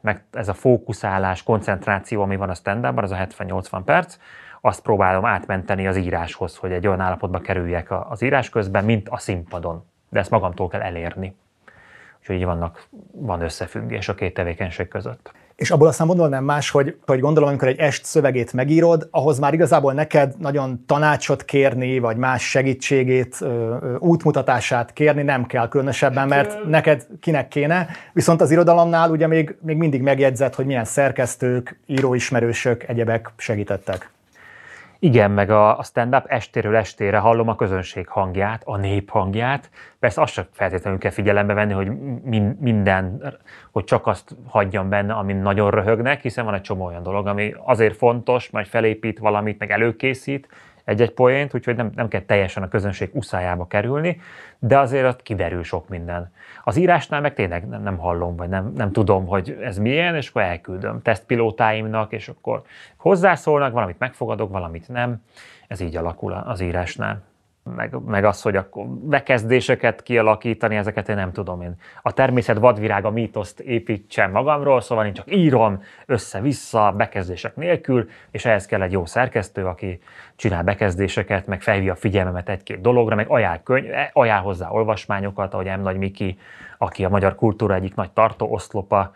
meg 0.00 0.24
ez 0.32 0.48
a 0.48 0.54
fókuszálás, 0.54 1.42
koncentráció, 1.42 2.22
ami 2.22 2.36
van 2.36 2.50
a 2.50 2.54
stand 2.54 2.84
az 2.84 3.10
a 3.10 3.16
70-80 3.16 3.80
perc, 3.84 4.16
azt 4.60 4.82
próbálom 4.82 5.24
átmenteni 5.24 5.86
az 5.86 5.96
íráshoz, 5.96 6.56
hogy 6.56 6.72
egy 6.72 6.86
olyan 6.86 7.00
állapotba 7.00 7.38
kerüljek 7.38 7.90
az 8.10 8.22
írás 8.22 8.50
közben, 8.50 8.84
mint 8.84 9.08
a 9.08 9.18
színpadon. 9.18 9.84
De 10.08 10.18
ezt 10.18 10.30
magamtól 10.30 10.68
kell 10.68 10.80
elérni. 10.80 11.36
Úgyhogy 12.18 12.36
így 12.36 12.44
vannak, 12.44 12.86
van 13.12 13.40
összefüggés 13.40 14.08
a 14.08 14.14
két 14.14 14.34
tevékenység 14.34 14.88
között. 14.88 15.32
És 15.58 15.70
abból 15.70 15.88
aztán 15.88 16.06
mondom 16.06 16.28
nem 16.28 16.44
más, 16.44 16.70
hogy, 16.70 16.96
hogy 17.06 17.20
gondolom, 17.20 17.48
amikor 17.48 17.68
egy 17.68 17.78
est 17.78 18.04
szövegét 18.04 18.52
megírod, 18.52 19.08
ahhoz 19.10 19.38
már 19.38 19.54
igazából 19.54 19.92
neked 19.92 20.34
nagyon 20.38 20.84
tanácsot 20.86 21.44
kérni, 21.44 21.98
vagy 21.98 22.16
más 22.16 22.48
segítségét, 22.48 23.44
útmutatását 23.98 24.92
kérni 24.92 25.22
nem 25.22 25.46
kell 25.46 25.68
különösebben, 25.68 26.28
mert 26.28 26.64
neked 26.68 27.06
kinek 27.20 27.48
kéne. 27.48 27.88
Viszont 28.12 28.40
az 28.40 28.50
irodalomnál 28.50 29.10
ugye 29.10 29.26
még, 29.26 29.56
még 29.60 29.76
mindig 29.76 30.02
megjegyzett, 30.02 30.54
hogy 30.54 30.66
milyen 30.66 30.84
szerkesztők, 30.84 31.80
íróismerősök, 31.86 32.88
egyebek 32.88 33.32
segítettek. 33.36 34.10
Igen, 35.00 35.30
meg 35.30 35.50
a, 35.50 35.78
a 35.78 35.82
stand-up 35.82 36.24
estéről 36.26 36.76
estére 36.76 37.18
hallom 37.18 37.48
a 37.48 37.54
közönség 37.54 38.08
hangját, 38.08 38.62
a 38.64 38.76
nép 38.76 39.10
hangját. 39.10 39.70
Persze 39.98 40.20
azt 40.20 40.32
sem 40.32 40.44
feltétlenül 40.52 40.98
kell 40.98 41.10
figyelembe 41.10 41.54
venni, 41.54 41.72
hogy 41.72 41.90
min, 42.22 42.56
minden, 42.60 43.34
hogy 43.70 43.84
csak 43.84 44.06
azt 44.06 44.36
hagyjam 44.46 44.88
benne, 44.88 45.12
amin 45.12 45.36
nagyon 45.36 45.70
röhögnek, 45.70 46.22
hiszen 46.22 46.44
van 46.44 46.54
egy 46.54 46.60
csomó 46.60 46.84
olyan 46.84 47.02
dolog, 47.02 47.26
ami 47.26 47.54
azért 47.64 47.96
fontos, 47.96 48.50
majd 48.50 48.66
felépít 48.66 49.18
valamit, 49.18 49.58
meg 49.58 49.70
előkészít, 49.70 50.48
egy-egy 50.88 51.10
poént, 51.10 51.54
úgyhogy 51.54 51.76
nem, 51.76 51.90
nem 51.94 52.08
kell 52.08 52.20
teljesen 52.20 52.62
a 52.62 52.68
közönség 52.68 53.10
uszájába 53.12 53.66
kerülni, 53.66 54.20
de 54.58 54.78
azért 54.78 55.06
ott 55.06 55.22
kiderül 55.22 55.62
sok 55.62 55.88
minden. 55.88 56.32
Az 56.64 56.76
írásnál 56.76 57.20
meg 57.20 57.34
tényleg 57.34 57.68
nem, 57.68 57.98
hallom, 57.98 58.36
vagy 58.36 58.48
nem, 58.48 58.72
nem 58.76 58.92
tudom, 58.92 59.26
hogy 59.26 59.58
ez 59.62 59.78
milyen, 59.78 60.14
és 60.14 60.28
akkor 60.28 60.42
elküldöm 60.42 61.02
tesztpilótáimnak, 61.02 62.12
és 62.12 62.28
akkor 62.28 62.62
hozzászólnak, 62.96 63.72
valamit 63.72 63.98
megfogadok, 63.98 64.50
valamit 64.50 64.88
nem. 64.88 65.22
Ez 65.66 65.80
így 65.80 65.96
alakul 65.96 66.32
az 66.32 66.60
írásnál 66.60 67.22
meg, 67.76 67.94
meg 68.06 68.24
az, 68.24 68.42
hogy 68.42 68.56
akkor 68.56 68.86
bekezdéseket 68.86 70.02
kialakítani, 70.02 70.76
ezeket 70.76 71.08
én 71.08 71.16
nem 71.16 71.32
tudom 71.32 71.62
én. 71.62 71.74
A 72.02 72.12
természet 72.12 72.58
vadvirága 72.58 73.10
mítoszt 73.10 73.60
építsem 73.60 74.30
magamról, 74.30 74.80
szóval 74.80 75.06
én 75.06 75.12
csak 75.12 75.34
írom 75.34 75.82
össze-vissza 76.06 76.94
bekezdések 76.96 77.56
nélkül, 77.56 78.08
és 78.30 78.44
ehhez 78.44 78.66
kell 78.66 78.82
egy 78.82 78.92
jó 78.92 79.04
szerkesztő, 79.04 79.66
aki 79.66 80.00
csinál 80.36 80.62
bekezdéseket, 80.62 81.46
meg 81.46 81.62
felhívja 81.62 81.92
a 81.92 81.96
figyelmemet 81.96 82.48
egy-két 82.48 82.80
dologra, 82.80 83.14
meg 83.14 83.28
ajánl, 83.28 83.60
könyv, 83.62 83.90
ajánl 84.12 84.42
hozzá 84.42 84.70
olvasmányokat, 84.70 85.54
ahogy 85.54 85.66
M. 85.78 85.82
Nagy 85.82 85.96
Miki, 85.96 86.38
aki 86.78 87.04
a 87.04 87.08
magyar 87.08 87.34
kultúra 87.34 87.74
egyik 87.74 87.94
nagy 87.94 88.10
tartó 88.10 88.52
oszlopa, 88.52 89.14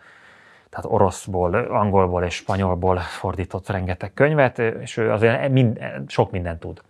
tehát 0.69 0.91
oroszból, 0.91 1.53
angolból 1.53 2.23
és 2.23 2.35
spanyolból 2.35 2.97
fordított 2.97 3.69
rengeteg 3.69 4.13
könyvet, 4.13 4.59
és 4.59 4.97
ő 4.97 5.11
azért 5.11 5.49
mind, 5.49 5.79
sok 6.07 6.31
mindent 6.31 6.59
tud 6.59 6.81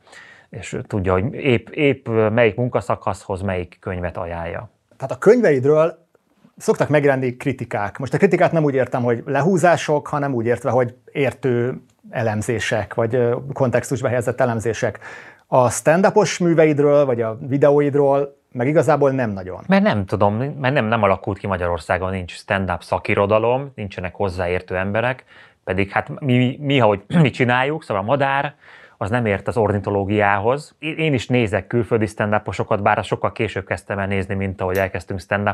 és 0.59 0.77
tudja, 0.87 1.13
hogy 1.13 1.33
épp, 1.33 1.69
épp 1.69 2.07
melyik 2.07 2.55
munkaszakaszhoz 2.55 3.41
melyik 3.41 3.77
könyvet 3.79 4.17
ajánlja. 4.17 4.69
Tehát 4.97 5.11
a 5.11 5.17
könyveidről 5.17 5.97
szoktak 6.57 6.89
megjelenni 6.89 7.37
kritikák. 7.37 7.97
Most 7.97 8.13
a 8.13 8.17
kritikát 8.17 8.51
nem 8.51 8.63
úgy 8.63 8.73
értem, 8.73 9.03
hogy 9.03 9.23
lehúzások, 9.25 10.07
hanem 10.07 10.33
úgy 10.33 10.45
értve, 10.45 10.69
hogy 10.69 10.95
értő 11.11 11.81
elemzések, 12.09 12.93
vagy 12.93 13.29
kontextusba 13.53 14.07
helyezett 14.07 14.41
elemzések. 14.41 14.99
A 15.47 15.69
stand 15.69 16.11
műveidről, 16.39 17.05
vagy 17.05 17.21
a 17.21 17.37
videóidról 17.47 18.37
meg 18.51 18.67
igazából 18.67 19.11
nem 19.11 19.29
nagyon. 19.29 19.63
Mert 19.67 19.83
nem 19.83 20.05
tudom, 20.05 20.35
mert 20.35 20.73
nem, 20.73 20.85
nem 20.85 21.03
alakult 21.03 21.37
ki 21.37 21.47
Magyarországon, 21.47 22.11
nincs 22.11 22.31
stand-up 22.31 22.83
szakirodalom, 22.83 23.71
nincsenek 23.75 24.15
hozzáértő 24.15 24.75
emberek, 24.75 25.23
pedig 25.63 25.89
hát 25.89 26.19
mi, 26.19 26.57
mi, 26.61 26.79
ahogy 26.79 27.01
mi 27.07 27.29
csináljuk, 27.29 27.83
szóval 27.83 28.03
a 28.03 28.05
madár, 28.05 28.55
az 29.03 29.09
nem 29.09 29.25
ért 29.25 29.47
az 29.47 29.57
ornitológiához. 29.57 30.75
Én 30.79 31.13
is 31.13 31.27
nézek 31.27 31.67
külföldi 31.67 32.05
stand 32.05 32.41
bár 32.81 33.03
sokkal 33.03 33.31
később 33.31 33.65
kezdtem 33.65 33.99
el 33.99 34.07
nézni, 34.07 34.33
mint 34.33 34.61
ahogy 34.61 34.77
elkezdtünk 34.77 35.19
stand 35.19 35.47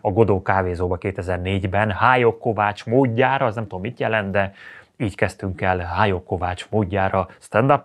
a 0.00 0.10
Godó 0.10 0.42
kávézóba 0.42 0.98
2004-ben. 1.00 1.90
Hájok 1.90 2.38
Kovács 2.38 2.86
módjára, 2.86 3.46
az 3.46 3.54
nem 3.54 3.64
tudom 3.64 3.80
mit 3.80 4.00
jelent, 4.00 4.30
de 4.30 4.52
így 4.96 5.14
kezdtünk 5.14 5.60
el 5.60 5.78
Hájok 5.78 6.24
Kovács 6.24 6.66
módjára 6.70 7.28
stand 7.38 7.80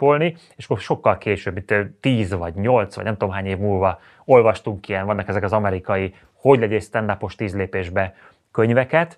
és 0.55 0.65
akkor 0.65 0.79
sokkal 0.79 1.17
később, 1.17 1.57
itt 1.57 1.73
10 1.99 2.33
vagy 2.33 2.53
8 2.53 2.95
vagy 2.95 3.05
nem 3.05 3.17
tudom 3.17 3.33
hány 3.33 3.45
év 3.45 3.57
múlva 3.57 3.99
olvastunk 4.25 4.87
ilyen, 4.87 5.05
vannak 5.05 5.27
ezek 5.27 5.43
az 5.43 5.53
amerikai 5.53 6.15
hogy 6.33 6.59
legyél 6.59 6.79
stand 6.79 7.17
tíz 7.35 7.55
lépésbe 7.55 8.15
könyveket, 8.51 9.17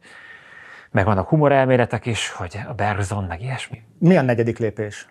meg 0.91 1.05
vannak 1.05 1.29
humorelméletek 1.29 2.05
is, 2.05 2.29
hogy 2.29 2.59
a 2.67 2.73
Bergson, 2.73 3.23
meg 3.23 3.41
ilyesmi. 3.41 3.81
Mi 3.97 4.17
a 4.17 4.21
negyedik 4.21 4.57
lépés? 4.57 5.07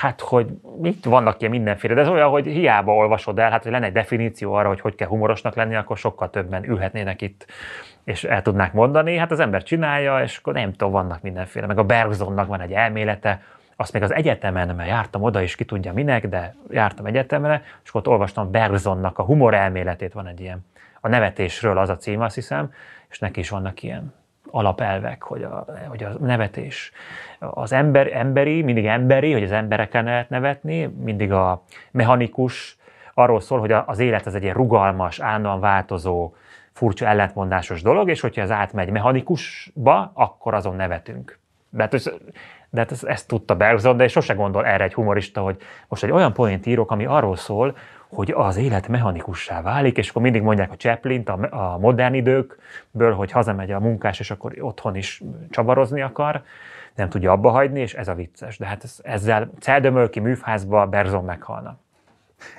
Hát, 0.00 0.20
hogy 0.20 0.46
itt 0.82 1.04
vannak 1.04 1.40
ilyen 1.40 1.50
mindenféle, 1.50 1.94
de 1.94 2.00
ez 2.00 2.08
olyan, 2.08 2.28
hogy 2.28 2.46
hiába 2.46 2.94
olvasod 2.94 3.38
el, 3.38 3.50
hát 3.50 3.62
hogy 3.62 3.72
lenne 3.72 3.86
egy 3.86 3.92
definíció 3.92 4.52
arra, 4.52 4.68
hogy 4.68 4.80
hogy 4.80 4.94
kell 4.94 5.08
humorosnak 5.08 5.54
lenni, 5.54 5.74
akkor 5.76 5.98
sokkal 5.98 6.30
többen 6.30 6.68
ülhetnének 6.68 7.22
itt, 7.22 7.46
és 8.04 8.24
el 8.24 8.42
tudnák 8.42 8.72
mondani. 8.72 9.16
Hát 9.16 9.30
az 9.30 9.40
ember 9.40 9.62
csinálja, 9.62 10.22
és 10.22 10.36
akkor 10.36 10.52
nem 10.52 10.72
tudom, 10.72 10.92
vannak 10.92 11.22
mindenféle. 11.22 11.66
Meg 11.66 11.78
a 11.78 11.84
Bergsonnak 11.84 12.46
van 12.46 12.60
egy 12.60 12.72
elmélete, 12.72 13.42
azt 13.76 13.92
még 13.92 14.02
az 14.02 14.12
egyetemen, 14.12 14.74
mert 14.74 14.88
jártam 14.88 15.22
oda 15.22 15.42
is, 15.42 15.54
ki 15.54 15.64
tudja 15.64 15.92
minek, 15.92 16.28
de 16.28 16.54
jártam 16.70 17.06
egyetemre, 17.06 17.62
és 17.84 17.94
ott 17.94 18.08
olvastam 18.08 18.50
Bergsonnak 18.50 19.18
a 19.18 19.22
humor 19.22 19.54
elméletét, 19.54 20.12
van 20.12 20.26
egy 20.26 20.40
ilyen, 20.40 20.66
a 21.00 21.08
nevetésről 21.08 21.78
az 21.78 21.88
a 21.88 21.96
cím, 21.96 22.20
azt 22.20 22.34
hiszem, 22.34 22.72
és 23.10 23.18
neki 23.18 23.40
is 23.40 23.48
vannak 23.48 23.82
ilyen 23.82 24.14
alapelvek, 24.52 25.22
hogy 25.22 25.42
a, 25.42 25.64
hogy 25.88 26.02
a 26.04 26.10
nevetés 26.20 26.92
az 27.38 27.72
ember, 27.72 28.16
emberi, 28.16 28.62
mindig 28.62 28.86
emberi, 28.86 29.32
hogy 29.32 29.42
az 29.42 29.52
embereken 29.52 30.04
lehet 30.04 30.28
nevetni, 30.28 30.86
mindig 30.86 31.32
a 31.32 31.62
mechanikus 31.90 32.76
arról 33.14 33.40
szól, 33.40 33.60
hogy 33.60 33.72
az 33.72 33.98
élet 33.98 34.26
az 34.26 34.34
egy 34.34 34.42
ilyen 34.42 34.54
rugalmas, 34.54 35.20
állandóan 35.20 35.60
változó, 35.60 36.34
furcsa, 36.72 37.06
ellentmondásos 37.06 37.82
dolog, 37.82 38.08
és 38.08 38.20
hogyha 38.20 38.42
ez 38.42 38.50
átmegy 38.50 38.90
mechanikusba, 38.90 40.10
akkor 40.14 40.54
azon 40.54 40.76
nevetünk. 40.76 41.38
De 41.70 41.82
hát, 41.82 42.20
de 42.70 42.80
hát 42.80 42.90
ezt, 42.90 43.04
ezt 43.04 43.28
tudta 43.28 43.56
Bergson, 43.56 43.96
de 43.96 44.08
sose 44.08 44.34
gondol 44.34 44.66
erre 44.66 44.84
egy 44.84 44.94
humorista, 44.94 45.40
hogy 45.40 45.56
most 45.88 46.04
egy 46.04 46.10
olyan 46.10 46.32
poént 46.32 46.66
írok, 46.66 46.90
ami 46.90 47.04
arról 47.04 47.36
szól, 47.36 47.76
hogy 48.12 48.32
az 48.36 48.56
élet 48.56 48.88
mechanikussá 48.88 49.62
válik, 49.62 49.96
és 49.96 50.08
akkor 50.08 50.22
mindig 50.22 50.42
mondják 50.42 50.72
a 50.72 50.76
chaplin 50.76 51.22
a, 51.22 51.56
a 51.56 51.78
modern 51.78 52.14
időkből, 52.14 53.14
hogy 53.14 53.30
hazamegy 53.30 53.70
a 53.70 53.80
munkás, 53.80 54.20
és 54.20 54.30
akkor 54.30 54.54
otthon 54.60 54.96
is 54.96 55.22
csavarozni 55.50 56.00
akar, 56.00 56.42
nem 56.94 57.08
tudja 57.08 57.32
abba 57.32 57.50
hagyni, 57.50 57.80
és 57.80 57.94
ez 57.94 58.08
a 58.08 58.14
vicces. 58.14 58.58
De 58.58 58.66
hát 58.66 58.84
ez, 58.84 58.98
ezzel 59.02 59.50
Celdömölki 59.60 60.20
műfházba 60.20 60.86
Berzon 60.86 61.24
meghalna. 61.24 61.78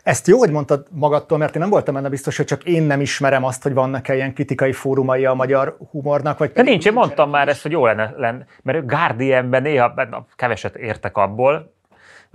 Ezt 0.04 0.28
jó, 0.28 0.38
hogy 0.38 0.52
mondtad 0.52 0.88
magadtól, 0.92 1.38
mert 1.38 1.56
én 1.56 1.62
nem 1.62 1.70
voltam 1.70 1.94
benne 1.94 2.10
biztos, 2.10 2.38
hogy 2.38 2.46
csak 2.46 2.64
én 2.64 2.84
nem 2.84 3.02
ismerem 3.02 3.44
azt, 3.44 3.64
hogy 3.64 3.74
vannak-e 3.74 4.16
ilyen 4.16 4.34
kritikai 4.34 4.72
fórumai 4.72 5.26
a 5.26 5.34
magyar 5.34 5.78
humornak. 5.92 6.38
Vagy 6.38 6.52
De 6.52 6.62
nincs, 6.62 6.86
én 6.86 6.94
mondtam 6.94 7.30
már 7.30 7.48
ezt, 7.48 7.62
hogy 7.62 7.72
jó 7.72 7.86
lenne, 7.86 8.14
lenne 8.18 8.46
mert 8.62 8.86
Guardianben 8.86 9.62
néha 9.62 10.26
keveset 10.36 10.76
értek 10.76 11.18
abból, 11.18 11.74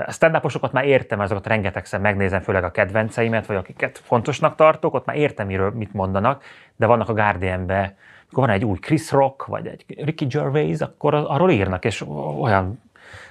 a 0.07 0.13
stand 0.13 0.73
már 0.73 0.85
értem, 0.85 1.21
azokat 1.21 1.47
rengetegszer 1.47 2.01
megnézem, 2.01 2.41
főleg 2.41 2.65
a 2.65 2.71
kedvenceimet, 2.71 3.47
vagy 3.47 3.57
akiket 3.57 4.01
fontosnak 4.05 4.55
tartok, 4.55 4.95
ott 4.95 5.05
már 5.05 5.17
értem, 5.17 5.47
miről 5.47 5.71
mit 5.71 5.93
mondanak, 5.93 6.45
de 6.77 6.87
vannak 6.87 7.09
a 7.09 7.13
Guardianben, 7.13 7.97
akkor 8.31 8.47
van 8.47 8.55
egy 8.55 8.65
új 8.65 8.79
Chris 8.79 9.11
Rock, 9.11 9.47
vagy 9.47 9.67
egy 9.67 9.85
Ricky 10.05 10.25
Gervais, 10.25 10.81
akkor 10.81 11.15
arról 11.15 11.51
írnak, 11.51 11.85
és 11.85 12.05
olyan 12.41 12.83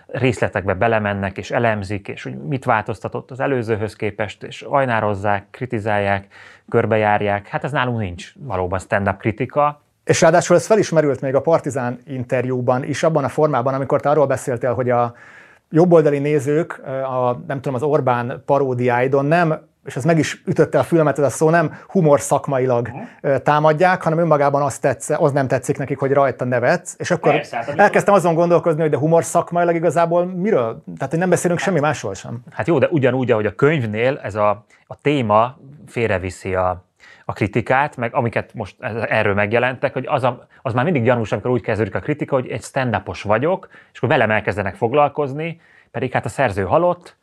részletekbe 0.08 0.73
belemennek, 0.73 1.38
és 1.38 1.51
elemzik, 1.51 2.08
és 2.08 2.23
hogy 2.23 2.38
mit 2.38 2.65
változtatott 2.65 3.32
az 3.32 3.39
előzőhöz 3.39 3.95
képest, 3.95 4.43
és 4.43 4.62
ajnározzák, 4.62 5.45
kritizálják, 5.51 6.27
körbejárják. 6.69 7.47
Hát 7.47 7.63
ez 7.63 7.71
nálunk 7.71 7.99
nincs 7.99 8.34
valóban 8.38 8.80
stand-up 8.80 9.17
kritika, 9.17 9.82
és 10.03 10.21
ráadásul 10.21 10.56
ez 10.56 10.65
felismerült 10.65 11.21
még 11.21 11.36
a 11.36 11.41
Partizán 11.41 11.99
interjúban 12.06 12.84
is, 12.84 13.03
abban 13.03 13.23
a 13.23 13.30
formában, 13.30 13.73
amikor 13.73 14.01
te 14.01 14.10
arról 14.10 14.27
beszéltél, 14.27 14.73
hogy 14.73 14.89
a 14.89 15.15
jobboldali 15.69 16.19
nézők 16.19 16.82
a, 16.86 17.41
nem 17.47 17.62
tudom, 17.62 17.73
az 17.73 17.84
Orbán 17.84 18.43
paródiáidon 18.45 19.25
nem 19.25 19.65
és 19.88 19.95
ez 19.95 20.03
meg 20.03 20.17
is 20.17 20.41
ütötte 20.45 20.80
a 20.80 20.84
filmet, 20.84 21.17
ez 21.17 21.25
a 21.25 21.30
szó 21.30 21.49
nem 21.49 21.73
humor 21.88 22.21
szakmailag 22.21 22.89
támadják, 23.43 24.01
hanem 24.01 24.19
önmagában 24.19 24.62
azt 24.62 24.82
tetsz, 24.82 25.10
az 25.10 25.32
nem 25.32 25.47
tetszik 25.47 25.77
nekik, 25.77 25.97
hogy 25.99 26.12
rajta 26.12 26.45
nevetsz, 26.45 26.95
és 26.97 27.12
akkor 27.12 27.32
Persze, 27.32 27.56
hát, 27.56 27.80
elkezdtem 27.80 28.13
azon 28.13 28.34
gondolkozni, 28.34 28.82
hogy 28.82 28.89
de 28.89 28.97
humor 28.97 29.23
szakmailag 29.23 29.75
igazából 29.75 30.25
miről? 30.25 30.84
Tehát, 30.95 31.10
hogy 31.10 31.19
nem 31.19 31.30
beszélünk 31.30 31.60
hát, 31.60 31.69
semmi 31.69 31.80
másról 31.80 32.13
sem. 32.13 32.39
Hát 32.51 32.67
jó, 32.67 32.80
de 32.80 32.88
ugyanúgy, 32.91 33.32
ahogy 33.32 33.45
a 33.45 33.56
könyvnél 33.56 34.19
ez 34.23 34.36
a, 34.36 34.65
a 34.88 35.01
téma 35.01 35.58
félreviszi 35.88 36.56
a, 36.56 36.86
a 37.30 37.34
kritikát, 37.34 37.98
meg 37.98 38.16
amiket 38.16 38.54
most 38.54 38.76
erről 39.10 39.34
megjelentek, 39.34 39.94
hogy 39.94 40.06
az, 40.08 40.24
a, 40.24 40.48
az 40.62 40.74
már 40.74 40.84
mindig 40.84 41.04
gyanús, 41.04 41.32
amikor 41.32 41.52
úgy 41.52 41.62
kezdődik 41.62 41.96
a 41.96 42.00
kritika, 42.00 42.36
hogy 42.36 42.48
egy 42.48 42.63
stand 42.63 43.02
vagyok, 43.24 43.70
és 43.92 43.98
akkor 43.98 44.10
velem 44.10 44.32
elkezdenek 44.32 44.76
foglalkozni, 44.76 45.62
pedig 45.92 46.12
hát 46.12 46.26
a 46.26 46.30
szerző 46.30 46.63
halott, 46.63 47.16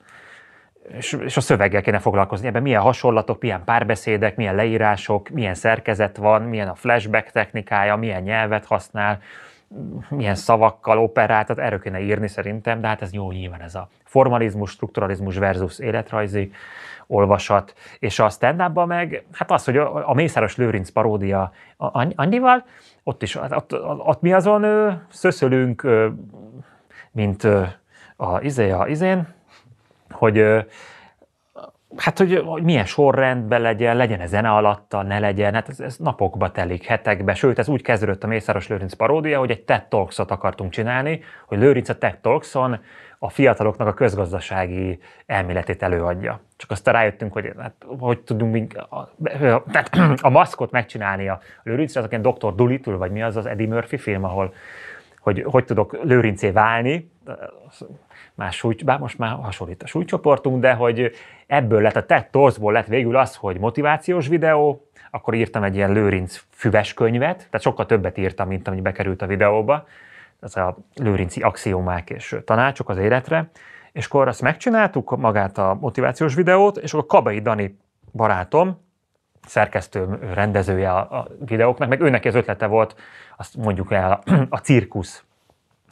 és, 0.96 1.16
és 1.24 1.36
a 1.36 1.40
szöveggel 1.40 1.82
kéne 1.82 1.98
foglalkozni. 1.98 2.46
Ebben 2.46 2.62
milyen 2.62 2.80
hasonlatok, 2.80 3.40
milyen 3.40 3.64
párbeszédek, 3.64 4.36
milyen 4.36 4.54
leírások, 4.54 5.28
milyen 5.28 5.54
szerkezet 5.54 6.16
van, 6.16 6.42
milyen 6.42 6.68
a 6.68 6.74
flashback 6.74 7.30
technikája, 7.30 7.96
milyen 7.96 8.22
nyelvet 8.22 8.64
használ, 8.64 9.20
milyen 10.08 10.34
szavakkal 10.34 10.98
operált, 10.98 11.46
tehát 11.46 11.64
erről 11.64 11.80
kéne 11.80 12.00
írni 12.00 12.28
szerintem, 12.28 12.80
de 12.80 12.86
hát 12.86 13.02
ez 13.02 13.12
jó 13.12 13.30
nyilván 13.30 13.60
ez 13.60 13.74
a 13.74 13.88
formalizmus, 14.04 14.70
strukturalizmus 14.70 15.36
versus 15.36 15.78
életrajzi 15.78 16.52
olvasat, 17.06 17.74
és 17.98 18.18
a 18.18 18.28
stand 18.28 18.86
meg, 18.86 19.24
hát 19.32 19.50
az, 19.50 19.64
hogy 19.64 19.76
a, 19.76 20.12
Mészáros 20.14 20.56
Lőrinc 20.56 20.90
paródia 20.90 21.52
annyival, 22.14 22.64
ott 23.02 23.22
is, 23.22 23.34
ott, 23.34 23.72
ott 23.82 24.20
mi 24.20 24.32
azon 24.32 24.92
szöszölünk, 25.08 25.88
mint 27.10 27.44
a, 28.16 28.40
izé, 28.40 28.70
a 28.70 28.86
izén, 28.86 29.26
hogy 30.10 30.64
hát, 31.96 32.18
hogy, 32.18 32.42
hogy 32.46 32.62
milyen 32.62 32.84
sorrendben 32.84 33.60
legyen, 33.60 33.96
legyen 33.96 34.20
ez 34.20 34.28
zene 34.28 34.50
alatta, 34.50 35.02
ne 35.02 35.18
legyen, 35.18 35.54
hát 35.54 35.68
ez, 35.68 35.80
ez 35.80 35.96
napokba 35.96 36.50
telik, 36.50 36.84
hetekbe, 36.84 37.34
sőt, 37.34 37.58
ez 37.58 37.68
úgy 37.68 37.82
kezdődött 37.82 38.24
a 38.24 38.26
Mészáros 38.26 38.68
Lőrinc 38.68 38.94
paródia, 38.94 39.38
hogy 39.38 39.50
egy 39.50 39.64
TED 39.64 39.86
talks 39.86 40.18
akartunk 40.18 40.70
csinálni, 40.70 41.22
hogy 41.46 41.58
Lőrinc 41.58 41.88
a 41.88 41.98
TED 41.98 42.18
Talkson 42.18 42.80
a 43.24 43.28
fiataloknak 43.28 43.86
a 43.86 43.94
közgazdasági 43.94 44.98
elméletét 45.26 45.82
előadja. 45.82 46.40
Csak 46.56 46.70
aztán 46.70 46.94
rájöttünk, 46.94 47.32
hogy 47.32 47.52
hát, 47.58 47.74
hogy 47.98 48.20
tudunk 48.20 48.76
a, 48.88 48.96
a, 48.96 49.10
a 50.20 50.28
maszkot 50.28 50.70
megcsinálni 50.70 51.28
a 51.28 51.40
Lőrincre, 51.62 52.00
az 52.00 52.08
a 52.10 52.16
Dr. 52.16 52.54
Dolittle, 52.54 52.94
vagy 52.94 53.10
mi 53.10 53.22
az 53.22 53.36
az 53.36 53.46
Eddie 53.46 53.66
Murphy 53.66 53.96
film, 53.96 54.24
ahol 54.24 54.54
hogy 55.20 55.42
hogy 55.42 55.64
tudok 55.64 55.98
lőrincé 56.02 56.50
válni, 56.50 57.10
más 58.34 58.56
súly, 58.56 58.74
bár 58.84 58.98
most 58.98 59.18
már 59.18 59.30
hasonlít 59.30 59.82
a 59.82 59.86
súlycsoportunk, 59.86 60.60
de 60.60 60.72
hogy 60.72 61.10
ebből 61.46 61.82
lett 61.82 61.96
a 61.96 62.06
TED 62.06 62.26
Talksból 62.26 62.72
lett 62.72 62.86
végül 62.86 63.16
az, 63.16 63.36
hogy 63.36 63.58
motivációs 63.58 64.28
videó, 64.28 64.86
akkor 65.10 65.34
írtam 65.34 65.62
egy 65.62 65.74
ilyen 65.74 65.92
lőrinc 65.92 66.42
füves 66.50 66.94
könyvet, 66.94 67.36
tehát 67.36 67.60
sokkal 67.60 67.86
többet 67.86 68.18
írtam, 68.18 68.48
mint 68.48 68.68
ami 68.68 68.80
bekerült 68.80 69.22
a 69.22 69.26
videóba, 69.26 69.86
ez 70.40 70.56
a 70.56 70.76
lőrinci 70.94 71.40
axiomák 71.40 72.10
és 72.10 72.36
tanácsok 72.44 72.88
az 72.88 72.98
életre, 72.98 73.50
és 73.92 74.06
akkor 74.06 74.28
azt 74.28 74.42
megcsináltuk, 74.42 75.16
magát 75.16 75.58
a 75.58 75.76
motivációs 75.80 76.34
videót, 76.34 76.76
és 76.76 76.92
akkor 76.92 77.06
Kabai 77.06 77.40
Dani 77.40 77.78
barátom, 78.12 78.82
szerkesztő, 79.46 80.18
rendezője 80.34 80.90
a, 80.90 81.18
a 81.18 81.28
videóknak, 81.46 81.88
meg 81.88 82.00
őnek 82.00 82.24
az 82.24 82.34
ötlete 82.34 82.66
volt, 82.66 82.96
azt 83.36 83.56
mondjuk 83.56 83.92
el, 83.92 84.22
a, 84.24 84.32
a 84.48 84.58
cirkusz 84.58 85.24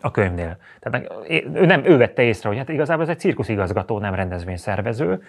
a 0.01 0.11
könyvnél. 0.11 0.57
Tehát 0.81 1.13
ő, 1.55 1.67
nem, 1.67 1.85
ő 1.85 1.97
vette 1.97 2.23
észre, 2.23 2.49
hogy 2.49 2.59
hát 2.59 2.69
igazából 2.69 3.03
ez 3.03 3.09
egy 3.09 3.19
cirkuszigazgató, 3.19 3.99
nem 3.99 4.15
rendezvényszervező, 4.15 5.23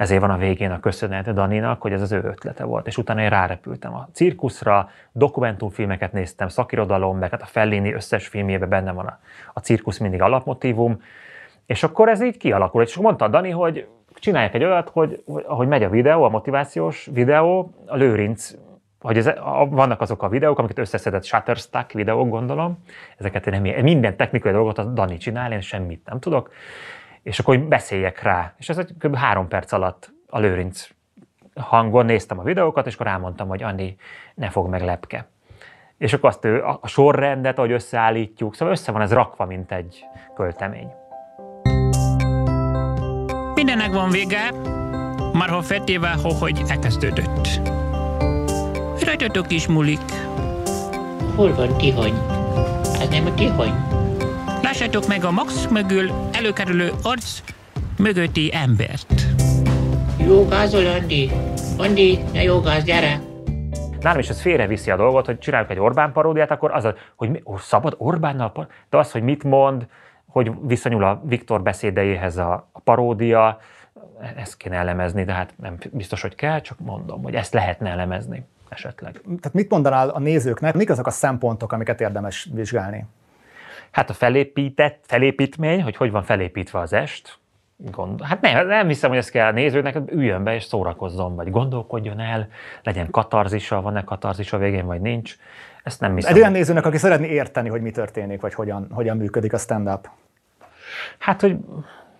ezért 0.00 0.20
van 0.20 0.30
a 0.30 0.36
végén 0.36 0.70
a 0.70 0.80
köszönet 0.80 1.32
Daninak, 1.32 1.82
hogy 1.82 1.92
ez 1.92 2.02
az 2.02 2.12
ő 2.12 2.22
ötlete 2.24 2.64
volt. 2.64 2.86
És 2.86 2.98
utána 2.98 3.22
én 3.22 3.28
rárepültem 3.28 3.94
a 3.94 4.08
cirkuszra, 4.12 4.88
dokumentumfilmeket 5.12 6.12
néztem, 6.12 6.48
szakirodalom, 6.48 7.18
meg 7.18 7.30
hát 7.30 7.42
a 7.42 7.46
Fellini 7.46 7.92
összes 7.92 8.26
filmjében 8.26 8.68
benne 8.68 8.92
van 8.92 9.06
a, 9.06 9.18
a 9.52 9.60
cirkusz 9.60 9.98
mindig 9.98 10.22
alapmotívum, 10.22 11.02
és 11.66 11.82
akkor 11.82 12.08
ez 12.08 12.22
így 12.22 12.36
kialakul. 12.36 12.82
És 12.82 12.96
mondta 12.96 13.28
Dani, 13.28 13.50
hogy 13.50 13.86
csinálják 14.14 14.54
egy 14.54 14.64
olyat, 14.64 14.88
hogy 14.88 15.22
ahogy 15.46 15.68
megy 15.68 15.82
a 15.82 15.90
videó, 15.90 16.22
a 16.22 16.28
motivációs 16.28 17.08
videó, 17.12 17.74
a 17.86 17.96
Lőrinc 17.96 18.54
hogy 19.00 19.16
ez, 19.16 19.26
a, 19.26 19.66
vannak 19.70 20.00
azok 20.00 20.22
a 20.22 20.28
videók, 20.28 20.58
amiket 20.58 20.78
összeszedett 20.78 21.24
Shutterstock 21.24 21.92
videók, 21.92 22.28
gondolom, 22.28 22.78
ezeket 23.18 23.46
én 23.46 23.60
nem, 23.60 23.82
minden 23.82 24.16
technikai 24.16 24.52
dolgot 24.52 24.78
a 24.78 24.84
Dani 24.84 25.16
csinál, 25.16 25.52
én 25.52 25.60
semmit 25.60 26.06
nem 26.06 26.18
tudok, 26.18 26.50
és 27.22 27.38
akkor 27.38 27.56
hogy 27.56 27.68
beszéljek 27.68 28.22
rá. 28.22 28.54
És 28.58 28.68
ez 28.68 28.78
egy 28.78 28.94
kb. 28.98 29.16
három 29.16 29.48
perc 29.48 29.72
alatt 29.72 30.12
a 30.26 30.38
Lőrinc 30.38 30.88
hangon 31.54 32.04
néztem 32.04 32.38
a 32.38 32.42
videókat, 32.42 32.86
és 32.86 32.94
akkor 32.94 33.06
rámondtam, 33.06 33.48
hogy 33.48 33.62
Anni, 33.62 33.96
ne 34.34 34.50
fog 34.50 34.68
meg 34.68 34.82
lepke. 34.82 35.28
És 35.98 36.12
akkor 36.12 36.28
azt 36.28 36.44
a, 36.44 36.78
a 36.80 36.86
sorrendet, 36.86 37.58
ahogy 37.58 37.72
összeállítjuk, 37.72 38.54
szóval 38.54 38.74
össze 38.74 38.92
van 38.92 39.02
ez 39.02 39.12
rakva, 39.12 39.44
mint 39.44 39.72
egy 39.72 40.04
költemény. 40.34 40.88
Mindennek 43.54 43.92
van 43.92 44.10
vége, 44.10 44.50
már 45.32 45.48
ha 45.48 45.62
fetével, 45.62 46.16
hogy 46.38 46.62
elkezdődött. 46.68 47.60
Rajtatok 49.04 49.52
is 49.52 49.66
mulik. 49.66 50.12
Hol 51.36 51.54
van 51.54 51.76
Tihany? 51.76 52.14
Ez 53.00 53.08
nem 53.08 53.26
a 53.26 53.34
Tihany. 53.34 53.99
Lássátok 54.70 55.06
meg 55.06 55.24
a 55.24 55.30
Max 55.30 55.68
mögül 55.68 56.10
előkerülő 56.32 56.90
arc 57.02 57.40
mögötti 57.98 58.50
embert. 58.54 59.06
Jogázol, 60.18 60.86
Andi. 60.86 61.30
Andi, 61.78 62.18
ne 62.32 62.42
jogáz, 62.42 62.84
gyere. 62.84 63.20
Nálam 64.00 64.18
is 64.18 64.28
ez 64.28 64.40
félreviszi 64.40 64.90
a 64.90 64.96
dolgot, 64.96 65.26
hogy 65.26 65.38
csináljuk 65.38 65.70
egy 65.70 65.78
Orbán 65.78 66.12
paródiát, 66.12 66.50
akkor 66.50 66.70
az, 66.70 66.88
hogy 67.16 67.30
mi, 67.30 67.42
ó, 67.44 67.56
szabad 67.56 67.94
Orbánnal, 67.98 68.68
de 68.90 68.96
az, 68.96 69.12
hogy 69.12 69.22
mit 69.22 69.44
mond, 69.44 69.86
hogy 70.26 70.52
viszonyul 70.62 71.04
a 71.04 71.22
Viktor 71.24 71.62
beszédeihez 71.62 72.36
a, 72.36 72.68
a 72.72 72.80
paródia, 72.80 73.58
ezt 74.36 74.56
kéne 74.56 74.76
elemezni, 74.76 75.24
de 75.24 75.32
hát 75.32 75.52
nem 75.56 75.76
biztos, 75.92 76.20
hogy 76.20 76.34
kell, 76.34 76.60
csak 76.60 76.78
mondom, 76.78 77.22
hogy 77.22 77.34
ezt 77.34 77.52
lehetne 77.52 77.90
elemezni 77.90 78.46
esetleg. 78.68 79.12
Tehát 79.12 79.52
mit 79.52 79.70
mondanál 79.70 80.08
a 80.08 80.18
nézőknek, 80.18 80.74
mik 80.74 80.90
azok 80.90 81.06
a 81.06 81.10
szempontok, 81.10 81.72
amiket 81.72 82.00
érdemes 82.00 82.48
vizsgálni? 82.52 83.06
Hát 83.90 84.10
a 84.10 84.12
felépített, 84.12 85.04
felépítmény, 85.06 85.82
hogy 85.82 85.96
hogy 85.96 86.10
van 86.10 86.22
felépítve 86.22 86.78
az 86.78 86.92
est, 86.92 87.38
Gond... 87.76 88.22
Hát 88.22 88.40
nem, 88.40 88.66
nem 88.66 88.88
hiszem, 88.88 89.10
hogy 89.10 89.18
ezt 89.18 89.30
kell 89.30 89.46
a 89.46 89.52
nézőnek, 89.52 89.96
üljön 90.10 90.44
be 90.44 90.54
és 90.54 90.64
szórakozzon, 90.64 91.34
vagy 91.34 91.50
gondolkodjon 91.50 92.20
el, 92.20 92.48
legyen 92.82 93.10
katarzisa, 93.10 93.80
van-e 93.80 94.04
katarzisa 94.04 94.58
végén, 94.58 94.86
vagy 94.86 95.00
nincs. 95.00 95.36
Ezt 95.82 96.00
nem 96.00 96.14
hiszem. 96.14 96.32
Egy 96.32 96.38
olyan 96.38 96.52
nézőnek, 96.52 96.86
aki 96.86 96.96
szeretné 96.96 97.28
érteni, 97.28 97.68
hogy 97.68 97.80
mi 97.80 97.90
történik, 97.90 98.40
vagy 98.40 98.54
hogyan, 98.54 98.88
hogyan 98.90 99.16
működik 99.16 99.52
a 99.52 99.58
stand-up. 99.58 100.08
Hát, 101.18 101.40
hogy 101.40 101.56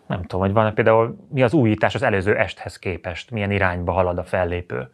nem 0.06 0.22
tudom, 0.22 0.40
hogy 0.40 0.52
van 0.52 0.74
például 0.74 1.16
mi 1.28 1.42
az 1.42 1.52
újítás 1.52 1.94
az 1.94 2.02
előző 2.02 2.36
esthez 2.36 2.78
képest, 2.78 3.30
milyen 3.30 3.50
irányba 3.50 3.92
halad 3.92 4.18
a 4.18 4.24
fellépő. 4.24 4.90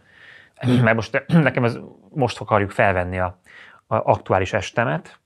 Mert 0.82 0.94
most 0.94 1.24
nekem 1.26 1.64
ez, 1.64 1.78
most 2.08 2.40
akarjuk 2.40 2.70
felvenni 2.70 3.18
a, 3.18 3.38
a 3.86 3.96
aktuális 3.96 4.52
estemet, 4.52 5.18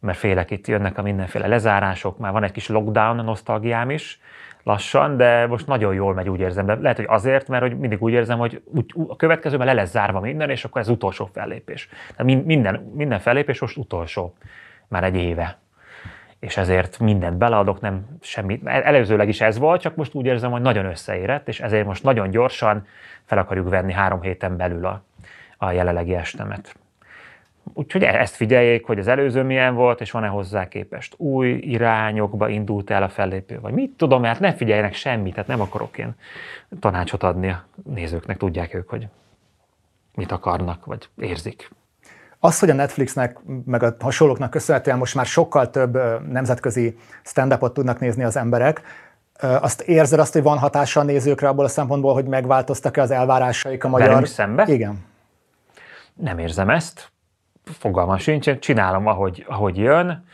mert 0.00 0.18
félek 0.18 0.50
itt 0.50 0.66
jönnek 0.66 0.98
a 0.98 1.02
mindenféle 1.02 1.46
lezárások, 1.46 2.18
már 2.18 2.32
van 2.32 2.42
egy 2.42 2.52
kis 2.52 2.68
lockdown 2.68 3.24
nosztalgiám 3.24 3.90
is, 3.90 4.20
lassan, 4.62 5.16
de 5.16 5.46
most 5.46 5.66
nagyon 5.66 5.94
jól 5.94 6.14
megy, 6.14 6.28
úgy 6.28 6.40
érzem. 6.40 6.66
De 6.66 6.74
lehet, 6.74 6.96
hogy 6.96 7.06
azért, 7.08 7.48
mert 7.48 7.62
hogy 7.62 7.78
mindig 7.78 8.02
úgy 8.02 8.12
érzem, 8.12 8.38
hogy 8.38 8.62
úgy, 8.64 8.94
a 9.08 9.16
következőben 9.16 9.66
le 9.66 9.72
lesz 9.72 9.90
zárva 9.90 10.20
minden, 10.20 10.50
és 10.50 10.64
akkor 10.64 10.80
ez 10.80 10.88
utolsó 10.88 11.30
fellépés. 11.32 11.88
Tehát 12.16 12.44
minden, 12.44 12.92
minden 12.94 13.18
fellépés 13.18 13.60
most 13.60 13.76
utolsó, 13.76 14.34
már 14.88 15.04
egy 15.04 15.16
éve. 15.16 15.58
És 16.38 16.56
ezért 16.56 16.98
mindent 16.98 17.36
beleadok, 17.36 17.80
nem 17.80 18.06
semmit. 18.20 18.66
Előzőleg 18.66 19.28
is 19.28 19.40
ez 19.40 19.58
volt, 19.58 19.80
csak 19.80 19.96
most 19.96 20.14
úgy 20.14 20.26
érzem, 20.26 20.50
hogy 20.50 20.60
nagyon 20.60 20.84
összeérett, 20.84 21.48
és 21.48 21.60
ezért 21.60 21.86
most 21.86 22.02
nagyon 22.02 22.30
gyorsan 22.30 22.86
fel 23.24 23.38
akarjuk 23.38 23.68
venni 23.68 23.92
három 23.92 24.20
héten 24.20 24.56
belül 24.56 24.86
a, 24.86 25.02
a 25.56 25.70
jelenlegi 25.70 26.14
estemet. 26.14 26.74
Úgyhogy 27.74 28.02
e- 28.02 28.20
ezt 28.20 28.34
figyeljék, 28.34 28.86
hogy 28.86 28.98
az 28.98 29.06
előző 29.06 29.42
milyen 29.42 29.74
volt, 29.74 30.00
és 30.00 30.10
van-e 30.10 30.26
hozzá 30.26 30.68
képest 30.68 31.14
új 31.16 31.48
irányokba 31.48 32.48
indult 32.48 32.90
el 32.90 33.02
a 33.02 33.08
fellépő, 33.08 33.60
vagy 33.60 33.72
mit 33.72 33.90
tudom, 33.90 34.22
hát 34.22 34.40
ne 34.40 34.54
figyeljenek 34.54 34.94
semmit, 34.94 35.34
tehát 35.34 35.48
nem 35.48 35.60
akarok 35.60 35.98
én 35.98 36.14
tanácsot 36.80 37.22
adni 37.22 37.48
a 37.48 37.64
nézőknek, 37.84 38.36
tudják 38.36 38.74
ők, 38.74 38.88
hogy 38.88 39.08
mit 40.14 40.32
akarnak, 40.32 40.84
vagy 40.84 41.08
érzik. 41.18 41.70
Az, 42.38 42.58
hogy 42.58 42.70
a 42.70 42.74
Netflixnek, 42.74 43.38
meg 43.64 43.82
a 43.82 43.96
hasonlóknak 44.00 44.50
köszönhetően 44.50 44.98
most 44.98 45.14
már 45.14 45.26
sokkal 45.26 45.70
több 45.70 45.98
nemzetközi 46.28 46.98
stand 47.22 47.58
tudnak 47.72 47.98
nézni 47.98 48.24
az 48.24 48.36
emberek, 48.36 48.82
azt 49.40 49.80
érzed 49.80 50.18
azt, 50.18 50.32
hogy 50.32 50.42
van 50.42 50.58
hatása 50.58 51.00
a 51.00 51.02
nézőkre 51.02 51.48
abból 51.48 51.64
a 51.64 51.68
szempontból, 51.68 52.14
hogy 52.14 52.24
megváltoztak-e 52.24 53.02
az 53.02 53.10
elvárásaik 53.10 53.84
a 53.84 53.88
magyar... 53.88 54.08
Velünk 54.08 54.26
szembe? 54.26 54.64
Igen. 54.66 55.04
Nem 56.14 56.38
érzem 56.38 56.70
ezt. 56.70 57.10
Fogalmam 57.64 58.18
sincs. 58.18 58.58
Csinálom, 58.58 59.06
ahogy, 59.06 59.44
ahogy 59.48 59.76
jön, 59.76 60.24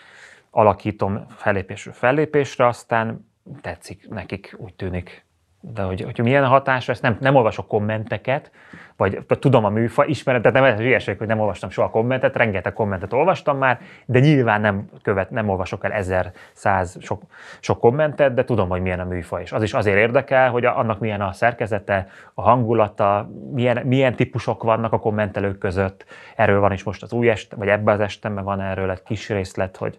alakítom 0.51 1.27
fellépésről 1.29 1.95
fellépésre, 1.95 2.67
aztán 2.67 3.31
tetszik 3.61 4.09
nekik, 4.09 4.55
úgy 4.59 4.75
tűnik 4.75 5.26
de 5.75 5.83
hogy, 5.83 6.03
hogy 6.03 6.19
milyen 6.19 6.45
a 6.45 6.49
hatása, 6.49 6.93
ezt 6.93 7.03
nem, 7.03 7.17
nem 7.21 7.35
olvasok 7.35 7.67
kommenteket, 7.67 8.51
vagy 8.97 9.25
tudom 9.27 9.65
a 9.65 9.69
műfa, 9.69 10.05
ismerem, 10.05 10.43
tehát 10.43 10.61
nem 10.61 10.73
ez 10.73 10.79
hülyeség, 10.79 11.19
hogy 11.19 11.27
nem 11.27 11.41
olvastam 11.41 11.71
soha 11.71 11.91
kommentet, 11.91 12.37
rengeteg 12.37 12.73
kommentet 12.73 13.13
olvastam 13.13 13.59
már, 13.59 13.81
de 14.07 14.19
nyilván 14.19 14.61
nem, 14.61 14.89
követ, 15.03 15.31
nem 15.31 15.49
olvasok 15.49 15.85
el 15.85 15.93
ezer, 15.93 16.33
száz 16.53 16.97
sok, 17.01 17.23
sok 17.61 17.81
kommentet, 17.81 18.35
de 18.35 18.45
tudom, 18.45 18.69
hogy 18.69 18.83
milyen 18.83 19.01
a 19.01 19.05
műfa, 19.05 19.41
és 19.41 19.53
az 19.53 19.63
is 19.63 19.75
azért 19.75 19.97
érdekel, 19.97 20.51
hogy 20.51 20.65
annak 20.65 20.99
milyen 20.99 21.21
a 21.21 21.33
szerkezete, 21.33 22.07
a 22.35 22.43
hangulata, 22.43 23.31
milyen, 23.53 23.87
milyen 23.87 24.15
típusok 24.15 24.63
vannak 24.63 24.93
a 24.93 24.99
kommentelők 24.99 25.59
között. 25.59 26.05
Erről 26.37 26.61
van 26.61 26.73
is 26.73 26.83
most 26.83 27.03
az 27.03 27.13
új 27.13 27.29
est, 27.29 27.55
vagy 27.55 27.69
ebben 27.69 27.95
az 27.95 28.01
estemben 28.01 28.45
van 28.45 28.61
erről 28.61 28.91
egy 28.91 29.03
kis 29.03 29.29
részlet, 29.29 29.77
hogy, 29.77 29.99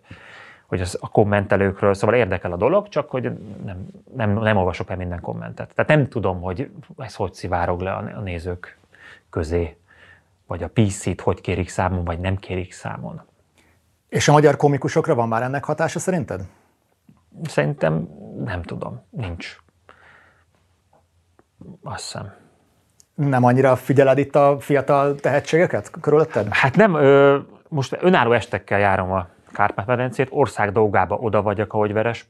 hogy 0.67 0.81
az 0.81 0.97
a 1.01 1.09
kommentelőkről, 1.09 1.93
szóval 1.93 2.15
érdekel 2.15 2.51
a 2.51 2.57
dolog, 2.57 2.87
csak 2.89 3.09
hogy 3.09 3.23
nem, 3.65 3.87
nem, 4.15 4.33
nem 4.33 4.57
olvasok 4.57 4.89
el 4.89 4.97
minden 4.97 5.21
kommentet. 5.21 5.73
Tehát 5.75 5.91
nem 5.91 6.07
tudom, 6.07 6.41
hogy 6.41 6.71
ez 6.97 7.15
hogy 7.15 7.33
szivárog 7.33 7.81
le 7.81 7.91
a 7.93 8.21
nézők 8.21 8.77
közé, 9.29 9.77
vagy 10.47 10.63
a 10.63 10.69
PC-t 10.73 11.21
hogy 11.21 11.41
kérik 11.41 11.69
számon, 11.69 12.03
vagy 12.03 12.19
nem 12.19 12.37
kérik 12.37 12.73
számon. 12.73 13.21
És 14.09 14.27
a 14.27 14.31
magyar 14.31 14.55
komikusokra 14.55 15.15
van 15.15 15.27
már 15.27 15.41
ennek 15.41 15.63
hatása 15.63 15.99
szerinted? 15.99 16.41
Szerintem 17.43 18.09
nem 18.43 18.61
tudom, 18.61 19.01
nincs. 19.09 19.57
Azt 21.83 22.03
hiszem. 22.03 22.33
Nem 23.15 23.43
annyira 23.43 23.75
figyeled 23.75 24.17
itt 24.17 24.35
a 24.35 24.57
fiatal 24.59 25.15
tehetségeket 25.15 25.89
körülötted? 26.01 26.47
Hát 26.49 26.75
nem, 26.75 26.93
ö, 26.93 27.39
most 27.67 27.97
önálló 28.01 28.31
estekkel 28.31 28.79
járom 28.79 29.11
a 29.11 29.27
Kárpát-medencét, 29.57 30.27
ország 30.31 30.71
dolgába 30.71 31.15
oda 31.15 31.41
vagyok, 31.41 31.73
ahogy 31.73 31.93
Veres. 31.93 32.25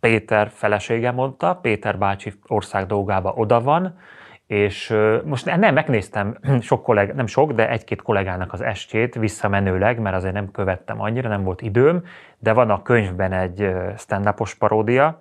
Péter 0.00 0.48
felesége 0.50 1.10
mondta, 1.10 1.54
Péter 1.54 1.98
bácsi 1.98 2.32
ország 2.46 2.86
dolgába 2.86 3.32
oda 3.32 3.60
van, 3.60 3.98
és 4.46 4.96
most 5.24 5.44
nem, 5.44 5.74
megnéztem 5.74 6.38
sok 6.60 6.82
kolleg, 6.82 7.14
nem 7.14 7.26
sok, 7.26 7.52
de 7.52 7.70
egy-két 7.70 8.02
kollégának 8.02 8.52
az 8.52 8.60
estjét 8.60 9.14
visszamenőleg, 9.14 9.98
mert 9.98 10.16
azért 10.16 10.34
nem 10.34 10.50
követtem 10.50 11.00
annyira, 11.00 11.28
nem 11.28 11.42
volt 11.42 11.62
időm, 11.62 12.04
de 12.38 12.52
van 12.52 12.70
a 12.70 12.82
könyvben 12.82 13.32
egy 13.32 13.62
ö, 13.62 13.90
stand-upos 13.96 14.54
paródia, 14.54 15.18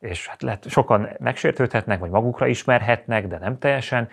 és 0.00 0.26
hát 0.26 0.42
lehet, 0.42 0.68
sokan 0.68 1.08
megsértődhetnek, 1.18 1.98
vagy 1.98 2.10
magukra 2.10 2.46
ismerhetnek, 2.46 3.26
de 3.26 3.38
nem 3.38 3.58
teljesen, 3.58 4.08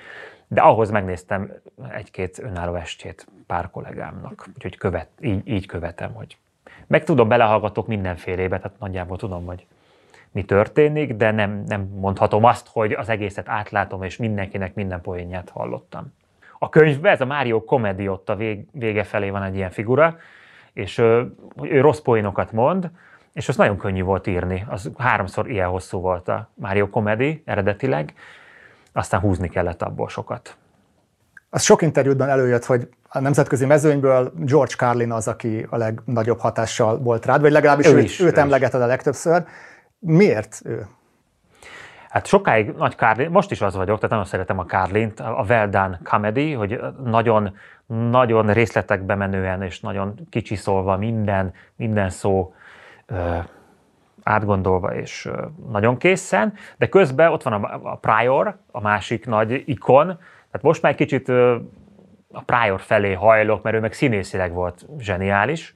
de 0.47 0.61
ahhoz 0.61 0.89
megnéztem 0.89 1.51
egy-két 1.91 2.39
önálló 2.39 2.75
estjét 2.75 3.27
pár 3.47 3.69
kollégámnak, 3.69 4.45
úgyhogy 4.53 4.77
követ, 4.77 5.09
így, 5.19 5.47
így 5.47 5.65
követem, 5.65 6.13
hogy 6.13 6.37
meg 6.87 7.03
tudom, 7.03 7.27
belehallgatok 7.27 7.87
mindenfélébe, 7.87 8.57
tehát 8.57 8.79
nagyjából 8.79 9.17
tudom, 9.17 9.45
hogy 9.45 9.65
mi 10.31 10.43
történik, 10.43 11.13
de 11.13 11.31
nem, 11.31 11.63
nem 11.67 11.81
mondhatom 11.81 12.43
azt, 12.43 12.67
hogy 12.71 12.91
az 12.91 13.09
egészet 13.09 13.49
átlátom, 13.49 14.03
és 14.03 14.17
mindenkinek 14.17 14.73
minden 14.73 15.01
poénját 15.01 15.49
hallottam. 15.49 16.13
A 16.59 16.69
könyvben 16.69 17.11
ez 17.11 17.21
a 17.21 17.25
Mário 17.25 17.63
Comedy 17.63 18.07
ott 18.07 18.29
a 18.29 18.35
vég, 18.35 18.65
vége 18.71 19.03
felé 19.03 19.29
van 19.29 19.43
egy 19.43 19.55
ilyen 19.55 19.69
figura, 19.69 20.17
és 20.73 20.97
ő, 20.97 21.35
ő 21.61 21.81
rossz 21.81 21.99
poénokat 21.99 22.51
mond, 22.51 22.89
és 23.33 23.49
az 23.49 23.55
nagyon 23.55 23.77
könnyű 23.77 24.03
volt 24.03 24.27
írni. 24.27 24.65
Az 24.69 24.91
háromszor 24.97 25.49
ilyen 25.49 25.67
hosszú 25.67 25.99
volt 25.99 26.27
a 26.27 26.49
Mario 26.53 26.89
Comedy 26.89 27.41
eredetileg, 27.45 28.13
aztán 28.91 29.19
húzni 29.19 29.49
kellett 29.49 29.81
abból 29.81 30.09
sokat. 30.09 30.57
Az 31.49 31.63
sok 31.63 31.81
interjútban 31.81 32.29
előjött, 32.29 32.65
hogy 32.65 32.89
a 33.15 33.19
nemzetközi 33.19 33.65
mezőnyből 33.65 34.31
George 34.37 34.73
Carlin 34.75 35.11
az, 35.11 35.27
aki 35.27 35.65
a 35.69 35.77
legnagyobb 35.77 36.39
hatással 36.39 36.97
volt 36.97 37.25
rád, 37.25 37.41
vagy 37.41 37.51
legalábbis 37.51 37.87
Ő 37.87 37.95
őt, 37.95 38.03
is, 38.03 38.19
őt 38.19 38.27
ő 38.27 38.31
is. 38.31 38.37
emlegeted 38.37 38.81
a 38.81 38.85
legtöbbször. 38.85 39.43
Miért 39.99 40.61
ő? 40.63 40.85
Hát 42.09 42.25
sokáig 42.25 42.73
nagy 42.77 42.95
Carlin, 42.95 43.29
most 43.29 43.51
is 43.51 43.61
az 43.61 43.75
vagyok, 43.75 43.95
tehát 43.95 44.09
nagyon 44.09 44.25
szeretem 44.25 44.59
a 44.59 44.65
Carlint, 44.65 45.19
a 45.19 45.45
Well 45.49 45.67
Done 45.67 45.99
Comedy, 46.03 46.53
hogy 46.53 46.79
nagyon, 47.03 47.55
nagyon 47.85 48.53
részletekbe 48.53 49.15
menően 49.15 49.61
és 49.61 49.79
nagyon 49.79 50.27
kicsiszolva 50.29 50.97
minden, 50.97 51.53
minden 51.75 52.09
szó 52.09 52.53
ö, 53.05 53.37
átgondolva 54.23 54.95
és 54.95 55.25
ö, 55.25 55.45
nagyon 55.71 55.97
készen, 55.97 56.53
de 56.77 56.89
közben 56.89 57.31
ott 57.31 57.43
van 57.43 57.63
a, 57.63 57.91
a 57.91 57.95
Prior, 57.95 58.57
a 58.71 58.81
másik 58.81 59.25
nagy 59.25 59.63
ikon, 59.65 60.05
tehát 60.05 60.61
most 60.61 60.81
már 60.81 60.91
egy 60.91 60.97
kicsit 60.97 61.29
ö, 61.29 61.55
a 62.35 62.41
Prior 62.41 62.79
felé 62.79 63.13
hajlok, 63.13 63.63
mert 63.63 63.75
ő 63.75 63.79
meg 63.79 63.93
színészileg 63.93 64.51
volt 64.51 64.85
zseniális, 64.99 65.75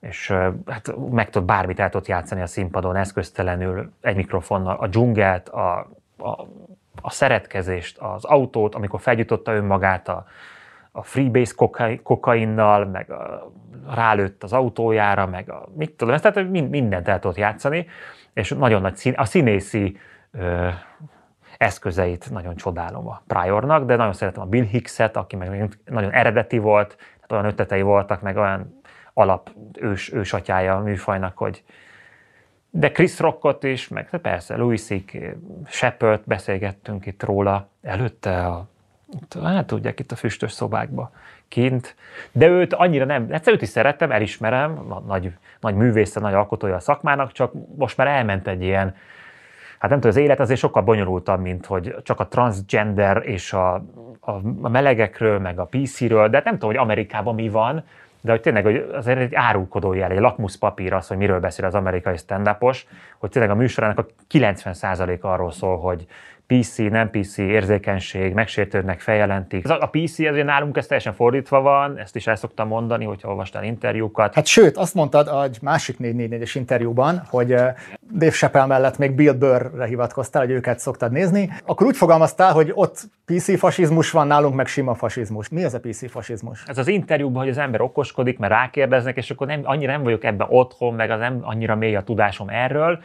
és 0.00 0.30
hát 0.66 0.94
meg 1.10 1.30
tud 1.30 1.44
bármit 1.44 1.80
el 1.80 1.90
tud 1.90 2.06
játszani 2.06 2.40
a 2.40 2.46
színpadon, 2.46 2.96
eszköztelenül, 2.96 3.92
egy 4.00 4.16
mikrofonnal, 4.16 4.76
a 4.76 4.86
dzsungelt, 4.86 5.48
a, 5.48 5.78
a, 6.18 6.30
a 7.00 7.10
szeretkezést, 7.10 7.98
az 7.98 8.24
autót, 8.24 8.74
amikor 8.74 9.00
felgyújtotta 9.00 9.52
önmagát 9.52 10.08
a, 10.08 10.26
a 10.92 11.02
freebase 11.02 11.52
kokai, 11.56 12.00
kokainnal, 12.02 12.84
meg 12.84 13.10
a, 13.10 13.52
rálőtt 13.94 14.42
az 14.42 14.52
autójára, 14.52 15.26
meg 15.26 15.50
a, 15.50 15.68
mit 15.74 15.90
tudom, 15.90 16.14
ezt 16.14 16.22
tehát 16.22 16.50
mind, 16.50 16.70
mindent 16.70 17.08
el 17.08 17.18
tudott 17.18 17.36
játszani, 17.36 17.86
és 18.32 18.50
nagyon 18.50 18.80
nagy 18.80 18.96
szín, 18.96 19.12
a 19.16 19.24
színészi 19.24 19.98
ö, 20.32 20.68
eszközeit 21.56 22.30
nagyon 22.30 22.56
csodálom 22.56 23.08
a 23.08 23.22
Priornak, 23.26 23.84
de 23.84 23.96
nagyon 23.96 24.12
szeretem 24.12 24.42
a 24.42 24.46
Bill 24.46 24.64
Hicks-et, 24.64 25.16
aki 25.16 25.36
meg 25.36 25.78
nagyon 25.84 26.12
eredeti 26.12 26.58
volt, 26.58 26.96
tehát 26.96 27.32
olyan 27.32 27.44
ötletei 27.44 27.82
voltak, 27.82 28.22
meg 28.22 28.36
olyan 28.36 28.80
alap 29.12 29.50
ős, 29.80 30.12
ősatyája 30.12 30.76
a 30.76 30.80
műfajnak, 30.80 31.38
hogy 31.38 31.62
de 32.70 32.92
Chris 32.92 33.18
Rockot 33.18 33.64
is, 33.64 33.88
meg 33.88 34.08
persze 34.22 34.56
Louis 34.56 34.82
C.K. 34.82 35.18
Shepard, 35.66 36.20
beszélgettünk 36.24 37.06
itt 37.06 37.22
róla 37.22 37.68
előtte, 37.82 38.46
a, 38.46 38.68
hát 39.42 39.66
tudják, 39.66 40.00
itt 40.00 40.12
a 40.12 40.16
füstös 40.16 40.52
szobákba 40.52 41.10
kint, 41.48 41.96
de 42.32 42.48
őt 42.48 42.72
annyira 42.72 43.04
nem, 43.04 43.26
egyszer 43.30 43.52
őt 43.52 43.62
is 43.62 43.68
szerettem, 43.68 44.12
elismerem, 44.12 44.84
na- 44.88 45.00
nagy, 45.06 45.32
nagy 45.60 45.74
művésze, 45.74 46.20
nagy 46.20 46.34
alkotója 46.34 46.74
a 46.74 46.80
szakmának, 46.80 47.32
csak 47.32 47.52
most 47.76 47.96
már 47.96 48.06
elment 48.06 48.48
egy 48.48 48.62
ilyen, 48.62 48.94
hát 49.78 49.90
nem 49.90 50.00
tudom, 50.00 50.16
az 50.16 50.22
élet 50.22 50.40
azért 50.40 50.60
sokkal 50.60 50.82
bonyolultabb, 50.82 51.40
mint 51.40 51.66
hogy 51.66 51.96
csak 52.02 52.20
a 52.20 52.26
transgender 52.26 53.22
és 53.24 53.52
a, 53.52 53.74
a, 54.20 54.30
a 54.60 54.68
melegekről, 54.68 55.38
meg 55.38 55.58
a 55.58 55.68
PC-ről, 55.70 56.28
de 56.28 56.40
nem 56.44 56.52
tudom, 56.52 56.70
hogy 56.70 56.78
Amerikában 56.78 57.34
mi 57.34 57.48
van, 57.48 57.84
de 58.20 58.30
hogy 58.30 58.40
tényleg 58.40 58.64
hogy 58.64 58.90
azért 58.92 59.18
egy 59.18 59.34
árulkodó 59.34 59.92
jel, 59.92 60.10
egy 60.10 60.18
lakmuszpapír 60.18 60.92
az, 60.92 61.06
hogy 61.06 61.16
miről 61.16 61.40
beszél 61.40 61.64
az 61.64 61.74
amerikai 61.74 62.16
stand 62.16 62.56
hogy 63.18 63.30
tényleg 63.30 63.50
a 63.50 63.54
műsorának 63.54 63.98
a 63.98 64.06
90% 64.30 65.20
arról 65.20 65.52
szól, 65.52 65.78
hogy 65.78 66.06
PC, 66.46 66.76
nem 66.76 67.10
PC, 67.10 67.38
érzékenység, 67.38 68.32
megsértődnek, 68.32 69.00
feljelentik. 69.00 69.68
A 69.68 69.86
a 69.86 69.88
PC 69.90 70.18
azért 70.18 70.46
nálunk 70.46 70.76
ez 70.76 70.86
teljesen 70.86 71.12
fordítva 71.12 71.60
van, 71.60 71.98
ezt 71.98 72.16
is 72.16 72.26
el 72.26 72.36
szoktam 72.36 72.68
mondani, 72.68 73.04
hogyha 73.04 73.28
olvastál 73.28 73.64
interjúkat. 73.64 74.34
Hát 74.34 74.46
sőt, 74.46 74.76
azt 74.76 74.94
mondtad 74.94 75.44
egy 75.44 75.58
másik 75.62 75.96
444-es 76.00 76.50
interjúban, 76.54 77.22
hogy 77.30 77.48
Dave 78.12 78.30
Chappelle 78.30 78.66
mellett 78.66 78.98
még 78.98 79.12
Bill 79.12 79.32
Burrre 79.32 79.86
hivatkoztál, 79.86 80.42
hogy 80.42 80.50
őket 80.50 80.78
szoktad 80.78 81.12
nézni. 81.12 81.50
Akkor 81.64 81.86
úgy 81.86 81.96
fogalmaztál, 81.96 82.52
hogy 82.52 82.70
ott 82.74 83.04
PC 83.24 83.58
fasizmus 83.58 84.10
van, 84.10 84.26
nálunk 84.26 84.54
meg 84.54 84.66
sima 84.66 84.94
fasizmus. 84.94 85.48
Mi 85.48 85.64
az 85.64 85.74
a 85.74 85.80
PC 85.80 86.10
fasizmus? 86.10 86.62
ez 86.66 86.78
az 86.78 86.88
interjúban, 86.88 87.42
hogy 87.42 87.50
az 87.50 87.58
ember 87.58 87.80
okoskodik, 87.80 88.38
mert 88.38 88.52
rákérdeznek, 88.52 89.16
és 89.16 89.30
akkor 89.30 89.46
nem, 89.46 89.60
annyira 89.64 89.92
nem 89.92 90.02
vagyok 90.02 90.24
ebben 90.24 90.46
otthon, 90.50 90.94
meg 90.94 91.10
az 91.10 91.18
nem 91.18 91.38
annyira 91.42 91.76
mély 91.76 91.96
a 91.96 92.02
tudásom 92.02 92.48
erről, 92.48 92.98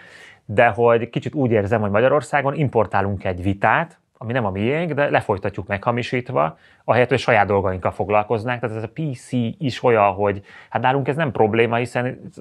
de 0.53 0.67
hogy 0.67 1.09
kicsit 1.09 1.33
úgy 1.33 1.51
érzem, 1.51 1.81
hogy 1.81 1.91
Magyarországon 1.91 2.53
importálunk 2.53 3.23
egy 3.23 3.43
vitát, 3.43 3.99
ami 4.17 4.33
nem 4.33 4.45
a 4.45 4.51
miénk, 4.51 4.91
de 4.91 5.09
lefolytatjuk 5.09 5.67
meghamisítva, 5.67 6.57
ahelyett, 6.83 7.09
hogy 7.09 7.19
saját 7.19 7.47
dolgainkkal 7.47 7.91
foglalkoznánk. 7.91 8.59
Tehát 8.59 8.77
ez 8.77 8.83
a 8.83 8.91
PC 8.93 9.31
is 9.57 9.83
olyan, 9.83 10.13
hogy 10.13 10.41
hát 10.69 10.81
nálunk 10.81 11.07
ez 11.07 11.15
nem 11.15 11.31
probléma, 11.31 11.75
hiszen 11.75 12.31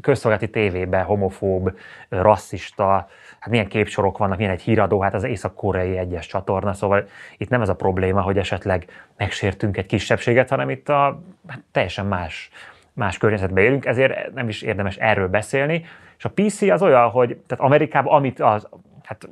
közszolgálati 0.00 0.50
tévében 0.50 1.04
homofób, 1.04 1.78
rasszista, 2.08 3.08
hát 3.40 3.50
milyen 3.50 3.68
képsorok 3.68 4.18
vannak, 4.18 4.36
milyen 4.36 4.52
egy 4.52 4.62
híradó, 4.62 5.00
hát 5.00 5.14
az 5.14 5.24
észak-koreai 5.24 5.96
egyes 5.96 6.26
csatorna, 6.26 6.72
szóval 6.72 7.06
itt 7.36 7.48
nem 7.48 7.60
ez 7.60 7.68
a 7.68 7.76
probléma, 7.76 8.20
hogy 8.20 8.38
esetleg 8.38 8.86
megsértünk 9.16 9.76
egy 9.76 9.86
kisebbséget, 9.86 10.48
hanem 10.48 10.70
itt 10.70 10.88
a 10.88 11.22
hát 11.46 11.62
teljesen 11.72 12.06
más, 12.06 12.50
más 12.92 13.18
környezetben 13.18 13.64
élünk, 13.64 13.86
ezért 13.86 14.34
nem 14.34 14.48
is 14.48 14.62
érdemes 14.62 14.96
erről 14.96 15.28
beszélni. 15.28 15.84
És 16.20 16.26
a 16.26 16.32
PC 16.34 16.62
az 16.62 16.82
olyan, 16.82 17.10
hogy 17.10 17.36
tehát 17.46 17.64
Amerikában, 17.64 18.14
amit 18.14 18.40
az, 18.40 18.68
hát 19.02 19.28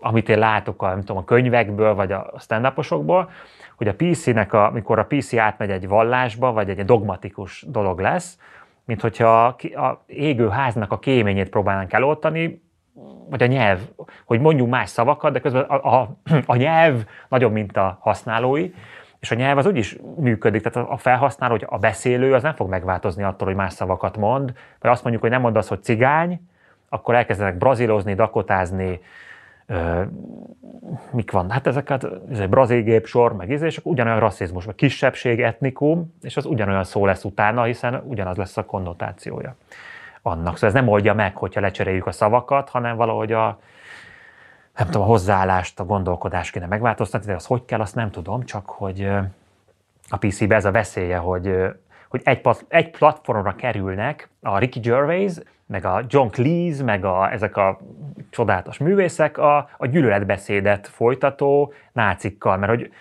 amit 0.00 0.28
én 0.28 0.38
látok 0.38 0.82
a, 0.82 0.88
nem 0.88 1.00
tudom, 1.00 1.16
a 1.16 1.24
könyvekből, 1.24 1.94
vagy 1.94 2.12
a 2.12 2.32
stand 2.38 2.72
hogy 3.76 3.88
a 3.88 3.94
PC-nek, 3.94 4.52
a, 4.52 4.66
amikor 4.66 4.98
a 4.98 5.06
PC 5.06 5.34
átmegy 5.34 5.70
egy 5.70 5.88
vallásba, 5.88 6.52
vagy 6.52 6.68
egy 6.68 6.84
dogmatikus 6.84 7.64
dolog 7.68 8.00
lesz, 8.00 8.38
mint 8.84 9.00
hogyha 9.00 9.44
a, 9.46 9.80
a 9.80 10.02
égő 10.06 10.48
háznak 10.48 10.92
a 10.92 10.98
kéményét 10.98 11.48
próbálnánk 11.48 11.92
eloltani, 11.92 12.62
vagy 13.30 13.42
a 13.42 13.46
nyelv, 13.46 13.80
hogy 14.24 14.40
mondjunk 14.40 14.70
más 14.70 14.88
szavakat, 14.88 15.32
de 15.32 15.40
közben 15.40 15.62
a, 15.62 15.94
a, 15.94 16.16
a 16.46 16.56
nyelv 16.56 17.04
nagyobb, 17.28 17.52
mint 17.52 17.76
a 17.76 17.98
használói, 18.00 18.70
és 19.26 19.32
a 19.32 19.34
nyelv 19.34 19.58
az 19.58 19.66
úgy 19.66 19.76
is 19.76 19.96
működik, 20.16 20.62
tehát 20.62 20.88
a 20.90 20.96
felhasználó, 20.96 21.52
hogy 21.52 21.66
a 21.68 21.78
beszélő 21.78 22.34
az 22.34 22.42
nem 22.42 22.54
fog 22.54 22.68
megváltozni 22.68 23.22
attól, 23.22 23.46
hogy 23.46 23.56
más 23.56 23.72
szavakat 23.72 24.16
mond, 24.16 24.52
vagy 24.80 24.90
azt 24.90 25.02
mondjuk, 25.02 25.22
hogy 25.22 25.32
nem 25.32 25.40
mondasz, 25.40 25.68
hogy 25.68 25.82
cigány, 25.82 26.40
akkor 26.88 27.14
elkezdenek 27.14 27.58
brazilozni, 27.58 28.14
dakotázni, 28.14 29.00
ö, 29.66 30.02
mik 31.10 31.30
van? 31.30 31.50
Hát 31.50 31.66
ezeket, 31.66 32.06
ez 32.30 32.38
egy 32.38 32.48
brazil 32.48 32.82
gépsor, 32.82 33.36
meg 33.36 33.50
íze, 33.50 33.66
és 33.66 33.76
akkor 33.76 33.92
ugyanolyan 33.92 34.20
rasszizmus, 34.20 34.64
vagy 34.64 34.74
kisebbség, 34.74 35.42
etnikum, 35.42 36.14
és 36.22 36.36
az 36.36 36.44
ugyanolyan 36.44 36.84
szó 36.84 37.06
lesz 37.06 37.24
utána, 37.24 37.62
hiszen 37.62 38.02
ugyanaz 38.04 38.36
lesz 38.36 38.56
a 38.56 38.64
konnotációja 38.64 39.56
annak. 40.22 40.54
Szóval 40.54 40.68
ez 40.68 40.74
nem 40.74 40.88
oldja 40.88 41.14
meg, 41.14 41.36
hogyha 41.36 41.60
lecseréljük 41.60 42.06
a 42.06 42.12
szavakat, 42.12 42.68
hanem 42.68 42.96
valahogy 42.96 43.32
a, 43.32 43.58
nem 44.76 44.86
tudom, 44.86 45.02
a 45.02 45.04
hozzáállást, 45.04 45.80
a 45.80 45.84
gondolkodást 45.84 46.52
kéne 46.52 46.66
megváltoztatni, 46.66 47.26
de 47.26 47.34
az 47.34 47.46
hogy 47.46 47.64
kell, 47.64 47.80
azt 47.80 47.94
nem 47.94 48.10
tudom, 48.10 48.44
csak 48.44 48.70
hogy 48.70 49.08
a 50.08 50.16
PC-be 50.16 50.54
ez 50.54 50.64
a 50.64 50.70
veszélye, 50.70 51.16
hogy, 51.16 51.54
hogy 52.08 52.20
egy, 52.24 52.40
egy 52.68 52.90
platformra 52.90 53.54
kerülnek 53.54 54.28
a 54.40 54.58
Ricky 54.58 54.80
Gervais, 54.80 55.32
meg 55.66 55.84
a 55.84 56.04
John 56.08 56.28
Cleese, 56.28 56.84
meg 56.84 57.04
a, 57.04 57.32
ezek 57.32 57.56
a 57.56 57.78
csodálatos 58.30 58.78
művészek 58.78 59.38
a, 59.38 59.68
a 59.76 59.86
gyűlöletbeszédet 59.86 60.88
folytató 60.88 61.72
nácikkal, 61.92 62.56
mert 62.56 62.72
hogy 62.72 62.92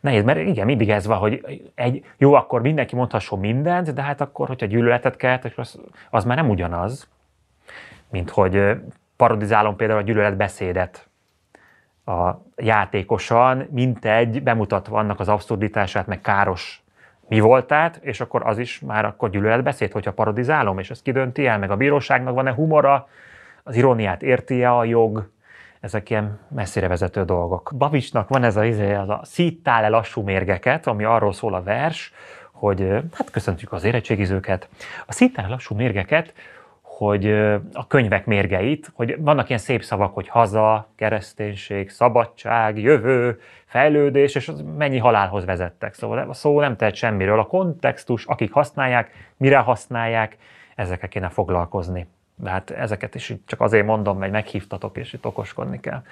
Nehéz, 0.00 0.24
mert 0.24 0.38
igen, 0.38 0.66
mindig 0.66 0.90
ez 0.90 1.06
van, 1.06 1.18
hogy 1.18 1.62
egy, 1.74 2.04
jó, 2.16 2.32
akkor 2.34 2.60
mindenki 2.60 2.94
mondhasson 2.94 3.38
mindent, 3.38 3.94
de 3.94 4.02
hát 4.02 4.20
akkor, 4.20 4.48
hogyha 4.48 4.66
gyűlöletet 4.66 5.16
kelt, 5.16 5.52
az, 5.56 5.80
az 6.10 6.24
már 6.24 6.36
nem 6.36 6.50
ugyanaz, 6.50 7.08
mint 8.10 8.30
hogy 8.30 8.76
parodizálom 9.16 9.76
például 9.76 9.98
a 9.98 10.02
gyűlöletbeszédet 10.02 11.08
a 12.04 12.30
játékosan, 12.56 13.66
mint 13.70 14.04
egy 14.04 14.42
bemutatva 14.42 14.98
annak 14.98 15.20
az 15.20 15.28
abszurditását, 15.28 16.06
meg 16.06 16.20
káros 16.20 16.82
mi 17.28 17.40
voltát, 17.40 17.96
és 18.02 18.20
akkor 18.20 18.46
az 18.46 18.58
is 18.58 18.80
már 18.80 19.04
akkor 19.04 19.30
gyűlöletbeszéd, 19.30 19.92
hogyha 19.92 20.12
parodizálom, 20.12 20.78
és 20.78 20.90
ez 20.90 21.02
kidönti 21.02 21.46
el, 21.46 21.58
meg 21.58 21.70
a 21.70 21.76
bíróságnak 21.76 22.34
van-e 22.34 22.52
humora, 22.52 23.08
az 23.62 23.76
iróniát 23.76 24.22
érti-e 24.22 24.76
a 24.76 24.84
jog, 24.84 25.30
ezek 25.80 26.10
ilyen 26.10 26.38
messzire 26.48 26.88
vezető 26.88 27.24
dolgok. 27.24 27.72
Babicsnak 27.76 28.28
van 28.28 28.44
ez 28.44 28.56
a, 28.56 28.64
izé, 28.64 28.94
az 28.94 29.08
a 29.08 29.20
szíttál-e 29.24 29.88
lassú 29.88 30.22
mérgeket, 30.22 30.86
ami 30.86 31.04
arról 31.04 31.32
szól 31.32 31.54
a 31.54 31.62
vers, 31.62 32.12
hogy 32.52 32.88
hát 33.12 33.30
köszöntjük 33.30 33.72
az 33.72 33.84
érettségizőket. 33.84 34.68
A 35.06 35.12
szíttál 35.12 35.48
lassú 35.48 35.74
mérgeket, 35.74 36.34
hogy 36.96 37.30
a 37.72 37.86
könyvek 37.88 38.26
mérgeit, 38.26 38.90
hogy 38.94 39.16
vannak 39.18 39.48
ilyen 39.48 39.60
szép 39.60 39.82
szavak, 39.82 40.14
hogy 40.14 40.28
haza, 40.28 40.88
kereszténység, 40.96 41.90
szabadság, 41.90 42.78
jövő, 42.78 43.40
fejlődés, 43.66 44.34
és 44.34 44.48
az 44.48 44.64
mennyi 44.76 44.98
halálhoz 44.98 45.44
vezettek. 45.44 45.94
Szóval 45.94 46.18
a 46.18 46.32
szó 46.32 46.60
nem 46.60 46.76
tehet 46.76 46.94
semmiről. 46.94 47.38
A 47.38 47.46
kontextus, 47.46 48.24
akik 48.26 48.52
használják, 48.52 49.10
mire 49.36 49.58
használják, 49.58 50.36
ezekkel 50.74 51.08
kéne 51.08 51.28
foglalkozni. 51.28 52.06
De 52.36 52.50
hát 52.50 52.70
ezeket 52.70 53.14
is 53.14 53.34
csak 53.46 53.60
azért 53.60 53.86
mondom, 53.86 54.18
mert 54.18 54.32
meghívtatok, 54.32 54.96
és 54.96 55.12
itt 55.12 55.26
okoskodni 55.26 55.80
kell. 55.80 56.02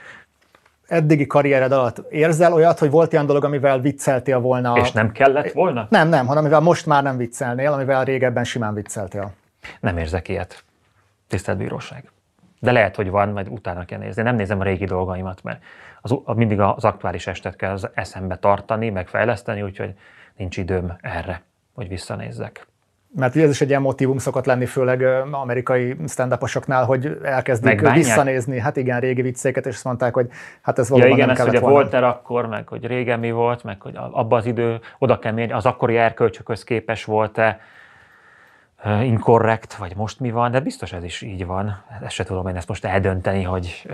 Eddigi 0.86 1.26
karriered 1.26 1.72
alatt 1.72 1.98
érzel 2.10 2.52
olyat, 2.52 2.78
hogy 2.78 2.90
volt 2.90 3.12
ilyen 3.12 3.26
dolog, 3.26 3.44
amivel 3.44 3.80
vicceltél 3.80 4.38
volna? 4.40 4.76
És 4.76 4.92
nem 4.92 5.12
kellett 5.12 5.52
volna? 5.52 5.86
Nem, 5.90 6.08
nem, 6.08 6.26
hanem 6.26 6.42
amivel 6.42 6.60
most 6.60 6.86
már 6.86 7.02
nem 7.02 7.16
viccelnél, 7.16 7.72
amivel 7.72 8.04
régebben 8.04 8.44
simán 8.44 8.74
vicceltél. 8.74 9.32
Nem 9.80 9.98
érzek 9.98 10.28
ilyet. 10.28 10.64
Tisztelt 11.32 11.58
bíróság. 11.58 12.10
De 12.60 12.72
lehet, 12.72 12.96
hogy 12.96 13.10
van, 13.10 13.28
majd 13.28 13.48
utána 13.48 13.84
kell 13.84 13.98
nézni. 13.98 14.22
Nem 14.22 14.36
nézem 14.36 14.60
a 14.60 14.64
régi 14.64 14.84
dolgaimat, 14.84 15.42
mert 15.42 15.62
az, 16.00 16.18
a, 16.24 16.34
mindig 16.34 16.60
az 16.60 16.84
aktuális 16.84 17.26
estet 17.26 17.56
kell 17.56 17.72
az 17.72 17.88
eszembe 17.94 18.36
tartani, 18.36 18.90
meg 18.90 19.08
fejleszteni, 19.08 19.62
úgyhogy 19.62 19.94
nincs 20.36 20.56
időm 20.56 20.96
erre, 21.00 21.42
hogy 21.74 21.88
visszanézzek. 21.88 22.66
Mert 23.14 23.34
ugye 23.34 23.44
ez 23.44 23.50
is 23.50 23.60
egy 23.60 23.68
ilyen 23.68 23.80
motivum 23.80 24.18
szokott 24.18 24.44
lenni, 24.44 24.66
főleg 24.66 25.02
amerikai 25.30 25.96
stand 26.08 26.34
hogy 26.84 27.18
elkezdik 27.22 27.68
Megbánják? 27.68 28.04
visszanézni, 28.04 28.58
hát 28.58 28.76
igen, 28.76 29.00
régi 29.00 29.22
viccéket, 29.22 29.66
és 29.66 29.74
azt 29.74 29.84
mondták, 29.84 30.14
hogy 30.14 30.28
hát 30.62 30.78
ez 30.78 30.88
Ja 30.88 30.94
valóban 30.94 31.16
igen, 31.16 31.26
nem 31.26 31.46
ez 31.46 31.60
volna. 31.60 31.68
volt 31.68 31.94
er 31.94 32.04
akkor, 32.04 32.46
meg 32.46 32.68
hogy 32.68 32.86
régen 32.86 33.18
mi 33.18 33.30
volt, 33.30 33.64
meg 33.64 33.80
hogy 33.80 33.96
abban 33.96 34.38
az 34.38 34.46
idő, 34.46 34.80
oda 34.98 35.18
kell 35.18 35.32
mérni, 35.32 35.52
az 35.52 35.66
akkori 35.66 35.96
erkölcsökhöz 35.96 36.64
képes 36.64 37.04
volt-e 37.04 37.60
inkorrekt, 38.84 39.74
vagy 39.74 39.96
most 39.96 40.20
mi 40.20 40.30
van, 40.30 40.50
de 40.50 40.60
biztos 40.60 40.92
ez 40.92 41.04
is 41.04 41.22
így 41.22 41.46
van. 41.46 41.82
Ezt 42.02 42.14
se 42.14 42.24
tudom 42.24 42.46
én 42.46 42.56
ezt 42.56 42.68
most 42.68 42.84
eldönteni, 42.84 43.42
hogy, 43.42 43.88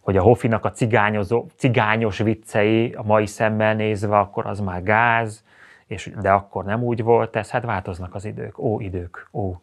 hogy 0.00 0.16
a 0.16 0.22
Hofinak 0.22 0.64
a 0.64 0.70
cigányozó, 0.70 1.46
cigányos 1.56 2.18
viccei 2.18 2.92
a 2.92 3.02
mai 3.02 3.26
szemmel 3.26 3.74
nézve, 3.74 4.18
akkor 4.18 4.46
az 4.46 4.60
már 4.60 4.82
gáz, 4.82 5.44
és, 5.86 6.10
de 6.20 6.30
akkor 6.30 6.64
nem 6.64 6.82
úgy 6.82 7.02
volt 7.02 7.36
ez, 7.36 7.50
hát 7.50 7.64
változnak 7.64 8.14
az 8.14 8.24
idők, 8.24 8.58
ó 8.58 8.80
idők, 8.80 9.28
ó 9.32 9.54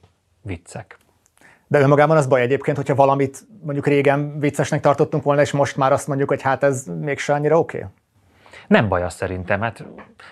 viccek. 0.42 0.98
De 1.68 1.80
önmagában 1.80 2.18
az 2.18 2.28
baj 2.28 2.42
egyébként, 2.42 2.78
hogyha 2.78 2.96
valamit 2.96 3.48
mondjuk 3.64 3.88
régen 3.88 4.40
viccesnek 4.40 4.80
tartottunk 4.80 5.24
volna, 5.24 5.42
és 5.42 5.52
most 5.52 5.78
már 5.78 5.92
azt 5.92 6.08
mondjuk, 6.08 6.30
hogy 6.30 6.42
hát 6.42 6.64
ez 6.64 6.86
mégse 7.00 7.34
annyira 7.34 7.60
oké. 7.60 7.78
Okay. 7.78 7.90
Nem 8.68 8.88
baj 8.88 9.04
az 9.04 9.14
szerintem, 9.14 9.62
hát 9.62 9.86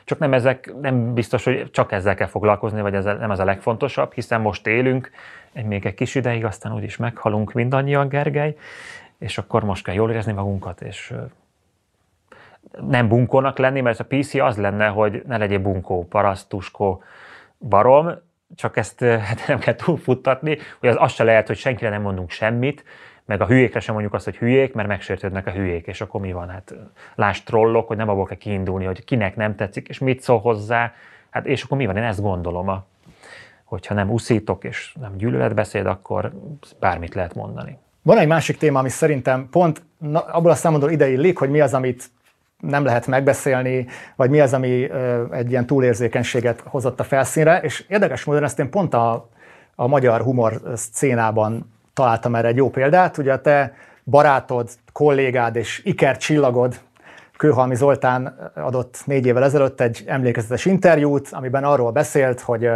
csak 0.04 0.20
nem, 0.20 0.34
ezek, 0.34 0.74
nem 0.82 1.14
biztos, 1.14 1.44
hogy 1.44 1.72
csak 1.72 1.92
ezzel 1.92 2.16
kell 2.16 2.28
foglalkozni, 2.28 2.82
vagy 2.82 2.94
ez 2.94 3.04
nem 3.04 3.32
ez 3.32 3.40
a 3.40 3.46
legfontosabb, 3.46 4.14
hiszen 4.14 4.42
most 4.42 4.68
élünk, 4.68 5.12
még 5.54 5.86
egy 5.86 5.94
kis 5.94 6.16
ideig, 6.16 6.46
aztán 6.46 6.74
úgyis 6.74 6.98
meghalunk 6.98 7.54
mindannyian, 7.54 8.08
Gergely, 8.08 8.56
és 9.18 9.38
akkor 9.38 9.64
most 9.64 9.84
kell 9.84 9.96
jól 9.96 10.12
érezni 10.12 10.32
magunkat, 10.32 10.82
és 10.82 11.14
nem 12.88 13.08
bunkónak 13.08 13.58
lenni, 13.58 13.82
mert 13.82 14.00
a 14.00 14.06
PC 14.06 14.34
az 14.34 14.58
lenne, 14.58 14.88
hogy 14.88 15.24
ne 15.28 15.38
legyél 15.38 15.60
bunkó, 15.60 16.08
paraszt, 16.08 16.50
tuskó, 16.50 17.04
barom, 17.70 18.12
csak 18.56 18.78
ezt 18.78 19.00
nem 19.48 19.60
kell 19.60 19.76
túlfuttatni, 19.76 20.58
hogy 20.80 20.90
az, 20.90 20.96
az 21.00 21.12
se 21.12 21.24
lehet, 21.24 21.48
hogy 21.48 21.58
senkire 21.58 21.90
nem 21.90 22.02
mondunk 22.02 22.30
semmit, 22.30 22.84
meg 23.30 23.42
a 23.42 23.46
hülyékre 23.46 23.80
sem 23.80 23.94
mondjuk 23.94 24.14
azt, 24.14 24.26
hogy 24.26 24.38
hülyék, 24.38 24.74
mert 24.74 24.88
megsértődnek 24.88 25.48
a 25.48 25.52
hülyék, 25.52 25.88
és 25.88 26.02
akkor 26.02 26.22
mi 26.22 26.32
van? 26.32 26.50
Hát 26.50 26.74
láss 27.16 27.42
trollok, 27.42 27.88
hogy 27.88 27.98
nem 27.98 28.10
abból 28.10 28.26
kell 28.26 28.38
kiindulni, 28.38 28.86
hogy 28.86 29.04
kinek 29.04 29.36
nem 29.36 29.56
tetszik, 29.56 29.88
és 29.88 30.00
mit 30.00 30.22
szól 30.22 30.40
hozzá, 30.40 30.94
hát 31.30 31.46
és 31.46 31.64
akkor 31.64 31.78
mi 31.78 31.86
van? 31.86 31.98
Én 31.98 32.04
ezt 32.04 32.22
gondolom, 32.22 32.68
a, 32.68 32.86
hogyha 33.64 33.94
nem 33.94 34.12
uszítok, 34.12 34.64
és 34.64 34.96
nem 35.00 35.18
gyűlöletbeszéd, 35.18 35.86
akkor 35.86 36.32
bármit 36.80 37.16
lehet 37.16 37.36
mondani. 37.36 37.78
Van 38.02 38.18
egy 38.18 38.28
másik 38.28 38.58
téma, 38.58 38.80
ami 38.80 38.90
szerintem 38.90 39.48
pont 39.52 39.82
na, 39.98 40.20
abból 40.20 40.52
a 40.52 40.56
számodból 40.56 40.92
ide 40.92 41.10
illik, 41.10 41.38
hogy 41.38 41.50
mi 41.50 41.60
az, 41.60 41.74
amit 41.74 42.10
nem 42.60 42.84
lehet 42.84 43.08
megbeszélni, 43.08 43.88
vagy 44.16 44.30
mi 44.30 44.40
az, 44.40 44.54
ami 44.54 44.90
ö, 44.90 45.34
egy 45.34 45.50
ilyen 45.50 45.66
túlérzékenységet 45.66 46.64
hozott 46.66 47.00
a 47.00 47.04
felszínre, 47.04 47.60
és 47.60 47.86
érdekes 47.88 48.24
módon 48.24 48.44
ezt 48.44 48.60
én 48.60 48.70
pont 48.70 48.94
a, 48.94 49.30
a 49.76 49.88
magyar 49.88 50.22
humor 50.22 50.62
szcénában 50.76 51.78
találtam 51.94 52.36
erre 52.36 52.48
egy 52.48 52.56
jó 52.56 52.70
példát. 52.70 53.18
Ugye 53.18 53.34
a 53.34 53.42
te 53.42 53.74
barátod, 54.06 54.70
kollégád 54.92 55.56
és 55.56 55.82
ikercsillagod, 55.84 56.80
Kőhalmi 57.40 57.76
Zoltán 57.76 58.52
adott 58.56 59.02
négy 59.06 59.26
évvel 59.26 59.44
ezelőtt 59.44 59.82
egy 59.82 60.04
emlékezetes 60.08 60.66
interjút, 60.66 61.28
amiben 61.32 61.64
arról 61.64 61.92
beszélt, 61.92 62.42
hogy 62.42 62.70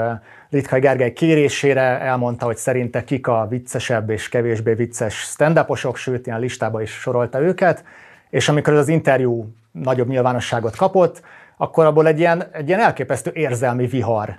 Litkai 0.49 0.79
Gergely 0.79 1.13
kérésére 1.13 1.81
elmondta, 1.81 2.45
hogy 2.45 2.57
szerinte 2.57 3.03
kik 3.03 3.27
a 3.27 3.47
viccesebb 3.49 4.09
és 4.09 4.29
kevésbé 4.29 4.73
vicces 4.73 5.15
stand 5.15 5.65
sőt, 5.93 6.27
ilyen 6.27 6.39
listába 6.39 6.81
is 6.81 6.91
sorolta 6.91 7.41
őket, 7.41 7.83
és 8.29 8.49
amikor 8.49 8.73
ez 8.73 8.79
az 8.79 8.87
interjú 8.87 9.53
nagyobb 9.71 10.07
nyilvánosságot 10.07 10.75
kapott, 10.75 11.21
akkor 11.57 11.85
abból 11.85 12.07
egy 12.07 12.19
ilyen, 12.19 12.43
egy 12.51 12.67
ilyen 12.67 12.79
elképesztő 12.79 13.31
érzelmi 13.33 13.87
vihar 13.87 14.37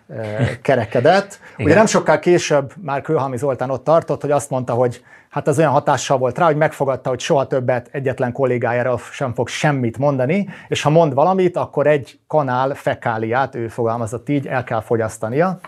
kerekedett. 0.62 1.38
Ugye 1.58 1.74
nem 1.74 1.86
sokkal 1.86 2.18
később 2.18 2.72
már 2.80 3.02
Kőhalmi 3.02 3.36
Zoltán 3.36 3.70
ott 3.70 3.84
tartott, 3.84 4.20
hogy 4.20 4.30
azt 4.30 4.50
mondta, 4.50 4.72
hogy 4.72 5.04
hát 5.28 5.48
az 5.48 5.58
olyan 5.58 5.70
hatással 5.72 6.18
volt 6.18 6.38
rá, 6.38 6.44
hogy 6.44 6.56
megfogadta, 6.56 7.08
hogy 7.08 7.20
soha 7.20 7.46
többet 7.46 7.88
egyetlen 7.92 8.32
kollégájára 8.32 8.98
sem 8.98 9.34
fog 9.34 9.48
semmit 9.48 9.98
mondani, 9.98 10.48
és 10.68 10.82
ha 10.82 10.90
mond 10.90 11.14
valamit, 11.14 11.56
akkor 11.56 11.86
egy 11.86 12.18
kanál 12.26 12.74
fekáliát, 12.74 13.54
ő 13.54 13.68
fogalmazott 13.68 14.28
így, 14.28 14.46
el 14.46 14.64
kell 14.64 14.80
fogyasztania. 14.80 15.58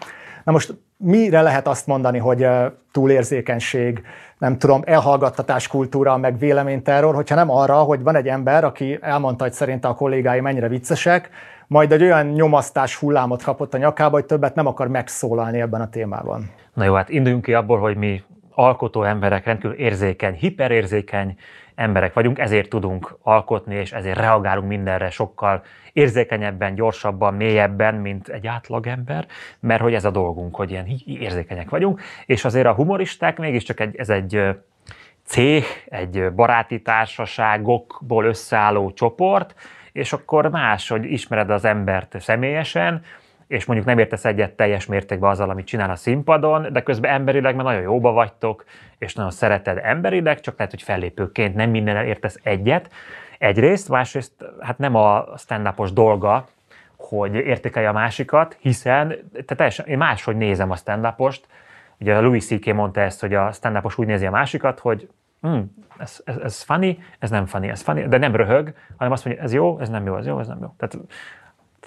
Na 0.45 0.53
most 0.53 0.75
mire 0.97 1.43
lehet 1.43 1.67
azt 1.67 1.87
mondani, 1.87 2.19
hogy 2.19 2.47
túlérzékenység, 2.93 4.03
nem 4.39 4.59
tudom, 4.59 4.83
elhallgattatás 4.85 5.69
kultúra, 5.69 6.17
meg 6.17 6.39
véleményterror, 6.39 7.15
hogyha 7.15 7.35
nem 7.35 7.51
arra, 7.51 7.75
hogy 7.75 8.03
van 8.03 8.17
egy 8.17 8.29
ember, 8.29 8.65
aki 8.65 8.99
elmondta, 9.01 9.45
hogy 9.45 9.53
szerinte 9.53 9.89
a 9.89 9.95
kollégái 9.95 10.41
mennyire 10.41 10.69
viccesek, 10.69 11.31
majd 11.67 11.93
egy 11.93 12.03
olyan 12.03 12.27
nyomasztás 12.27 12.97
hullámot 12.97 13.43
kapott 13.43 13.75
a 13.75 13.79
nyakába, 13.79 14.15
hogy 14.15 14.25
többet 14.25 14.55
nem 14.55 14.67
akar 14.67 14.89
megszólalni 14.89 15.61
ebben 15.61 15.81
a 15.81 15.89
témában. 15.89 16.51
Na 16.75 16.85
jó, 16.85 16.95
hát 16.95 17.09
induljunk 17.09 17.45
ki 17.45 17.55
abból, 17.55 17.79
hogy 17.79 17.97
mi 17.97 18.23
alkotó 18.55 19.03
emberek, 19.03 19.45
rendkívül 19.45 19.77
érzékeny, 19.77 20.35
hiperérzékeny 20.35 21.37
emberek 21.77 22.13
vagyunk, 22.15 22.39
ezért 22.39 22.69
tudunk 22.69 23.17
alkotni, 23.23 23.75
és 23.75 23.93
ezért 23.93 24.19
reagálunk 24.19 24.69
mindenre 24.69 25.11
sokkal 25.11 25.63
érzékenyebben, 25.93 26.75
gyorsabban, 26.75 27.35
mélyebben, 27.35 27.95
mint 27.95 28.29
egy 28.29 28.47
átlagember, 28.47 29.27
mert 29.61 29.83
hogy 29.83 29.95
ez 29.95 30.05
a 30.05 30.11
dolgunk, 30.11 30.57
hogy 30.57 30.71
ilyen 30.71 30.87
érzékenyek 31.05 31.71
vagyunk, 31.71 32.01
és 32.27 32.45
azért 32.45 32.67
a 32.67 32.75
humoristák 32.75 33.39
mégiscsak 33.39 33.81
egy, 33.81 33.97
ez 33.97 34.09
egy 34.09 34.43
cég, 35.25 35.65
egy 35.89 36.33
baráti 36.33 36.83
társaságokból 36.83 38.25
összeálló 38.25 38.93
csoport, 38.93 39.55
és 39.93 40.13
akkor 40.13 40.51
más, 40.51 40.89
hogy 40.89 41.05
ismered 41.05 41.51
az 41.51 41.65
embert 41.65 42.21
személyesen, 42.21 43.03
és 43.49 43.65
mondjuk 43.65 43.89
nem 43.89 43.99
értesz 43.99 44.25
egyet 44.25 44.53
teljes 44.53 44.87
mértékben 44.87 45.31
azzal, 45.31 45.51
amit 45.51 45.67
csinál 45.67 45.91
a 45.91 45.97
színpadon, 45.97 46.73
de 46.73 46.83
közben 46.83 47.13
emberileg 47.13 47.55
már 47.55 47.65
nagyon 47.65 47.81
jóba 47.83 48.13
vagytok, 48.13 48.65
és 48.99 49.15
nagyon 49.15 49.31
szereted 49.31 49.81
emberileg, 49.83 50.41
csak 50.41 50.59
lehet, 50.59 50.73
hogy 50.73 50.83
fellépőként 50.83 51.55
nem 51.55 51.71
minden 51.71 52.07
értesz 52.07 52.39
egyet. 52.43 52.91
Egyrészt, 53.39 53.89
másrészt 53.89 54.33
hát 54.61 54.79
nem 54.79 54.95
a 54.95 55.25
stand 55.37 55.69
dolga, 55.93 56.49
hogy 56.97 57.35
értékelje 57.35 57.89
a 57.89 57.93
másikat, 57.93 58.57
hiszen 58.61 59.15
te 59.47 59.55
teljesen, 59.55 59.87
én 59.87 59.99
máshogy 59.99 60.37
nézem 60.37 60.71
a 60.71 60.77
stand 60.77 61.15
Ugye 61.99 62.17
a 62.17 62.21
Louis 62.21 62.47
C.K. 62.47 62.73
mondta 62.73 63.01
ezt, 63.01 63.21
hogy 63.21 63.35
a 63.35 63.53
stand 63.53 63.93
úgy 63.97 64.07
nézi 64.07 64.27
a 64.27 64.31
másikat, 64.31 64.79
hogy 64.79 65.09
hm, 65.41 65.59
ez, 65.99 66.21
ez, 66.25 66.37
ez 66.37 66.63
funny, 66.63 66.99
ez 67.19 67.31
nem 67.31 67.47
funny, 67.47 67.69
ez 67.69 67.83
funny, 67.83 68.09
de 68.09 68.19
nem 68.19 68.37
röhög, 68.37 68.75
hanem 68.97 69.13
azt 69.13 69.25
mondja, 69.25 69.43
ez 69.43 69.53
jó, 69.53 69.79
ez 69.79 69.89
nem 69.89 70.07
jó, 70.07 70.17
ez 70.17 70.27
jó, 70.27 70.39
ez 70.39 70.47
nem 70.47 70.59
jó. 70.61 70.75
Tehát 70.77 70.99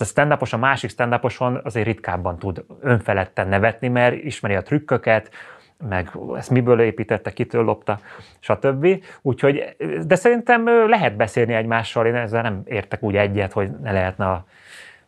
a 0.02 0.04
stand 0.04 0.38
a 0.54 0.58
másik 0.58 0.90
stand 0.90 1.20
azért 1.64 1.86
ritkábban 1.86 2.38
tud 2.40 2.66
önfeledten 2.82 3.48
nevetni, 3.48 3.88
mert 3.88 4.16
ismeri 4.16 4.56
a 4.56 4.62
trükköket, 4.62 5.32
meg 5.88 6.12
ezt 6.36 6.50
miből 6.50 6.82
építette, 6.82 7.34
kitől 7.34 7.64
lopta, 7.64 8.00
stb. 8.40 9.04
Úgyhogy, 9.22 9.76
de 10.06 10.16
szerintem 10.16 10.88
lehet 10.88 11.16
beszélni 11.16 11.54
egymással, 11.54 12.06
én 12.06 12.16
ezzel 12.16 12.42
nem 12.42 12.62
értek 12.66 13.04
úgy 13.04 13.16
egyet, 13.16 13.52
hogy 13.52 13.70
ne 13.82 13.92
lehetne 13.92 14.26
a 14.26 14.46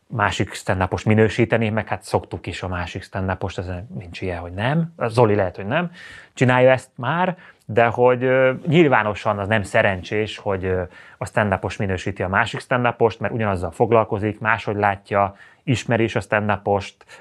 másik 0.08 0.54
stand 0.54 0.88
minősíteni, 1.06 1.70
meg 1.70 1.88
hát 1.88 2.04
szoktuk 2.04 2.48
is 2.48 2.64
a 2.64 2.68
másik 2.68 3.04
stand 3.04 3.38
ez 3.58 3.70
nincs 4.00 4.22
ilyen, 4.22 4.40
hogy 4.40 4.54
nem. 4.54 4.94
Zoli 5.08 5.36
lehet, 5.36 5.56
hogy 5.56 5.68
nem. 5.68 5.92
Csinálja 6.34 6.72
ezt 6.72 6.90
már, 6.96 7.38
de 7.74 7.86
hogy 7.86 8.30
nyilvánosan 8.68 9.40
az 9.40 9.48
nem 9.48 9.64
szerencsés, 9.64 10.38
hogy 10.38 10.74
a 11.18 11.26
stand 11.26 11.60
minősíti 11.78 12.24
a 12.24 12.28
másik 12.28 12.60
stand 12.60 12.96
mert 13.20 13.34
ugyanazzal 13.34 13.72
foglalkozik, 13.72 14.40
máshogy 14.40 14.76
látja, 14.76 15.36
ismeri 15.64 16.04
is 16.04 16.16
a 16.16 16.20
stand 16.20 16.60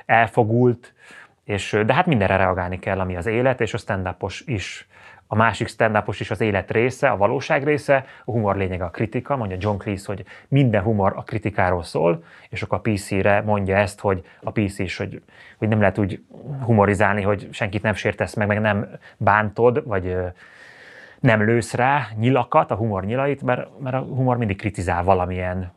elfogult, 0.07 0.95
és, 1.45 1.79
de 1.87 1.95
hát 1.95 2.07
mindenre 2.07 2.37
reagálni 2.37 2.79
kell, 2.79 3.01
ami 3.01 3.17
az 3.17 3.27
élet, 3.27 3.61
és 3.61 3.75
a 3.75 3.79
stand 3.79 4.15
is 4.45 4.89
a 5.33 5.37
másik 5.37 5.69
stand 5.69 6.03
is 6.19 6.31
az 6.31 6.41
élet 6.41 6.71
része, 6.71 7.11
a 7.11 7.17
valóság 7.17 7.65
része, 7.65 8.05
a 8.25 8.31
humor 8.31 8.57
lényege 8.57 8.85
a 8.85 8.91
kritika, 8.91 9.37
mondja 9.37 9.57
John 9.61 9.77
Cleese, 9.77 10.05
hogy 10.07 10.25
minden 10.49 10.83
humor 10.83 11.13
a 11.17 11.23
kritikáról 11.23 11.83
szól, 11.83 12.25
és 12.49 12.63
akkor 12.63 12.81
a 12.83 12.91
PC-re 12.91 13.41
mondja 13.41 13.77
ezt, 13.77 14.01
hogy 14.01 14.25
a 14.43 14.51
PC 14.51 14.79
is, 14.79 14.97
hogy, 14.97 15.23
hogy 15.59 15.69
nem 15.69 15.81
lehet 15.81 15.99
úgy 15.99 16.23
humorizálni, 16.61 17.23
hogy 17.23 17.49
senkit 17.51 17.83
nem 17.83 17.95
sértesz 17.95 18.35
meg, 18.35 18.47
meg 18.47 18.61
nem 18.61 18.89
bántod, 19.17 19.87
vagy 19.87 20.17
nem 21.21 21.45
lősz 21.45 21.75
rá 21.75 22.09
nyilakat, 22.17 22.71
a 22.71 22.75
humor 22.75 23.05
nyilait, 23.05 23.43
mert, 23.43 23.81
mert 23.81 23.95
a 23.95 23.99
humor 23.99 24.37
mindig 24.37 24.57
kritizál 24.57 25.03
valamilyen 25.03 25.73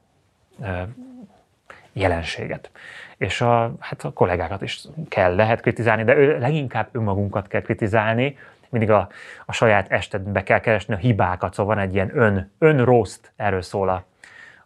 jelenséget. 1.91 2.71
És 3.17 3.41
a, 3.41 3.73
hát 3.79 4.03
a 4.03 4.13
kollégákat 4.13 4.61
is 4.61 4.81
kell, 5.09 5.35
lehet 5.35 5.61
kritizálni, 5.61 6.03
de 6.03 6.15
ő, 6.15 6.39
leginkább 6.39 6.87
önmagunkat 6.91 7.47
kell 7.47 7.61
kritizálni, 7.61 8.37
mindig 8.73 8.91
a, 8.91 9.09
a 9.45 9.51
saját 9.51 9.91
estedbe 9.91 10.43
kell 10.43 10.59
keresni 10.59 10.93
a 10.93 10.97
hibákat, 10.97 11.53
szóval 11.53 11.75
van 11.75 11.83
egy 11.83 11.93
ilyen 11.93 12.11
ön, 12.17 12.51
önrost, 12.59 13.31
erről 13.35 13.61
szól 13.61 13.89
a, 13.89 14.05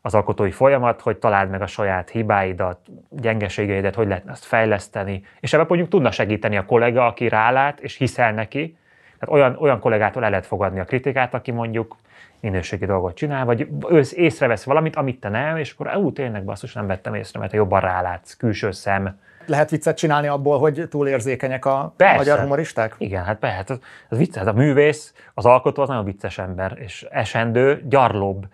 az 0.01 0.15
alkotói 0.15 0.51
folyamat, 0.51 1.01
hogy 1.01 1.17
találd 1.17 1.49
meg 1.49 1.61
a 1.61 1.67
saját 1.67 2.09
hibáidat, 2.09 2.79
gyengeségeidet, 3.09 3.95
hogy 3.95 4.07
lehetne 4.07 4.31
ezt 4.31 4.45
fejleszteni, 4.45 5.25
és 5.39 5.53
ebben 5.53 5.65
mondjuk 5.69 5.89
tudna 5.89 6.11
segíteni 6.11 6.57
a 6.57 6.65
kollega, 6.65 7.05
aki 7.05 7.27
rálát, 7.27 7.79
és 7.79 7.97
hiszel 7.97 8.33
neki. 8.33 8.77
Tehát 9.19 9.35
olyan, 9.35 9.57
olyan 9.59 9.79
kollégától 9.79 10.23
el 10.23 10.29
lehet 10.29 10.45
fogadni 10.45 10.79
a 10.79 10.85
kritikát, 10.85 11.33
aki 11.33 11.51
mondjuk 11.51 11.95
minőségi 12.39 12.85
dolgot 12.85 13.15
csinál, 13.15 13.45
vagy 13.45 13.67
ő 13.89 14.01
észrevesz 14.11 14.63
valamit, 14.63 14.95
amit 14.95 15.19
te 15.19 15.29
nem, 15.29 15.57
és 15.57 15.71
akkor 15.71 15.95
ú, 15.95 16.11
tényleg 16.11 16.43
basszus, 16.43 16.73
nem 16.73 16.87
vettem 16.87 17.13
észre, 17.13 17.39
mert 17.39 17.51
te 17.51 17.57
jobban 17.57 17.79
rálátsz, 17.79 18.35
külső 18.35 18.71
szem, 18.71 19.19
lehet 19.47 19.69
viccet 19.69 19.97
csinálni 19.97 20.27
abból, 20.27 20.59
hogy 20.59 20.87
túlérzékenyek 20.89 21.65
a 21.65 21.93
Persze. 21.97 22.17
magyar 22.17 22.39
humoristák? 22.39 22.95
Igen, 22.97 23.23
hát 23.23 23.45
hát 23.45 23.69
az, 23.69 23.79
az 24.09 24.17
vicces, 24.17 24.43
hát 24.43 24.47
a 24.47 24.57
művész, 24.57 25.13
az 25.33 25.45
alkotó 25.45 25.81
az 25.81 25.87
nagyon 25.87 26.05
vicces 26.05 26.37
ember, 26.37 26.77
és 26.79 27.05
esendő, 27.09 27.83
gyarlóbb, 27.89 28.45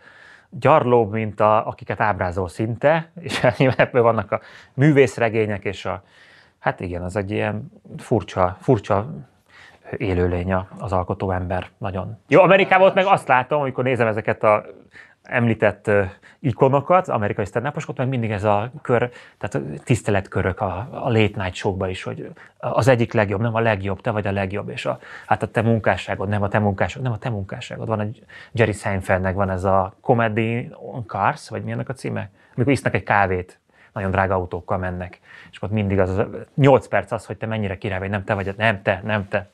gyarlóbb, 0.49 1.11
mint 1.11 1.39
a, 1.39 1.67
akiket 1.67 2.01
ábrázol 2.01 2.49
szinte, 2.49 3.09
és 3.21 3.43
ebből 3.75 4.01
vannak 4.01 4.31
a 4.31 4.39
művészregények, 4.73 5.65
és 5.65 5.85
a, 5.85 6.03
hát 6.59 6.79
igen, 6.79 7.01
az 7.01 7.15
egy 7.15 7.31
ilyen 7.31 7.71
furcsa, 7.97 8.57
furcsa 8.61 9.09
élőlény 9.97 10.53
az 10.77 10.91
alkotó 10.91 11.31
ember, 11.31 11.67
nagyon. 11.77 12.19
Jó, 12.27 12.41
Amerikában 12.41 12.87
ott 12.87 12.93
meg 12.93 13.05
azt 13.05 13.27
látom, 13.27 13.61
amikor 13.61 13.83
nézem 13.83 14.07
ezeket 14.07 14.43
a 14.43 14.65
említett 15.23 15.91
ikonokat, 16.39 17.07
amerikai 17.07 17.45
stand 17.45 17.71
meg 17.95 18.07
mindig 18.07 18.31
ez 18.31 18.43
a 18.43 18.71
kör, 18.81 19.11
tehát 19.37 19.67
tiszteletkörök 19.83 20.61
a, 20.61 20.87
a 20.91 21.09
late 21.09 21.43
night 21.43 21.53
showkban 21.53 21.89
is, 21.89 22.03
hogy 22.03 22.31
az 22.57 22.87
egyik 22.87 23.13
legjobb, 23.13 23.41
nem 23.41 23.55
a 23.55 23.59
legjobb, 23.59 24.01
te 24.01 24.11
vagy 24.11 24.27
a 24.27 24.31
legjobb, 24.31 24.69
és 24.69 24.85
a, 24.85 24.99
hát 25.25 25.43
a 25.43 25.47
te 25.47 25.61
munkásságod, 25.61 26.29
nem 26.29 26.41
a 26.41 26.47
te 26.47 26.59
munkásságod, 26.59 27.03
nem 27.03 27.13
a 27.13 27.17
te 27.17 27.29
munkásságod. 27.29 27.87
Van 27.87 27.99
egy 27.99 28.25
Jerry 28.51 28.71
Seinfeldnek 28.71 29.35
van 29.35 29.49
ez 29.49 29.63
a 29.63 29.93
Comedy 30.01 30.69
on 30.91 31.05
Cars, 31.05 31.49
vagy 31.49 31.63
milyennek 31.63 31.89
a 31.89 31.93
címe? 31.93 32.29
Amikor 32.55 32.73
isznak 32.73 32.93
egy 32.93 33.03
kávét, 33.03 33.59
nagyon 33.93 34.11
drága 34.11 34.33
autókkal 34.33 34.77
mennek, 34.77 35.19
és 35.51 35.61
ott 35.61 35.71
mindig 35.71 35.99
az, 35.99 36.17
az 36.17 36.25
8 36.55 36.87
perc 36.87 37.11
az, 37.11 37.25
hogy 37.25 37.37
te 37.37 37.45
mennyire 37.45 37.77
király 37.77 37.99
vagy, 37.99 38.09
nem 38.09 38.23
te 38.23 38.33
vagy, 38.33 38.53
nem 38.57 38.81
te, 38.81 39.01
nem 39.03 39.27
te. 39.27 39.49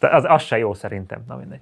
Az, 0.00 0.24
az 0.28 0.42
se 0.42 0.58
jó 0.58 0.74
szerintem, 0.74 1.24
na 1.28 1.36
mindegy. 1.36 1.60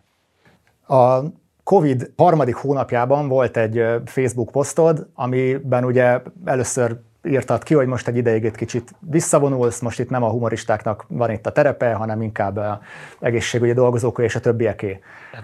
A 0.88 1.20
Covid 1.69 2.11
harmadik 2.16 2.55
hónapjában 2.55 3.29
volt 3.29 3.57
egy 3.57 3.85
Facebook 4.05 4.51
posztod, 4.51 5.07
amiben 5.14 5.85
ugye 5.85 6.21
először 6.45 6.97
írtad 7.25 7.62
ki, 7.62 7.75
hogy 7.75 7.87
most 7.87 8.09
egy 8.09 8.16
ideig 8.16 8.45
egy 8.45 8.55
kicsit 8.55 8.91
visszavonulsz, 9.01 9.81
most 9.81 9.99
itt 9.99 10.11
nem 10.11 10.23
a 10.23 10.29
humoristáknak 10.29 11.05
van 11.09 11.31
itt 11.31 11.47
a 11.47 11.53
terepe, 11.53 11.93
hanem 11.93 12.23
inkább 12.23 12.57
a 12.57 12.81
egészségügyi 13.21 13.73
dolgozók 13.73 14.19
és 14.19 14.35
a 14.35 14.41
többieké. 14.41 15.01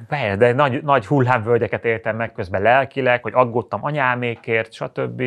Be, 0.08 0.36
de 0.36 0.52
nagy, 0.52 0.82
nagy 0.82 1.06
hullámvölgyeket 1.06 1.84
éltem 1.84 2.16
meg 2.16 2.32
közben 2.32 2.62
lelkileg, 2.62 3.22
hogy 3.22 3.32
aggódtam 3.34 3.84
anyámékért, 3.84 4.72
stb. 4.72 5.22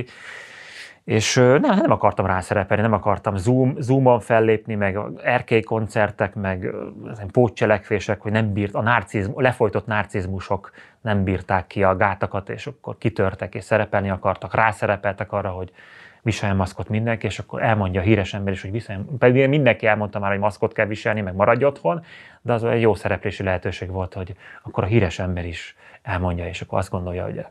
És 1.08 1.36
nem, 1.36 1.62
nem 1.62 1.92
akartam 1.92 2.26
rászerepelni, 2.26 2.84
nem 2.84 2.94
akartam 2.94 3.36
Zoom, 3.36 3.76
Zoom-on 3.80 4.20
fellépni, 4.20 4.76
meg 4.76 5.00
erkély 5.24 5.62
koncertek, 5.62 6.36
meg 6.36 6.74
pótcselekvések, 7.32 8.22
hogy 8.22 8.32
nem 8.32 8.54
bírt, 8.54 8.74
a 8.74 8.82
narcizm, 8.82 9.32
lefolytott 9.36 9.86
narcizmusok 9.86 10.72
nem 11.02 11.24
bírták 11.24 11.68
ki 11.68 11.84
a 11.84 11.96
gátakat, 11.96 12.50
és 12.50 12.68
akkor 12.68 12.98
kitörtek, 12.98 13.56
és 13.56 13.64
szerepelni 13.64 14.10
akartak, 14.10 14.54
rászerepeltek 14.54 15.32
arra, 15.32 15.50
hogy 15.50 15.72
viseljen 16.22 16.58
maszkot 16.58 16.90
mindenki, 16.90 17.26
és 17.26 17.40
akkor 17.40 17.64
elmondja 17.64 18.02
a 18.02 18.04
híres 18.04 18.34
ember 18.34 18.54
is, 18.54 18.62
hogy 18.62 18.72
viseljen, 18.72 19.18
pedig 19.18 19.48
mindenki 19.48 19.86
elmondta 19.86 20.20
már, 20.20 20.32
hogy 20.32 20.40
maszkot 20.40 20.74
kell 20.74 20.86
viselni, 20.86 21.22
meg 21.22 21.36
maradj 21.36 21.64
otthon, 21.64 22.04
de 22.42 22.54
az 22.54 22.64
egy 22.64 22.82
jó 22.82 22.94
szereplési 22.94 23.44
lehetőség 23.44 23.90
volt, 23.90 24.14
hogy 24.14 24.36
akkor 24.64 24.84
a 24.84 24.88
híres 24.88 25.20
ember 25.20 25.46
is 25.46 25.76
elmondja, 26.02 26.48
és 26.48 26.62
akkor 26.62 26.78
azt 26.78 26.90
gondolja, 26.90 27.24
hogy 27.24 27.46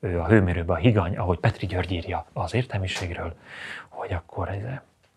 a 0.00 0.26
hőmérőben 0.26 0.76
a 0.76 0.78
higany, 0.78 1.16
ahogy 1.16 1.38
Petri 1.38 1.66
György 1.66 1.92
írja 1.92 2.26
az 2.32 2.54
értelmiségről, 2.54 3.34
hogy 3.88 4.12
akkor 4.12 4.48
ez... 4.48 4.62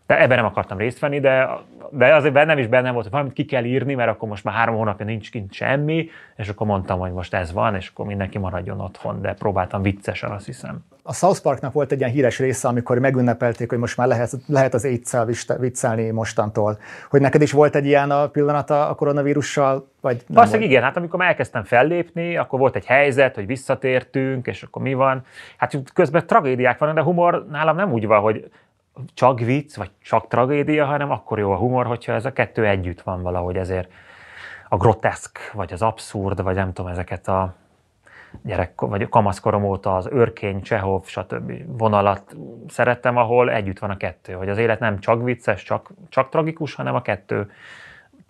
De 0.08 0.22
ebben 0.22 0.38
nem 0.38 0.46
akartam 0.46 0.78
részt 0.78 1.00
venni, 1.00 1.20
de, 1.20 1.50
de 1.92 2.16
azért 2.16 2.34
bennem 2.34 2.58
is 2.58 2.68
benne 2.68 2.92
volt, 2.92 3.04
hogy 3.04 3.12
valamit 3.12 3.34
ki 3.34 3.46
kell 3.46 3.64
írni, 3.64 3.94
mert 3.94 4.10
akkor 4.10 4.30
most 4.30 4.44
már 4.44 4.56
három 4.56 4.76
hónapja 4.76 5.06
nincs 5.06 5.32
kint 5.32 5.54
semmi, 5.54 6.10
és 6.36 6.50
akkor 6.50 6.68
mondtam, 6.68 7.00
hogy 7.00 7.12
most 7.12 7.34
ez 7.34 7.54
van, 7.54 7.76
és 7.76 7.88
akkor 7.88 8.06
mindenki 8.06 8.38
maradjon 8.38 8.80
otthon, 8.80 9.22
de 9.22 9.34
próbáltam 9.34 9.82
viccesen, 9.82 10.32
azt 10.32 10.46
hiszem 10.46 10.86
a 11.06 11.14
South 11.14 11.42
Parknak 11.42 11.74
volt 11.74 11.92
egy 11.92 12.00
ilyen 12.00 12.12
híres 12.12 12.40
része, 12.40 12.68
amikor 12.68 13.00
megünnepelték, 13.00 13.70
hogy 13.70 13.78
most 13.78 13.98
már 13.98 14.08
lehet, 14.08 14.32
lehet 14.48 14.74
az 14.74 14.86
AIDS-szel 14.86 15.28
viccelni 15.60 16.10
mostantól. 16.10 16.78
Hogy 17.10 17.22
neked 17.22 17.42
is 17.42 17.52
volt 17.52 17.76
egy 17.76 17.86
ilyen 17.86 18.12
a 18.12 18.28
pillanata 18.28 18.90
a 18.90 18.96
koronavírussal? 18.96 19.88
Vagy 20.02 20.24
Valószínűleg 20.28 20.70
igen, 20.70 20.84
hát 20.84 20.98
amikor 20.98 21.20
már 21.20 21.28
elkezdtem 21.28 21.64
fellépni, 21.64 22.38
akkor 22.38 22.60
volt 22.60 22.76
egy 22.76 22.86
helyzet, 22.86 23.36
hogy 23.36 23.46
visszatértünk, 23.46 24.48
és 24.48 24.64
akkor 24.64 24.82
mi 24.82 24.94
van. 24.94 25.26
Hát 25.58 25.82
közben 25.94 26.28
tragédiák 26.28 26.78
vannak, 26.78 26.96
de 26.96 27.02
humor 27.02 27.46
nálam 27.50 27.76
nem 27.76 27.92
úgy 27.92 28.08
van, 28.08 28.22
hogy 28.22 28.52
csak 29.14 29.40
vicc, 29.40 29.76
vagy 29.76 29.92
csak 30.02 30.28
tragédia, 30.28 30.86
hanem 30.86 31.12
akkor 31.12 31.40
jó 31.40 31.52
a 31.52 31.58
humor, 31.58 31.86
hogyha 31.86 32.14
ez 32.14 32.26
a 32.26 32.34
kettő 32.34 32.66
együtt 32.66 33.02
van 33.02 33.22
valahogy, 33.22 33.56
ezért 33.56 33.92
a 34.70 34.78
groteszk, 34.78 35.52
vagy 35.54 35.74
az 35.74 35.82
abszurd, 35.82 36.44
vagy 36.44 36.56
nem 36.56 36.74
tudom, 36.74 36.92
ezeket 36.92 37.28
a 37.28 37.56
gyerek, 38.42 38.82
vagy 38.82 39.10
kamaszkorom 39.10 39.64
óta 39.64 39.96
az 39.96 40.10
őrkény, 40.12 40.62
Csehov, 40.62 41.06
stb. 41.06 41.52
vonalat 41.78 42.36
szerettem, 42.68 43.18
ahol 43.18 43.52
együtt 43.52 43.80
van 43.80 43.90
a 43.90 43.98
kettő, 43.98 44.34
hogy 44.34 44.50
az 44.50 44.58
élet 44.58 44.80
nem 44.80 45.00
csak 45.00 45.24
vicces, 45.24 45.64
csak, 45.64 45.92
csak 46.10 46.30
tragikus, 46.30 46.76
hanem 46.76 46.96
a 46.96 47.02
kettő 47.02 47.52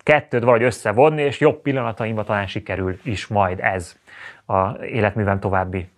kettőt 0.04 0.42
valahogy 0.42 0.66
összevonni, 0.66 1.22
és 1.22 1.40
jobb 1.40 1.60
pillanataimban 1.60 2.24
talán 2.24 2.46
sikerül 2.46 2.98
is 3.02 3.26
majd 3.26 3.60
ez 3.60 3.96
a 4.46 4.84
életművem 4.84 5.40
további 5.40 5.88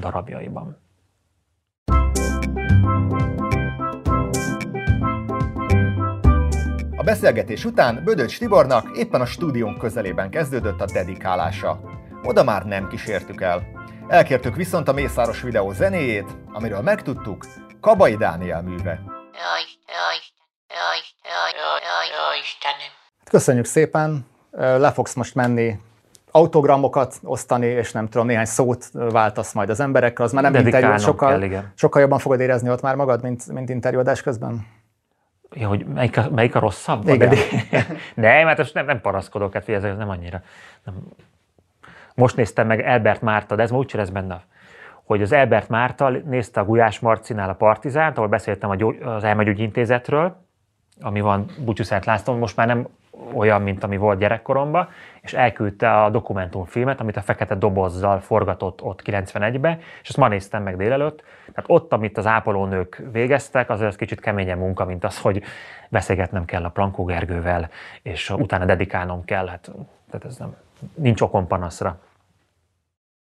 darabjaiban. 0.00 0.78
A 6.96 7.02
beszélgetés 7.04 7.64
után 7.64 8.00
Bödöcs 8.04 8.38
Tibornak 8.38 8.96
éppen 8.96 9.20
a 9.20 9.26
stúdiónk 9.26 9.78
közelében 9.78 10.30
kezdődött 10.30 10.80
a 10.80 10.86
dedikálása. 10.92 11.80
Oda 12.26 12.44
már 12.44 12.64
nem 12.64 12.88
kísértük 12.88 13.40
el. 13.40 13.62
Elkértük 14.08 14.56
viszont 14.56 14.88
a 14.88 14.92
Mészáros 14.92 15.42
videó 15.42 15.72
zenéjét, 15.72 16.36
amiről 16.52 16.80
megtudtuk, 16.80 17.46
Kabai 17.80 18.16
Dániel 18.16 18.62
műve. 18.62 19.00
Köszönjük 23.30 23.64
szépen, 23.64 24.26
le 24.50 24.92
fogsz 24.92 25.14
most 25.14 25.34
menni 25.34 25.78
autogramokat 26.30 27.14
osztani, 27.22 27.66
és 27.66 27.92
nem 27.92 28.08
tudom, 28.08 28.26
néhány 28.26 28.44
szót 28.44 28.88
váltasz 28.92 29.52
majd 29.52 29.70
az 29.70 29.80
emberekre, 29.80 30.24
az 30.24 30.32
már 30.32 30.42
nem 30.42 30.54
interjú, 30.54 30.98
sokkal, 30.98 31.28
kell, 31.28 31.42
igen. 31.42 31.72
sokkal 31.74 32.00
jobban 32.00 32.18
fogod 32.18 32.40
érezni 32.40 32.70
ott 32.70 32.82
már 32.82 32.94
magad, 32.94 33.22
mint, 33.22 33.52
mint 33.52 33.68
interjúadás 33.68 34.22
közben? 34.22 34.66
Ja, 35.50 35.68
hogy 35.68 35.86
melyik 35.86 36.16
a, 36.16 36.30
melyik 36.30 36.54
a 36.54 36.58
rosszabb? 36.58 37.08
Igen. 37.08 37.34
nem, 38.14 38.46
hát 38.46 38.72
nem, 38.72 38.86
nem 38.86 39.00
paraszkodok, 39.00 39.52
hát 39.52 39.68
ez 39.68 39.82
nem 39.82 40.08
annyira. 40.08 40.42
Nem, 40.84 40.94
most 42.16 42.36
néztem 42.36 42.66
meg 42.66 42.80
Elbert 42.80 43.20
Márta, 43.22 43.54
de 43.54 43.62
ez 43.62 43.70
ma 43.70 43.78
úgy 43.78 43.90
lesz 43.94 44.08
benne, 44.08 44.44
hogy 45.04 45.22
az 45.22 45.32
Elbert 45.32 45.68
Márta 45.68 46.08
nézte 46.08 46.60
a 46.60 46.64
Gulyás 46.64 47.00
Marcinál 47.00 47.48
a 47.48 47.54
Partizánt, 47.54 48.16
ahol 48.16 48.28
beszéltem 48.28 48.70
az 49.04 49.24
Elmegyügyintézetről, 49.24 50.44
ami 51.00 51.20
van 51.20 51.46
Butyuszert 51.64 52.04
Lászlón, 52.04 52.38
most 52.38 52.56
már 52.56 52.66
nem 52.66 52.88
olyan, 53.32 53.62
mint 53.62 53.84
ami 53.84 53.96
volt 53.96 54.18
gyerekkoromban, 54.18 54.88
és 55.20 55.32
elküldte 55.32 56.02
a 56.02 56.10
dokumentumfilmet, 56.10 57.00
amit 57.00 57.16
a 57.16 57.20
fekete 57.20 57.54
dobozzal 57.54 58.20
forgatott 58.20 58.82
ott 58.82 59.02
91-be, 59.04 59.78
és 60.02 60.08
azt 60.08 60.16
ma 60.16 60.28
néztem 60.28 60.62
meg 60.62 60.76
délelőtt. 60.76 61.22
Tehát 61.52 61.64
ott, 61.66 61.92
amit 61.92 62.18
az 62.18 62.26
ápolónők 62.26 63.02
végeztek, 63.12 63.70
az 63.70 63.80
az 63.80 63.96
kicsit 63.96 64.20
keményebb 64.20 64.58
munka, 64.58 64.84
mint 64.84 65.04
az, 65.04 65.20
hogy 65.20 65.42
beszélgetnem 65.88 66.44
kell 66.44 66.64
a 66.64 66.68
Plankó 66.68 67.04
Gergővel, 67.04 67.68
és 68.02 68.30
utána 68.30 68.64
dedikálnom 68.64 69.24
kell. 69.24 69.46
Hát, 69.46 69.70
tehát 70.10 70.26
ez 70.26 70.36
nem, 70.36 70.56
nincs 70.94 71.20
okom 71.20 71.46
panaszra. 71.46 71.98